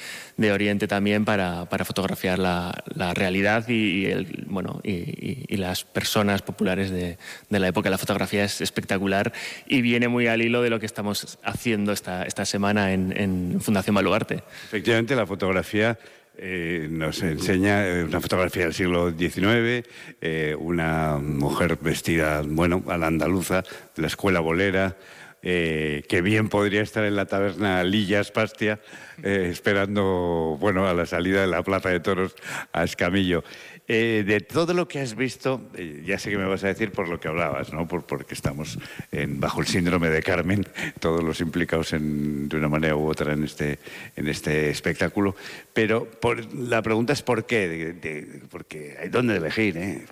[0.51, 2.73] Oriente también para, fotografiar la,
[3.13, 7.17] realidad y, el, bueno, y, las personas populares de,
[7.49, 7.89] la época.
[7.89, 9.31] La fotografía es espectacular
[9.65, 13.61] y viene muy al hilo de lo que estamos haciendo esta, esta semana en, en
[13.61, 14.43] Fundación Baluarte.
[14.65, 15.97] Efectivamente, la fotografía
[16.37, 19.87] eh, nos enseña eh, una fotografía del siglo XIX,
[20.21, 23.63] eh, una mujer vestida, bueno, a la andaluza,
[23.95, 24.97] de la escuela bolera,
[25.41, 28.79] que bien podría estar en la taberna Lillas Pastia,
[29.21, 32.33] esperando, bueno, a la salida de la Plaza de Toros
[32.73, 33.43] a Escamillo.
[33.87, 36.91] Eh, de todo lo que has visto, eh, ya sé que me vas a decir
[36.91, 37.87] por lo que hablabas, ¿no?
[37.87, 38.79] Por, porque estamos
[39.27, 40.65] bajo el síndrome de Carmen,
[40.99, 43.79] todos los implicados en, de una manera u otra en este,
[44.15, 45.35] en este espectáculo.
[45.73, 49.77] Pero por, la pregunta es por qué, porque hay dónde elegir.
[49.77, 50.05] ¿eh?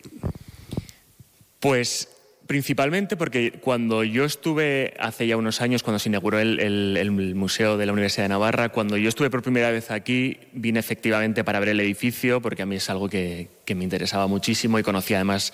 [1.60, 2.10] Pues
[2.48, 7.86] Principalmente porque cuando yo estuve hace ya unos años, cuando se inauguró el, Museo de
[7.86, 11.70] la Universidad de Navarra, cuando yo estuve por primera vez aquí, vine efectivamente para ver
[11.70, 15.54] el edificio, porque a mí es algo que, me interesaba muchísimo y conocía además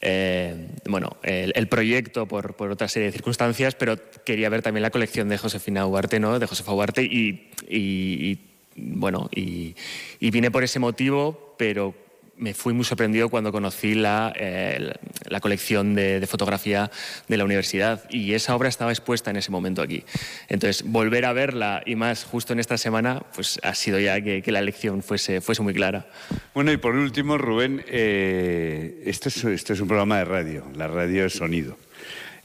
[0.00, 5.28] eh, bueno, el, proyecto por, otra serie de circunstancias, pero quería ver también la colección
[5.28, 6.38] de Josefina Huarte, ¿no?
[6.38, 8.38] de Josefa Huarte, y,
[8.76, 9.74] bueno, y,
[10.20, 11.94] vine por ese motivo, pero
[12.38, 14.92] me fui muy sorprendido cuando conocí la, eh,
[15.28, 16.90] la colección de, fotografía
[17.26, 20.04] de la universidad y esa obra estaba expuesta en ese momento aquí.
[20.48, 24.42] Entonces, volver a verla y más justo en esta semana, pues ha sido ya que,
[24.48, 26.06] la elección fuese, fuese muy clara.
[26.54, 31.26] Bueno, y por último, Rubén, eh, es, esto es un programa de radio, la radio
[31.26, 31.76] es sonido.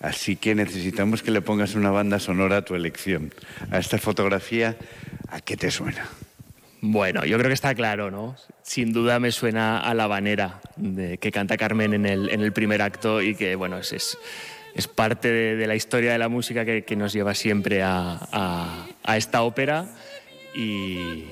[0.01, 3.33] Así que necesitamos que le pongas una banda sonora a tu elección.
[3.71, 4.75] A esta fotografía,
[5.29, 6.09] ¿a qué te suena?
[6.85, 8.35] Bueno, yo creo que está claro, ¿no?
[8.61, 12.51] Sin duda me suena a la banera de, que canta Carmen en el, en el
[12.51, 13.93] primer acto y que, bueno, es,
[14.75, 18.19] es, parte de, la historia de la música que, nos lleva siempre a,
[19.01, 19.85] a, esta ópera
[20.53, 21.23] y,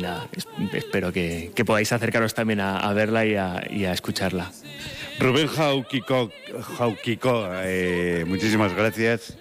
[0.00, 0.28] nada,
[0.72, 4.52] espero que, que, podáis acercaros también a, verla y a, a escucharla.
[5.18, 6.30] Rubén Jauquico,
[6.78, 9.36] Jauquico eh, muchísimas gracias.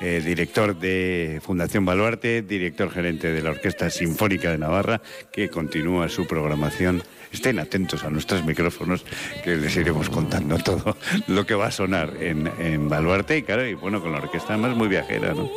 [0.00, 5.00] Eh, director de Fundación Baluarte, director gerente de la Orquesta Sinfónica de Navarra,
[5.32, 7.02] que continúa su programación.
[7.32, 9.04] Estén atentos a nuestros micrófonos,
[9.42, 10.96] que les iremos contando todo
[11.28, 14.54] lo que va a sonar en, en Baluarte y, claro, y bueno, con la orquesta
[14.54, 15.50] además muy viajera, ¿no?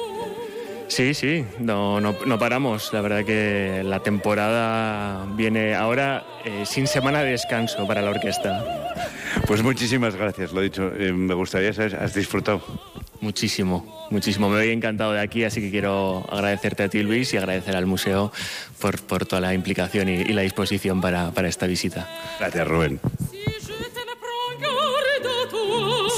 [0.90, 2.92] Sí, sí, no, no, no, paramos.
[2.94, 8.66] La verdad que la temporada viene ahora eh, sin semana de descanso para la orquesta.
[9.46, 10.92] Pues muchísimas gracias, lo dicho.
[10.98, 12.64] Eh, me gustaría saber, ¿has disfrutado?
[13.22, 14.50] Muchísimo, muchísimo.
[14.50, 17.86] Me voy encantado de aquí, así que quiero agradecerte a ti, Luis, y agradecer al
[17.86, 18.32] museo
[18.80, 22.08] por, por toda la implicación y, y la disposición para, para esta visita.
[22.40, 23.00] Gracias, Rubén.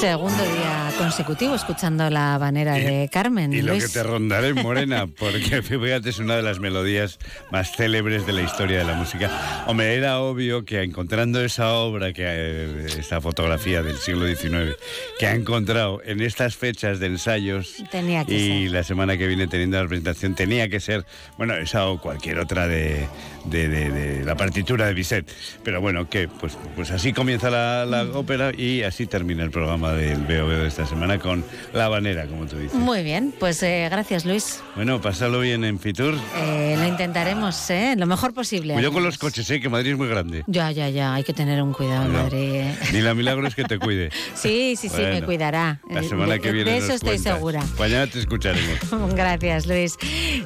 [0.02, 3.54] Segundo día consecutivo escuchando la banera de Carmen.
[3.54, 7.20] Y lo que te rondaré, Morena, porque fíjate, es una de las melodías
[7.52, 9.64] más célebres de la historia de la música.
[9.68, 14.76] Hombre, era obvio que encontrando esa obra, que eh, esta fotografía del siglo XIX,
[15.20, 19.48] que ha encontrado en estas fechas de ensayos tenía que y la semana que viene
[19.48, 21.06] teniendo la presentación, tenía que ser,
[21.38, 23.08] bueno, esa o cualquier otra de,
[23.46, 25.32] de, la partitura de Bizet.
[25.64, 29.91] Pero bueno, que pues, pues así comienza la, la ópera y así termina el programa
[29.92, 31.44] programa del Veo Veo de esta semana con
[31.74, 32.78] La Habanera, como tú dices.
[32.78, 34.62] Muy bien, pues eh, gracias Luis.
[34.76, 36.16] Bueno, pásalo bien en Fitur.
[36.38, 37.96] Eh, lo intentaremos, ¿eh?
[37.98, 38.74] Lo mejor posible.
[38.74, 39.60] Cuidado con los coches, ¿eh?
[39.60, 40.44] Que Madrid es muy grande.
[40.48, 42.64] Ya, ya, ya, hay que tener un cuidado en Madrid.
[42.94, 44.10] Ni la milagro es que te cuide.
[44.36, 45.82] sí, sí, sí, me cuidará.
[45.90, 46.72] La semana que viene.
[46.72, 47.64] De eso estoy segura.
[47.78, 48.80] Mañana te escucharemos.
[49.16, 49.98] gracias, Luis.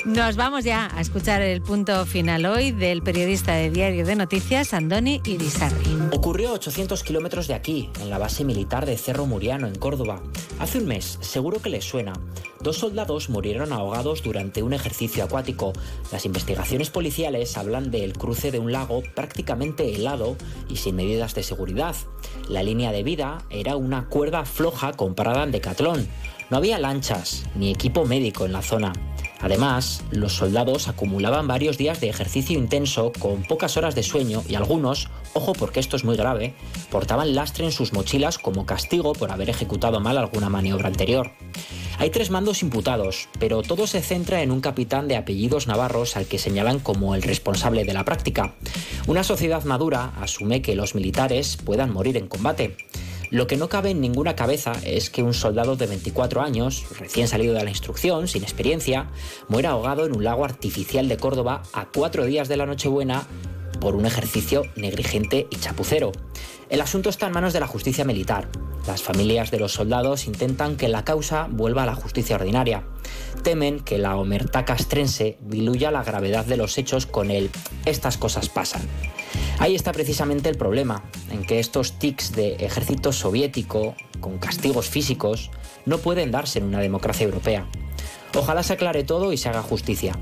[0.05, 4.73] Nos vamos ya a escuchar el punto final hoy del periodista de Diario de Noticias,
[4.73, 5.97] Andoni Irisarri.
[6.11, 10.21] Ocurrió a 800 kilómetros de aquí, en la base militar de Cerro Muriano, en Córdoba.
[10.59, 12.13] Hace un mes, seguro que les suena.
[12.61, 15.73] Dos soldados murieron ahogados durante un ejercicio acuático.
[16.09, 20.37] Las investigaciones policiales hablan del cruce de un lago prácticamente helado
[20.69, 21.97] y sin medidas de seguridad.
[22.47, 26.07] La línea de vida era una cuerda floja comprada en Decatlón.
[26.49, 28.93] No había lanchas ni equipo médico en la zona.
[29.45, 34.55] Además, los soldados acumulaban varios días de ejercicio intenso con pocas horas de sueño y
[34.55, 36.55] algunos, ojo porque esto es muy grave,
[36.89, 41.29] portaban lastre en sus mochilas como castigo por haber ejecutado mal alguna maniobra anterior.
[41.99, 46.25] Hay tres mandos imputados, pero todo se centra en un capitán de apellidos navarros al
[46.25, 48.55] que señalan como el responsable de la práctica.
[49.05, 52.77] Una sociedad madura asume que los militares puedan morir en combate.
[53.35, 57.27] Lo que no cabe en ninguna cabeza es que un soldado de 24 años, recién
[57.27, 59.09] salido de la instrucción, sin experiencia,
[59.49, 63.27] muera ahogado en un lago artificial de Córdoba a cuatro días de la Nochebuena
[63.81, 66.13] por un ejercicio negligente y chapucero.
[66.69, 68.47] El asunto está en manos de la justicia militar.
[68.87, 72.85] Las familias de los soldados intentan que la causa vuelva a la justicia ordinaria.
[73.43, 77.49] Temen que la omerta castrense diluya la gravedad de los hechos con el
[77.85, 78.87] estas cosas pasan.
[79.57, 85.49] Ahí está precisamente el problema, en que estos tics de ejército soviético, con castigos físicos,
[85.85, 87.65] no pueden darse en una democracia europea.
[88.35, 90.17] Ojalá se aclare todo y se haga justicia.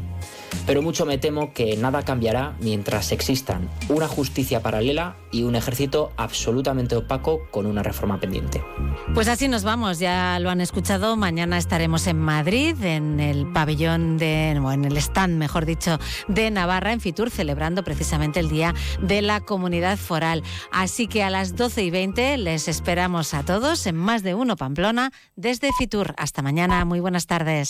[0.65, 6.11] Pero mucho me temo que nada cambiará mientras existan una justicia paralela y un ejército
[6.17, 8.63] absolutamente opaco con una reforma pendiente.
[9.13, 11.15] Pues así nos vamos, ya lo han escuchado.
[11.15, 16.51] Mañana estaremos en Madrid, en el pabellón de, o en el stand, mejor dicho, de
[16.51, 20.43] Navarra, en Fitur, celebrando precisamente el Día de la Comunidad Foral.
[20.71, 24.55] Así que a las 12 y 20 les esperamos a todos en más de uno
[24.55, 26.13] Pamplona desde Fitur.
[26.17, 27.67] Hasta mañana, muy buenas tardes.